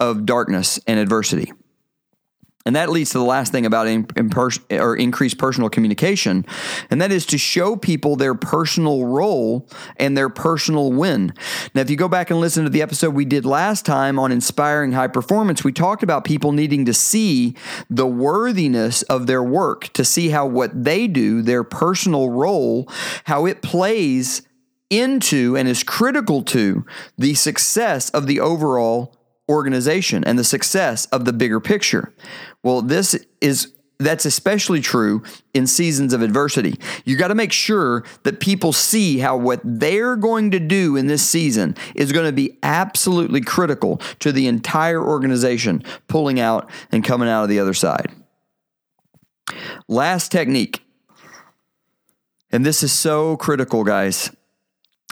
of 0.00 0.26
darkness 0.26 0.80
and 0.86 0.98
adversity. 0.98 1.52
And 2.64 2.76
that 2.76 2.90
leads 2.90 3.10
to 3.10 3.18
the 3.18 3.24
last 3.24 3.50
thing 3.50 3.66
about 3.66 3.88
in 3.88 4.06
or 4.70 4.96
increased 4.96 5.38
personal 5.38 5.68
communication, 5.68 6.46
and 6.90 7.02
that 7.02 7.10
is 7.10 7.26
to 7.26 7.38
show 7.38 7.76
people 7.76 8.14
their 8.14 8.34
personal 8.34 9.04
role 9.06 9.68
and 9.96 10.16
their 10.16 10.28
personal 10.28 10.92
win. 10.92 11.32
Now, 11.74 11.80
if 11.80 11.90
you 11.90 11.96
go 11.96 12.08
back 12.08 12.30
and 12.30 12.40
listen 12.40 12.64
to 12.64 12.70
the 12.70 12.82
episode 12.82 13.14
we 13.14 13.24
did 13.24 13.44
last 13.44 13.84
time 13.84 14.18
on 14.18 14.30
inspiring 14.30 14.92
high 14.92 15.08
performance, 15.08 15.64
we 15.64 15.72
talked 15.72 16.02
about 16.02 16.24
people 16.24 16.52
needing 16.52 16.84
to 16.84 16.94
see 16.94 17.56
the 17.90 18.06
worthiness 18.06 19.02
of 19.02 19.26
their 19.26 19.42
work, 19.42 19.92
to 19.94 20.04
see 20.04 20.28
how 20.28 20.46
what 20.46 20.84
they 20.84 21.08
do, 21.08 21.42
their 21.42 21.64
personal 21.64 22.30
role, 22.30 22.88
how 23.24 23.44
it 23.46 23.62
plays 23.62 24.42
into 24.88 25.56
and 25.56 25.68
is 25.68 25.82
critical 25.82 26.42
to 26.42 26.84
the 27.16 27.34
success 27.34 28.10
of 28.10 28.26
the 28.26 28.38
overall 28.38 29.16
organization 29.48 30.22
and 30.24 30.38
the 30.38 30.44
success 30.44 31.06
of 31.06 31.24
the 31.24 31.32
bigger 31.32 31.60
picture. 31.60 32.14
Well, 32.62 32.82
this 32.82 33.16
is 33.40 33.72
that's 34.02 34.26
especially 34.26 34.80
true 34.80 35.22
in 35.54 35.66
seasons 35.66 36.12
of 36.12 36.22
adversity. 36.22 36.78
You 37.04 37.16
got 37.16 37.28
to 37.28 37.34
make 37.34 37.52
sure 37.52 38.04
that 38.24 38.40
people 38.40 38.72
see 38.72 39.18
how 39.18 39.36
what 39.36 39.60
they're 39.62 40.16
going 40.16 40.50
to 40.50 40.58
do 40.58 40.96
in 40.96 41.06
this 41.06 41.26
season 41.26 41.76
is 41.94 42.12
going 42.12 42.26
to 42.26 42.32
be 42.32 42.58
absolutely 42.62 43.40
critical 43.40 43.98
to 44.20 44.32
the 44.32 44.46
entire 44.46 45.02
organization 45.02 45.84
pulling 46.08 46.40
out 46.40 46.68
and 46.90 47.04
coming 47.04 47.28
out 47.28 47.44
of 47.44 47.48
the 47.48 47.60
other 47.60 47.74
side. 47.74 48.10
Last 49.88 50.32
technique. 50.32 50.82
And 52.50 52.66
this 52.66 52.82
is 52.82 52.92
so 52.92 53.36
critical, 53.36 53.82
guys. 53.82 54.34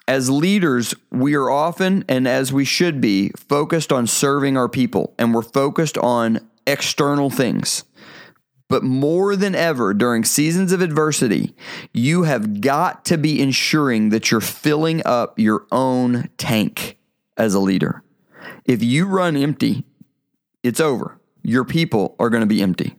As 0.07 0.29
leaders, 0.29 0.93
we 1.11 1.35
are 1.35 1.49
often, 1.49 2.05
and 2.09 2.27
as 2.27 2.53
we 2.53 2.65
should 2.65 3.01
be, 3.01 3.31
focused 3.37 3.93
on 3.93 4.07
serving 4.07 4.57
our 4.57 4.69
people, 4.69 5.15
and 5.19 5.33
we're 5.33 5.43
focused 5.43 5.97
on 5.99 6.41
external 6.71 7.31
things. 7.31 7.85
But 8.69 8.85
more 8.85 9.35
than 9.35 9.57
ever 9.57 9.93
during 9.93 10.25
seasons 10.25 10.71
of 10.71 10.81
adversity, 10.81 11.57
you 11.93 12.23
have 12.23 12.61
got 12.61 13.05
to 13.07 13.19
be 13.19 13.43
ensuring 13.43 14.11
that 14.11 14.31
you're 14.31 14.41
filling 14.41 15.03
up 15.05 15.39
your 15.39 15.67
own 15.73 16.31
tank 16.39 16.97
as 17.37 17.53
a 17.53 17.59
leader. 17.59 18.05
If 18.65 18.83
you 18.83 19.07
run 19.07 19.37
empty, 19.37 19.85
it's 20.63 20.79
over. 20.79 21.21
Your 21.43 21.65
people 21.65 22.15
are 22.21 22.31
going 22.31 22.43
to 22.43 22.47
be 22.47 22.63
empty. 22.63 22.95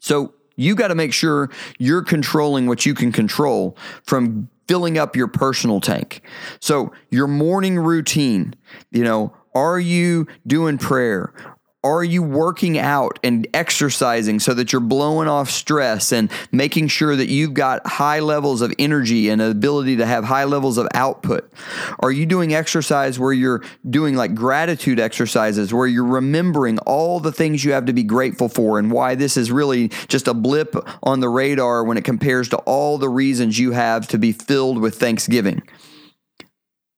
So 0.00 0.34
you 0.56 0.74
got 0.74 0.88
to 0.88 0.94
make 0.94 1.12
sure 1.12 1.50
you're 1.78 2.02
controlling 2.02 2.66
what 2.66 2.86
you 2.86 2.94
can 2.94 3.12
control 3.12 3.76
from 4.04 4.48
filling 4.66 4.96
up 4.96 5.16
your 5.16 5.28
personal 5.28 5.80
tank. 5.80 6.22
So, 6.60 6.92
your 7.10 7.26
morning 7.26 7.78
routine, 7.78 8.54
you 8.90 9.04
know, 9.04 9.36
are 9.54 9.78
you 9.78 10.26
doing 10.46 10.78
prayer? 10.78 11.32
Are 11.84 12.02
you 12.02 12.22
working 12.22 12.78
out 12.78 13.18
and 13.22 13.46
exercising 13.52 14.40
so 14.40 14.54
that 14.54 14.72
you're 14.72 14.80
blowing 14.80 15.28
off 15.28 15.50
stress 15.50 16.12
and 16.12 16.30
making 16.50 16.88
sure 16.88 17.14
that 17.14 17.28
you've 17.28 17.52
got 17.52 17.86
high 17.86 18.20
levels 18.20 18.62
of 18.62 18.72
energy 18.78 19.28
and 19.28 19.42
ability 19.42 19.96
to 19.96 20.06
have 20.06 20.24
high 20.24 20.44
levels 20.44 20.78
of 20.78 20.88
output? 20.94 21.52
Are 22.00 22.10
you 22.10 22.24
doing 22.24 22.54
exercise 22.54 23.18
where 23.18 23.34
you're 23.34 23.62
doing 23.88 24.16
like 24.16 24.34
gratitude 24.34 24.98
exercises 24.98 25.74
where 25.74 25.86
you're 25.86 26.04
remembering 26.04 26.78
all 26.80 27.20
the 27.20 27.32
things 27.32 27.62
you 27.62 27.72
have 27.72 27.84
to 27.84 27.92
be 27.92 28.02
grateful 28.02 28.48
for 28.48 28.78
and 28.78 28.90
why 28.90 29.14
this 29.14 29.36
is 29.36 29.52
really 29.52 29.88
just 30.08 30.26
a 30.26 30.32
blip 30.32 30.74
on 31.02 31.20
the 31.20 31.28
radar 31.28 31.84
when 31.84 31.98
it 31.98 32.04
compares 32.04 32.48
to 32.48 32.56
all 32.58 32.96
the 32.96 33.10
reasons 33.10 33.58
you 33.58 33.72
have 33.72 34.08
to 34.08 34.18
be 34.18 34.32
filled 34.32 34.80
with 34.80 34.94
thanksgiving? 34.94 35.62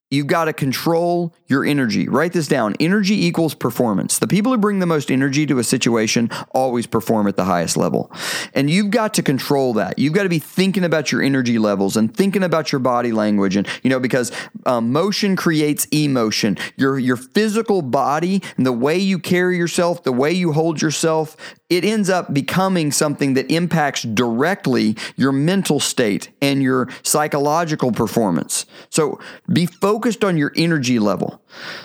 You've 0.09 0.29
got 0.29 0.45
to 0.45 0.53
control 0.53 1.35
your 1.49 1.65
energy. 1.65 2.09
Write 2.09 2.33
this 2.33 2.47
down. 2.47 2.77
Energy 2.79 3.27
equals 3.27 3.55
performance. 3.55 4.21
The 4.21 4.29
people 4.29 4.53
who 4.53 4.59
bring 4.59 4.79
the 4.79 4.87
most 4.87 5.11
energy 5.11 5.47
to 5.47 5.59
a 5.59 5.65
situation 5.65 6.31
always 6.53 6.87
perform 6.87 7.27
at 7.27 7.35
the 7.35 7.45
highest 7.45 7.77
level. 7.77 8.13
And 8.55 8.71
you've 8.71 8.91
got 8.91 9.15
to 9.15 9.23
control 9.25 9.75
that. 9.75 9.99
You've 9.99 10.13
got 10.13 10.23
to 10.23 10.29
be 10.29 10.39
thinking 10.39 10.85
about 10.85 11.11
your 11.11 11.23
energy 11.23 11.59
levels 11.59 11.97
and 11.97 12.15
thinking 12.17 12.45
about 12.45 12.71
your 12.71 12.79
body 12.79 13.11
language. 13.11 13.57
And, 13.57 13.67
you 13.83 13.91
know, 13.91 13.99
because 13.99 14.31
um, 14.65 14.93
motion 14.93 15.35
creates 15.35 15.87
emotion. 15.87 16.57
Your, 16.77 17.01
your 17.01 17.17
physical 17.17 17.83
body 17.83 18.43
and 18.57 18.65
the 18.65 18.73
way 18.73 18.99
you 18.99 19.19
carry 19.19 19.57
yourself, 19.57 20.05
the 20.05 20.13
way 20.13 20.31
you 20.31 20.53
hold 20.53 20.81
yourself, 20.81 21.37
it 21.69 21.85
ends 21.85 22.09
up 22.09 22.33
becoming 22.33 22.93
something 22.93 23.35
that 23.35 23.51
impacts 23.51 24.03
directly 24.03 24.97
your 25.17 25.33
mental 25.33 25.81
state 25.81 26.31
and 26.41 26.63
your 26.63 26.89
psychological 27.03 27.91
performance. 27.91 28.67
So 28.91 29.19
be 29.53 29.67
focused 29.67 30.23
on 30.23 30.37
your 30.37 30.53
energy 30.55 30.99
level. 30.99 31.43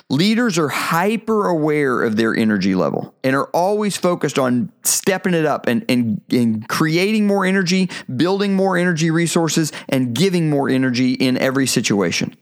Leaders 0.10 0.60
are 0.60 0.70
hyper 0.70 1.48
aware 1.48 2.04
of 2.04 2.16
their 2.16 2.36
energy 2.36 2.76
level 2.76 3.16
and 3.24 3.36
are 3.36 3.48
always 3.48 3.98
focused 3.98 4.38
on 4.38 4.72
stepping 4.84 5.34
it 5.34 5.46
up 5.46 5.68
and, 5.68 5.84
and, 5.90 6.22
and 6.30 6.68
creating 6.68 7.26
more 7.26 7.46
energy, 7.46 7.90
building 8.16 8.54
more 8.54 8.78
energy 8.78 9.10
resources, 9.10 9.72
and 9.90 10.14
giving 10.14 10.50
more 10.50 10.70
energy 10.70 11.14
in 11.14 11.38
every 11.38 11.66
situation. 11.66 12.36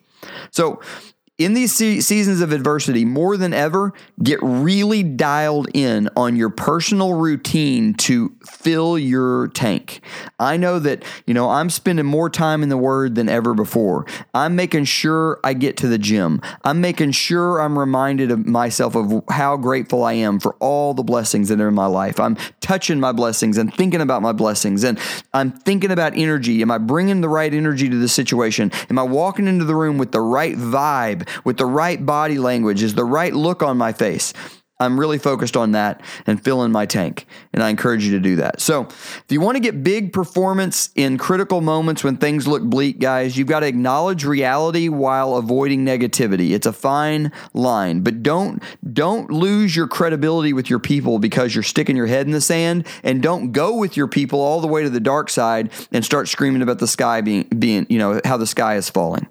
So, 0.51 0.81
in 1.39 1.53
these 1.53 1.73
se- 1.73 2.01
seasons 2.01 2.41
of 2.41 2.51
adversity, 2.51 3.05
more 3.05 3.37
than 3.37 3.53
ever, 3.53 3.93
get 4.21 4.39
really 4.43 5.01
dialed 5.03 5.69
in 5.73 6.09
on 6.17 6.35
your 6.35 6.49
personal 6.49 7.13
routine 7.13 7.93
to 7.93 8.35
fill 8.45 8.99
your 8.99 9.47
tank. 9.47 10.01
I 10.37 10.57
know 10.57 10.79
that, 10.79 11.03
you 11.25 11.33
know, 11.33 11.49
I'm 11.49 11.69
spending 11.69 12.05
more 12.05 12.29
time 12.29 12.61
in 12.61 12.67
the 12.67 12.77
Word 12.77 13.15
than 13.15 13.29
ever 13.29 13.53
before. 13.53 14.05
I'm 14.33 14.57
making 14.57 14.83
sure 14.83 15.39
I 15.41 15.53
get 15.53 15.77
to 15.77 15.87
the 15.87 15.97
gym. 15.97 16.41
I'm 16.65 16.81
making 16.81 17.11
sure 17.11 17.61
I'm 17.61 17.79
reminded 17.79 18.31
of 18.31 18.45
myself 18.45 18.95
of 18.95 19.23
how 19.29 19.55
grateful 19.55 20.03
I 20.03 20.13
am 20.13 20.41
for 20.41 20.55
all 20.55 20.93
the 20.93 21.03
blessings 21.03 21.47
that 21.47 21.61
are 21.61 21.69
in 21.69 21.73
my 21.73 21.85
life. 21.85 22.19
I'm 22.19 22.35
touching 22.59 22.99
my 22.99 23.13
blessings 23.13 23.57
and 23.57 23.73
thinking 23.73 24.01
about 24.01 24.21
my 24.21 24.33
blessings, 24.33 24.83
and 24.83 24.99
I'm 25.33 25.51
thinking 25.51 25.91
about 25.91 26.17
energy. 26.17 26.61
Am 26.61 26.69
I 26.69 26.79
bringing 26.79 27.21
the 27.21 27.29
right 27.29 27.53
energy 27.53 27.87
to 27.87 27.97
the 27.97 28.09
situation? 28.09 28.73
Am 28.89 28.99
I 28.99 29.03
walking 29.03 29.47
into 29.47 29.63
the 29.63 29.75
room 29.75 29.97
with 29.97 30.11
the 30.11 30.19
right 30.19 30.57
vibe? 30.57 31.28
With 31.43 31.57
the 31.57 31.65
right 31.65 32.03
body 32.05 32.37
language, 32.37 32.83
is 32.83 32.95
the 32.95 33.05
right 33.05 33.33
look 33.33 33.63
on 33.63 33.77
my 33.77 33.93
face. 33.93 34.33
I'm 34.81 34.97
really 34.97 35.17
focused 35.17 35.57
on 35.57 35.73
that 35.73 36.01
and 36.25 36.41
filling 36.41 36.71
my 36.71 36.85
tank. 36.85 37.25
And 37.51 37.61
I 37.61 37.69
encourage 37.69 38.05
you 38.05 38.11
to 38.11 38.19
do 38.19 38.37
that. 38.37 38.61
So, 38.61 38.83
if 38.83 39.25
you 39.27 39.41
want 39.41 39.57
to 39.57 39.59
get 39.59 39.83
big 39.83 40.13
performance 40.13 40.89
in 40.95 41.17
critical 41.17 41.59
moments 41.59 42.01
when 42.01 42.15
things 42.15 42.47
look 42.47 42.63
bleak, 42.63 42.99
guys, 42.99 43.37
you've 43.37 43.49
got 43.49 43.59
to 43.59 43.67
acknowledge 43.67 44.23
reality 44.23 44.87
while 44.87 45.35
avoiding 45.35 45.85
negativity. 45.85 46.51
It's 46.51 46.65
a 46.65 46.71
fine 46.71 47.33
line, 47.53 48.01
but 48.01 48.23
don't 48.23 48.63
don't 48.93 49.29
lose 49.29 49.75
your 49.75 49.87
credibility 49.87 50.53
with 50.53 50.69
your 50.69 50.79
people 50.79 51.19
because 51.19 51.53
you're 51.53 51.63
sticking 51.63 51.97
your 51.97 52.07
head 52.07 52.25
in 52.25 52.31
the 52.31 52.39
sand 52.39 52.87
and 53.03 53.21
don't 53.21 53.51
go 53.51 53.75
with 53.75 53.97
your 53.97 54.07
people 54.07 54.39
all 54.39 54.61
the 54.61 54.67
way 54.67 54.83
to 54.83 54.89
the 54.89 55.01
dark 55.01 55.29
side 55.29 55.71
and 55.91 56.05
start 56.05 56.29
screaming 56.29 56.61
about 56.61 56.79
the 56.79 56.87
sky 56.87 57.19
being 57.19 57.43
being, 57.59 57.85
you 57.89 57.97
know, 57.97 58.21
how 58.23 58.37
the 58.37 58.47
sky 58.47 58.77
is 58.77 58.89
falling. 58.89 59.27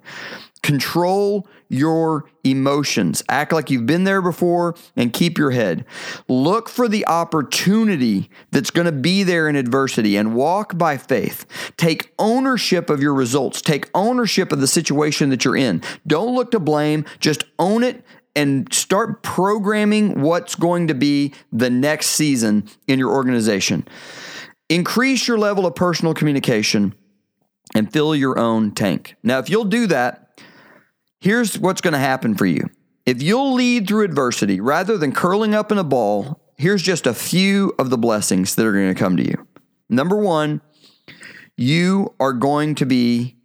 Control 0.62 1.48
your 1.68 2.24
emotions. 2.44 3.22
Act 3.28 3.52
like 3.52 3.70
you've 3.70 3.86
been 3.86 4.04
there 4.04 4.22
before 4.22 4.74
and 4.96 5.12
keep 5.12 5.38
your 5.38 5.50
head. 5.50 5.84
Look 6.28 6.68
for 6.68 6.88
the 6.88 7.06
opportunity 7.06 8.30
that's 8.50 8.70
going 8.70 8.86
to 8.86 8.92
be 8.92 9.22
there 9.22 9.48
in 9.48 9.56
adversity 9.56 10.16
and 10.16 10.34
walk 10.34 10.78
by 10.78 10.96
faith. 10.96 11.46
Take 11.76 12.12
ownership 12.18 12.90
of 12.90 13.02
your 13.02 13.14
results. 13.14 13.60
Take 13.60 13.90
ownership 13.94 14.52
of 14.52 14.60
the 14.60 14.66
situation 14.66 15.30
that 15.30 15.44
you're 15.44 15.56
in. 15.56 15.82
Don't 16.06 16.34
look 16.34 16.50
to 16.52 16.60
blame, 16.60 17.04
just 17.20 17.44
own 17.58 17.82
it 17.82 18.04
and 18.34 18.72
start 18.72 19.22
programming 19.22 20.20
what's 20.20 20.54
going 20.54 20.86
to 20.86 20.94
be 20.94 21.34
the 21.52 21.70
next 21.70 22.08
season 22.08 22.68
in 22.86 22.98
your 22.98 23.10
organization. 23.10 23.86
Increase 24.68 25.26
your 25.26 25.38
level 25.38 25.66
of 25.66 25.74
personal 25.74 26.14
communication 26.14 26.94
and 27.74 27.92
fill 27.92 28.14
your 28.14 28.38
own 28.38 28.70
tank. 28.72 29.16
Now, 29.22 29.38
if 29.38 29.50
you'll 29.50 29.64
do 29.64 29.86
that, 29.88 30.27
here's 31.20 31.58
what's 31.58 31.80
going 31.80 31.92
to 31.92 31.98
happen 31.98 32.34
for 32.34 32.46
you. 32.46 32.68
If 33.06 33.22
you'll 33.22 33.54
lead 33.54 33.88
through 33.88 34.04
adversity 34.04 34.60
rather 34.60 34.98
than 34.98 35.12
curling 35.12 35.54
up 35.54 35.72
in 35.72 35.78
a 35.78 35.84
ball, 35.84 36.40
here's 36.56 36.82
just 36.82 37.06
a 37.06 37.14
few 37.14 37.74
of 37.78 37.90
the 37.90 37.98
blessings 37.98 38.54
that 38.54 38.66
are 38.66 38.72
going 38.72 38.92
to 38.92 38.98
come 38.98 39.16
to 39.16 39.26
you. 39.26 39.46
Number 39.88 40.16
one, 40.16 40.60
you 41.56 42.14
are 42.20 42.32
going 42.32 42.74
to 42.76 42.86
be 42.86 43.36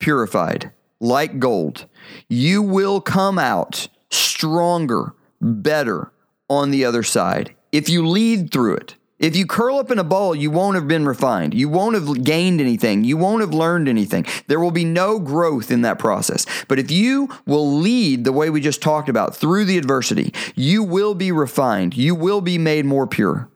purified 0.00 0.72
like 1.00 1.38
gold. 1.38 1.86
You 2.28 2.62
will 2.62 3.00
come 3.00 3.38
out 3.38 3.88
stronger, 4.10 5.14
better 5.40 6.12
on 6.48 6.70
the 6.70 6.84
other 6.84 7.02
side 7.02 7.54
if 7.72 7.88
you 7.88 8.06
lead 8.06 8.50
through 8.50 8.76
it. 8.76 8.96
If 9.18 9.34
you 9.34 9.46
curl 9.46 9.78
up 9.78 9.90
in 9.90 9.98
a 9.98 10.04
ball, 10.04 10.34
you 10.34 10.50
won't 10.50 10.74
have 10.74 10.86
been 10.86 11.06
refined. 11.06 11.54
You 11.54 11.70
won't 11.70 11.94
have 11.94 12.22
gained 12.22 12.60
anything. 12.60 13.02
You 13.04 13.16
won't 13.16 13.40
have 13.40 13.54
learned 13.54 13.88
anything. 13.88 14.26
There 14.46 14.60
will 14.60 14.70
be 14.70 14.84
no 14.84 15.18
growth 15.18 15.70
in 15.70 15.82
that 15.82 15.98
process. 15.98 16.44
But 16.68 16.78
if 16.78 16.90
you 16.90 17.30
will 17.46 17.78
lead 17.78 18.24
the 18.24 18.32
way 18.32 18.50
we 18.50 18.60
just 18.60 18.82
talked 18.82 19.08
about 19.08 19.34
through 19.34 19.64
the 19.64 19.78
adversity, 19.78 20.34
you 20.54 20.82
will 20.82 21.14
be 21.14 21.32
refined. 21.32 21.96
You 21.96 22.14
will 22.14 22.42
be 22.42 22.58
made 22.58 22.84
more 22.84 23.06
pure. 23.06 23.48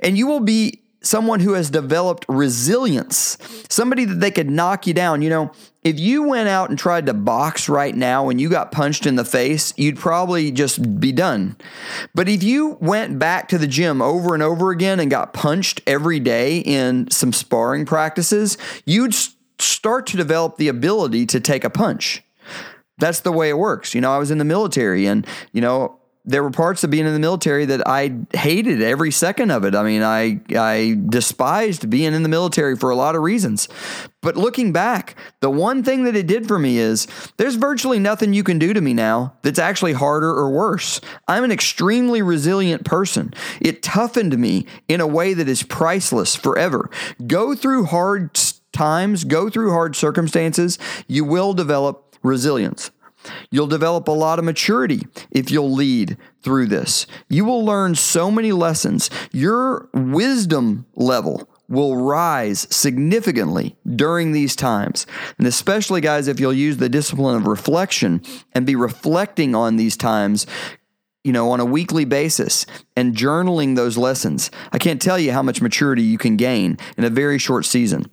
And 0.00 0.16
you 0.16 0.26
will 0.26 0.40
be 0.40 0.82
someone 1.06 1.40
who 1.40 1.52
has 1.52 1.70
developed 1.70 2.26
resilience, 2.28 3.38
somebody 3.68 4.04
that 4.04 4.20
they 4.20 4.30
could 4.30 4.50
knock 4.50 4.86
you 4.86 4.92
down. 4.92 5.22
You 5.22 5.30
know, 5.30 5.52
if 5.84 6.00
you 6.00 6.24
went 6.24 6.48
out 6.48 6.68
and 6.68 6.78
tried 6.78 7.06
to 7.06 7.14
box 7.14 7.68
right 7.68 7.94
now 7.94 8.28
and 8.28 8.40
you 8.40 8.48
got 8.48 8.72
punched 8.72 9.06
in 9.06 9.14
the 9.14 9.24
face, 9.24 9.72
you'd 9.76 9.98
probably 9.98 10.50
just 10.50 11.00
be 11.00 11.12
done. 11.12 11.56
But 12.14 12.28
if 12.28 12.42
you 12.42 12.76
went 12.80 13.18
back 13.18 13.48
to 13.48 13.58
the 13.58 13.68
gym 13.68 14.02
over 14.02 14.34
and 14.34 14.42
over 14.42 14.70
again 14.70 14.98
and 14.98 15.10
got 15.10 15.32
punched 15.32 15.80
every 15.86 16.18
day 16.18 16.58
in 16.58 17.10
some 17.10 17.32
sparring 17.32 17.86
practices, 17.86 18.58
you'd 18.84 19.14
start 19.58 20.06
to 20.08 20.16
develop 20.16 20.56
the 20.56 20.68
ability 20.68 21.24
to 21.26 21.40
take 21.40 21.64
a 21.64 21.70
punch. 21.70 22.22
That's 22.98 23.20
the 23.20 23.32
way 23.32 23.48
it 23.48 23.58
works. 23.58 23.94
You 23.94 24.00
know, 24.00 24.12
I 24.12 24.18
was 24.18 24.30
in 24.30 24.38
the 24.38 24.44
military 24.44 25.06
and, 25.06 25.26
you 25.52 25.60
know, 25.60 26.00
there 26.26 26.42
were 26.42 26.50
parts 26.50 26.82
of 26.82 26.90
being 26.90 27.06
in 27.06 27.12
the 27.12 27.20
military 27.20 27.64
that 27.66 27.86
I 27.86 28.16
hated 28.34 28.82
every 28.82 29.12
second 29.12 29.52
of 29.52 29.64
it. 29.64 29.74
I 29.74 29.82
mean, 29.84 30.02
I 30.02 30.40
I 30.54 30.98
despised 31.08 31.88
being 31.88 32.12
in 32.12 32.22
the 32.22 32.28
military 32.28 32.76
for 32.76 32.90
a 32.90 32.96
lot 32.96 33.14
of 33.14 33.22
reasons. 33.22 33.68
But 34.22 34.36
looking 34.36 34.72
back, 34.72 35.14
the 35.40 35.50
one 35.50 35.84
thing 35.84 36.02
that 36.04 36.16
it 36.16 36.26
did 36.26 36.48
for 36.48 36.58
me 36.58 36.78
is 36.78 37.06
there's 37.36 37.54
virtually 37.54 38.00
nothing 38.00 38.32
you 38.32 38.42
can 38.42 38.58
do 38.58 38.72
to 38.72 38.80
me 38.80 38.92
now 38.92 39.34
that's 39.42 39.60
actually 39.60 39.92
harder 39.92 40.30
or 40.30 40.50
worse. 40.50 41.00
I'm 41.28 41.44
an 41.44 41.52
extremely 41.52 42.22
resilient 42.22 42.84
person. 42.84 43.32
It 43.60 43.84
toughened 43.84 44.36
me 44.36 44.66
in 44.88 45.00
a 45.00 45.06
way 45.06 45.32
that 45.32 45.48
is 45.48 45.62
priceless 45.62 46.34
forever. 46.34 46.90
Go 47.26 47.54
through 47.54 47.84
hard 47.84 48.36
times, 48.72 49.22
go 49.22 49.48
through 49.48 49.70
hard 49.70 49.94
circumstances, 49.94 50.78
you 51.06 51.24
will 51.24 51.54
develop 51.54 52.16
resilience. 52.22 52.90
You'll 53.50 53.66
develop 53.66 54.08
a 54.08 54.12
lot 54.12 54.38
of 54.38 54.44
maturity 54.44 55.06
if 55.30 55.50
you'll 55.50 55.72
lead 55.72 56.16
through 56.42 56.66
this. 56.66 57.06
You 57.28 57.44
will 57.44 57.64
learn 57.64 57.94
so 57.94 58.30
many 58.30 58.52
lessons. 58.52 59.10
Your 59.32 59.88
wisdom 59.92 60.86
level 60.94 61.48
will 61.68 61.96
rise 61.96 62.66
significantly 62.70 63.76
during 63.84 64.32
these 64.32 64.54
times. 64.54 65.06
And 65.38 65.46
especially, 65.46 66.00
guys, 66.00 66.28
if 66.28 66.38
you'll 66.38 66.52
use 66.52 66.76
the 66.76 66.88
discipline 66.88 67.36
of 67.36 67.46
reflection 67.46 68.22
and 68.52 68.66
be 68.66 68.76
reflecting 68.76 69.54
on 69.54 69.76
these 69.76 69.96
times. 69.96 70.46
You 71.24 71.32
know, 71.32 71.50
on 71.50 71.58
a 71.58 71.64
weekly 71.64 72.04
basis 72.04 72.66
and 72.94 73.16
journaling 73.16 73.74
those 73.74 73.98
lessons. 73.98 74.48
I 74.70 74.78
can't 74.78 75.02
tell 75.02 75.18
you 75.18 75.32
how 75.32 75.42
much 75.42 75.60
maturity 75.60 76.04
you 76.04 76.18
can 76.18 76.36
gain 76.36 76.78
in 76.96 77.02
a 77.02 77.10
very 77.10 77.36
short 77.36 77.64
season. 77.64 78.08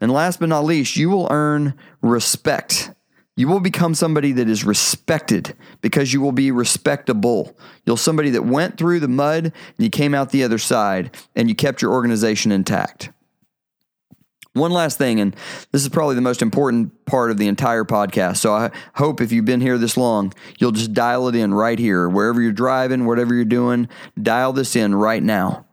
And 0.00 0.12
last 0.12 0.38
but 0.38 0.48
not 0.48 0.64
least, 0.64 0.94
you 0.94 1.10
will 1.10 1.26
earn 1.32 1.74
respect 2.00 2.93
you 3.36 3.48
will 3.48 3.60
become 3.60 3.94
somebody 3.94 4.32
that 4.32 4.48
is 4.48 4.64
respected 4.64 5.56
because 5.80 6.12
you 6.12 6.20
will 6.20 6.32
be 6.32 6.50
respectable. 6.50 7.56
You'll 7.84 7.96
somebody 7.96 8.30
that 8.30 8.44
went 8.44 8.78
through 8.78 9.00
the 9.00 9.08
mud 9.08 9.44
and 9.44 9.52
you 9.78 9.90
came 9.90 10.14
out 10.14 10.30
the 10.30 10.44
other 10.44 10.58
side 10.58 11.16
and 11.34 11.48
you 11.48 11.54
kept 11.54 11.82
your 11.82 11.92
organization 11.92 12.52
intact. 12.52 13.10
One 14.52 14.70
last 14.70 14.98
thing, 14.98 15.18
and 15.18 15.34
this 15.72 15.82
is 15.82 15.88
probably 15.88 16.14
the 16.14 16.20
most 16.20 16.40
important 16.40 17.06
part 17.06 17.32
of 17.32 17.38
the 17.38 17.48
entire 17.48 17.82
podcast. 17.82 18.36
So 18.36 18.54
I 18.54 18.70
hope 18.94 19.20
if 19.20 19.32
you've 19.32 19.44
been 19.44 19.60
here 19.60 19.78
this 19.78 19.96
long, 19.96 20.32
you'll 20.60 20.70
just 20.70 20.92
dial 20.92 21.26
it 21.26 21.34
in 21.34 21.52
right 21.52 21.78
here. 21.78 22.08
Wherever 22.08 22.40
you're 22.40 22.52
driving, 22.52 23.04
whatever 23.04 23.34
you're 23.34 23.44
doing, 23.44 23.88
dial 24.22 24.52
this 24.52 24.76
in 24.76 24.94
right 24.94 25.24
now. 25.24 25.66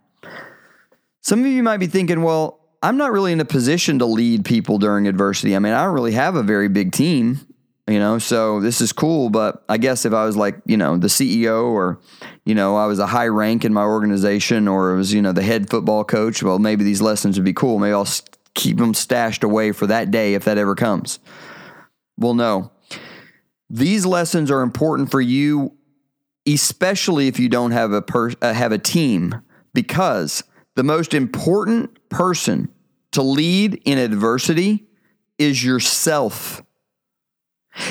Some 1.21 1.41
of 1.41 1.45
you 1.45 1.61
might 1.61 1.77
be 1.77 1.85
thinking, 1.85 2.23
well, 2.23 2.59
I'm 2.81 2.97
not 2.97 3.11
really 3.11 3.31
in 3.31 3.39
a 3.39 3.45
position 3.45 3.99
to 3.99 4.07
lead 4.07 4.45
people 4.45 4.79
during 4.79 5.07
adversity. 5.07 5.55
I 5.55 5.59
mean, 5.59 5.73
I 5.73 5.83
don't 5.83 5.93
really 5.93 6.13
have 6.13 6.33
a 6.33 6.41
very 6.41 6.67
big 6.67 6.91
team 6.91 7.39
you 7.91 7.99
know? 7.99 8.17
So 8.17 8.59
this 8.59 8.81
is 8.81 8.93
cool 8.93 9.29
but 9.29 9.63
i 9.67 9.77
guess 9.77 10.05
if 10.05 10.13
i 10.13 10.25
was 10.25 10.37
like 10.37 10.55
you 10.65 10.77
know 10.77 10.97
the 10.97 11.07
ceo 11.07 11.65
or 11.65 11.99
you 12.45 12.55
know 12.55 12.75
i 12.75 12.85
was 12.85 12.99
a 12.99 13.07
high 13.07 13.27
rank 13.27 13.65
in 13.65 13.73
my 13.73 13.83
organization 13.83 14.67
or 14.67 14.93
it 14.93 14.97
was 14.97 15.13
you 15.13 15.21
know 15.21 15.31
the 15.31 15.43
head 15.43 15.69
football 15.69 16.03
coach 16.03 16.43
well 16.43 16.59
maybe 16.59 16.83
these 16.83 17.01
lessons 17.01 17.37
would 17.37 17.45
be 17.45 17.53
cool. 17.53 17.79
Maybe 17.79 17.93
i'll 17.93 18.07
keep 18.53 18.77
them 18.77 18.93
stashed 18.93 19.43
away 19.43 19.71
for 19.71 19.87
that 19.87 20.11
day 20.11 20.33
if 20.33 20.43
that 20.45 20.57
ever 20.57 20.75
comes. 20.75 21.19
Well 22.17 22.33
no. 22.33 22.71
These 23.69 24.05
lessons 24.05 24.51
are 24.51 24.61
important 24.61 25.09
for 25.09 25.21
you 25.21 25.73
especially 26.47 27.27
if 27.27 27.39
you 27.39 27.47
don't 27.49 27.71
have 27.71 27.91
a 27.91 28.01
per, 28.01 28.31
uh, 28.41 28.53
have 28.53 28.71
a 28.71 28.77
team 28.77 29.41
because 29.73 30.43
the 30.75 30.83
most 30.83 31.13
important 31.13 32.09
person 32.09 32.69
to 33.11 33.21
lead 33.21 33.81
in 33.85 33.97
adversity 33.97 34.87
is 35.37 35.63
yourself 35.63 36.63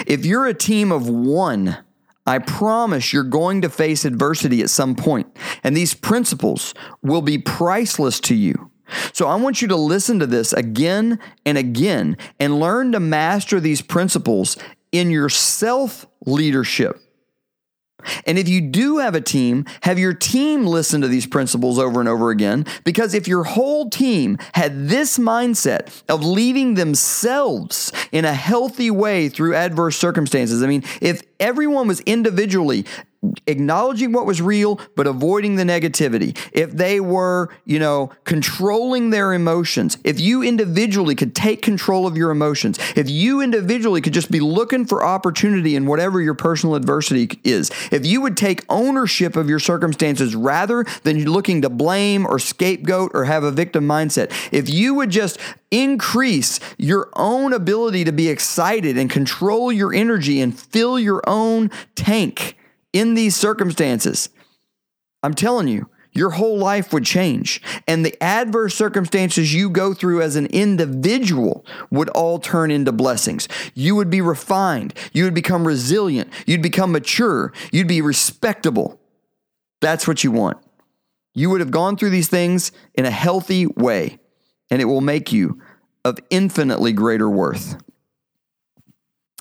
if 0.07 0.25
you're 0.25 0.47
a 0.47 0.55
team 0.55 0.93
of 0.93 1.09
one, 1.09 1.79
I 2.27 2.39
promise 2.39 3.13
you're 3.13 3.25
going 3.25 3.63
to 3.63 3.71
face 3.71 4.05
adversity 4.05 4.63
at 4.63 4.71
some 4.71 4.95
point, 4.95 5.27
and 5.65 5.77
these 5.77 5.95
principles 5.95 6.75
will 7.03 7.23
be 7.23 7.39
priceless 7.39 8.21
to 8.21 8.35
you. 8.35 8.71
So 9.13 9.29
I 9.29 9.37
want 9.37 9.63
you 9.63 9.69
to 9.69 9.77
listen 9.77 10.19
to 10.19 10.27
this 10.27 10.53
again 10.53 11.19
and 11.47 11.57
again 11.57 12.17
and 12.39 12.59
learn 12.61 12.93
to 12.93 13.01
master 13.01 13.61
these 13.61 13.83
principles 13.83 14.57
in 14.93 15.11
your 15.11 15.29
self 15.29 16.07
leadership. 16.27 17.01
And 18.27 18.39
if 18.39 18.49
you 18.49 18.61
do 18.61 18.99
have 18.99 19.15
a 19.15 19.21
team, 19.21 19.67
have 19.83 19.99
your 19.99 20.15
team 20.15 20.67
listen 20.67 21.01
to 21.01 21.09
these 21.09 21.27
principles 21.27 21.79
over 21.79 22.01
and 22.01 22.09
over 22.09 22.31
again. 22.31 22.67
Because 22.85 23.15
if 23.15 23.29
your 23.29 23.45
whole 23.45 23.91
team 23.91 24.39
had 24.55 24.89
this 24.89 25.19
mindset 25.19 26.03
of 26.09 26.25
leading 26.25 26.75
themselves 26.75 27.93
in 28.13 28.25
a 28.25 28.35
healthy 28.35 28.91
way 28.91 29.29
through 29.29 29.55
adverse 29.55 29.97
circumstances, 29.97 30.63
I 30.63 30.67
mean, 30.67 30.85
if 31.01 31.23
everyone 31.39 31.89
was 31.89 32.01
individually 32.01 32.85
acknowledging 33.47 34.13
what 34.13 34.25
was 34.25 34.41
real 34.41 34.81
but 34.97 35.07
avoiding 35.07 35.57
the 35.57 35.65
negativity. 35.65 36.37
If 36.53 36.73
they 36.73 37.01
were 37.01 37.51
you 37.65 37.79
know 37.79 38.11
controlling 38.25 39.11
their 39.11 39.35
emotions 39.35 39.99
if 40.05 40.19
you 40.19 40.43
individually 40.43 41.15
could 41.15 41.35
take 41.35 41.61
control 41.61 42.07
of 42.07 42.17
your 42.17 42.31
emotions 42.31 42.79
if 42.97 43.11
you 43.11 43.41
individually 43.41 44.01
could 44.01 44.15
just 44.15 44.31
be 44.31 44.41
looking 44.41 44.87
for 44.87 45.05
opportunity 45.05 45.77
in 45.77 45.87
whatever 45.87 46.21
your 46.21 46.35
personal 46.35 46.75
adversity 46.75 47.39
is 47.45 47.71
if 47.93 48.07
you 48.07 48.21
would 48.21 48.37
take 48.37 48.65
ownership 48.69 49.37
of 49.37 49.49
your 49.49 49.59
circumstances 49.59 50.35
rather 50.35 50.85
than 51.03 51.25
looking 51.25 51.63
to 51.63 51.69
blame 51.69 52.27
or 52.27 52.39
scapegoat 52.39 53.11
or 53.15 53.25
have 53.25 53.45
a 53.45 53.51
victim 53.51 53.87
mindset 53.87 54.31
if 54.53 54.69
you 54.71 54.95
would 54.95 55.11
just 55.11 55.39
increase 55.71 56.59
your 56.79 57.11
own 57.15 57.53
ability 57.53 58.05
to 58.05 58.13
be 58.13 58.29
excited 58.29 58.97
and 58.97 59.11
control 59.11 59.71
your 59.71 59.93
energy 59.93 60.41
and 60.41 60.59
fill 60.59 60.99
your 60.99 61.23
own 61.27 61.71
tank 61.95 62.57
in 62.93 63.15
these 63.15 63.37
circumstances, 63.37 64.31
I'm 65.23 65.35
telling 65.35 65.69
you, 65.69 65.89
your 66.13 66.31
whole 66.31 66.59
life 66.59 66.93
would 66.93 67.05
change. 67.05 67.63
And 67.87 68.05
the 68.05 68.21
adverse 68.23 68.75
circumstances 68.75 69.55
you 69.55 69.71
go 69.71 69.95
through 69.95 70.23
as 70.23 70.35
an 70.35 70.47
individual 70.47 71.65
would 71.91 72.09
all 72.11 72.39
turn 72.39 72.71
into 72.71 72.93
blessings. 72.93 73.47
You 73.75 73.95
would 73.95 74.11
be 74.11 74.21
refined. 74.21 74.95
You 75.13 75.25
would 75.25 75.35
become 75.35 75.67
resilient. 75.67 76.33
You'd 76.47 76.63
become 76.63 76.93
mature. 76.93 77.53
You'd 77.71 77.87
be 77.87 78.03
respectable. 78.03 79.01
That's 79.81 80.09
what 80.09 80.25
you 80.25 80.33
want. 80.33 80.59
You 81.33 81.49
would 81.51 81.61
have 81.61 81.71
gone 81.71 81.97
through 81.97 82.11
these 82.11 82.29
things 82.29 82.73
in 82.95 83.05
a 83.05 83.11
healthy 83.11 83.67
way, 83.67 84.19
and 84.69 84.83
it 84.83 84.87
will 84.87 85.01
make 85.01 85.33
you 85.33 85.61
of 86.05 86.19
infinitely 86.29 86.93
greater 86.93 87.31
worth. 87.31 87.77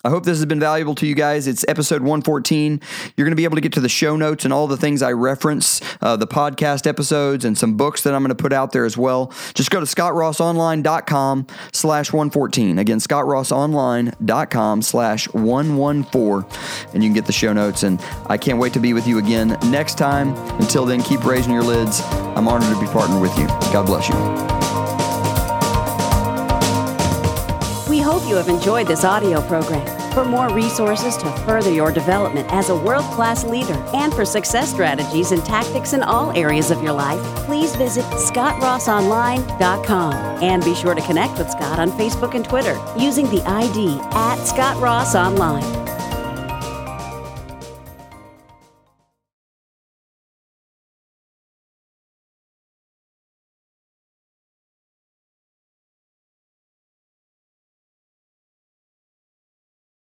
I 0.04 0.10
hope 0.10 0.24
this 0.24 0.38
has 0.38 0.46
been 0.46 0.60
valuable 0.60 0.96
to 0.96 1.08
you 1.08 1.16
guys. 1.16 1.48
It's 1.48 1.66
episode 1.68 2.02
114. 2.02 2.82
You're 3.18 3.26
going 3.26 3.32
to 3.32 3.36
be 3.36 3.44
able 3.44 3.56
to 3.56 3.62
get 3.62 3.74
to 3.74 3.82
the 3.82 3.90
show 3.90 4.16
notes 4.16 4.46
and 4.46 4.54
all 4.54 4.68
the 4.68 4.78
things 4.78 5.02
I 5.02 5.12
reference, 5.12 5.82
uh, 6.02 6.16
the 6.16 6.28
podcast 6.28 6.88
episodes, 6.88 7.44
and 7.44 7.58
some 7.58 7.76
books 7.76 8.04
that 8.04 8.14
I'm 8.14 8.22
going 8.22 8.30
to 8.30 8.42
put 8.42 8.54
out 8.54 8.72
there 8.72 8.86
as 8.86 8.98
well. 8.98 9.34
Just 9.54 9.72
go 9.72 9.80
to 9.80 9.86
scottrossonline.com 9.86 11.48
slash 11.74 12.14
114. 12.14 12.80
Again, 12.80 13.00
scottrossonline.com 13.00 14.82
slash 14.82 15.28
114, 15.34 16.60
and 16.94 17.04
you 17.04 17.10
can 17.10 17.14
get 17.16 17.26
the 17.26 17.34
show 17.34 17.52
notes. 17.52 17.84
And 17.84 18.02
I 18.28 18.38
can't 18.38 18.60
wait 18.60 18.74
to 18.74 18.80
be 18.80 18.94
with 18.94 19.08
you 19.08 19.18
again 19.18 19.58
next 19.66 19.98
time. 19.98 20.34
Until 20.62 20.86
then, 20.86 21.02
keep 21.02 21.26
raising 21.26 21.54
your 21.54 21.64
lids. 21.64 22.02
I'm 22.36 22.48
honored 22.48 22.74
to 22.74 22.80
be 22.80 22.88
partnered 22.88 23.22
with 23.22 23.38
you. 23.38 23.48
God 23.48 23.86
bless 23.86 24.08
you. 24.08 24.59
You 28.30 28.36
have 28.36 28.48
enjoyed 28.48 28.88
this 28.88 29.04
audio 29.04 29.42
program. 29.42 29.86
For 30.14 30.24
more 30.24 30.54
resources 30.54 31.18
to 31.18 31.26
further 31.46 31.72
your 31.72 31.92
development 31.92 32.48
as 32.52 32.70
a 32.70 32.76
world 32.76 33.06
class 33.06 33.44
leader 33.44 33.74
and 33.94 34.14
for 34.14 34.24
success 34.24 34.72
strategies 34.72 35.32
and 35.32 35.44
tactics 35.44 35.94
in 35.94 36.04
all 36.04 36.32
areas 36.38 36.70
of 36.70 36.84
your 36.84 36.94
life, 36.94 37.20
please 37.46 37.76
visit 37.76 38.06
ScottRossOnline.com 38.06 40.14
and 40.44 40.64
be 40.64 40.76
sure 40.76 40.94
to 40.94 41.02
connect 41.02 41.40
with 41.40 41.50
Scott 41.50 41.80
on 41.80 41.90
Facebook 41.92 42.36
and 42.36 42.46
Twitter 42.46 42.80
using 42.98 43.28
the 43.32 43.42
ID 43.48 44.00
at 44.12 44.46
Scott 44.46 44.80
Ross 44.80 45.16
Online. 45.16 45.99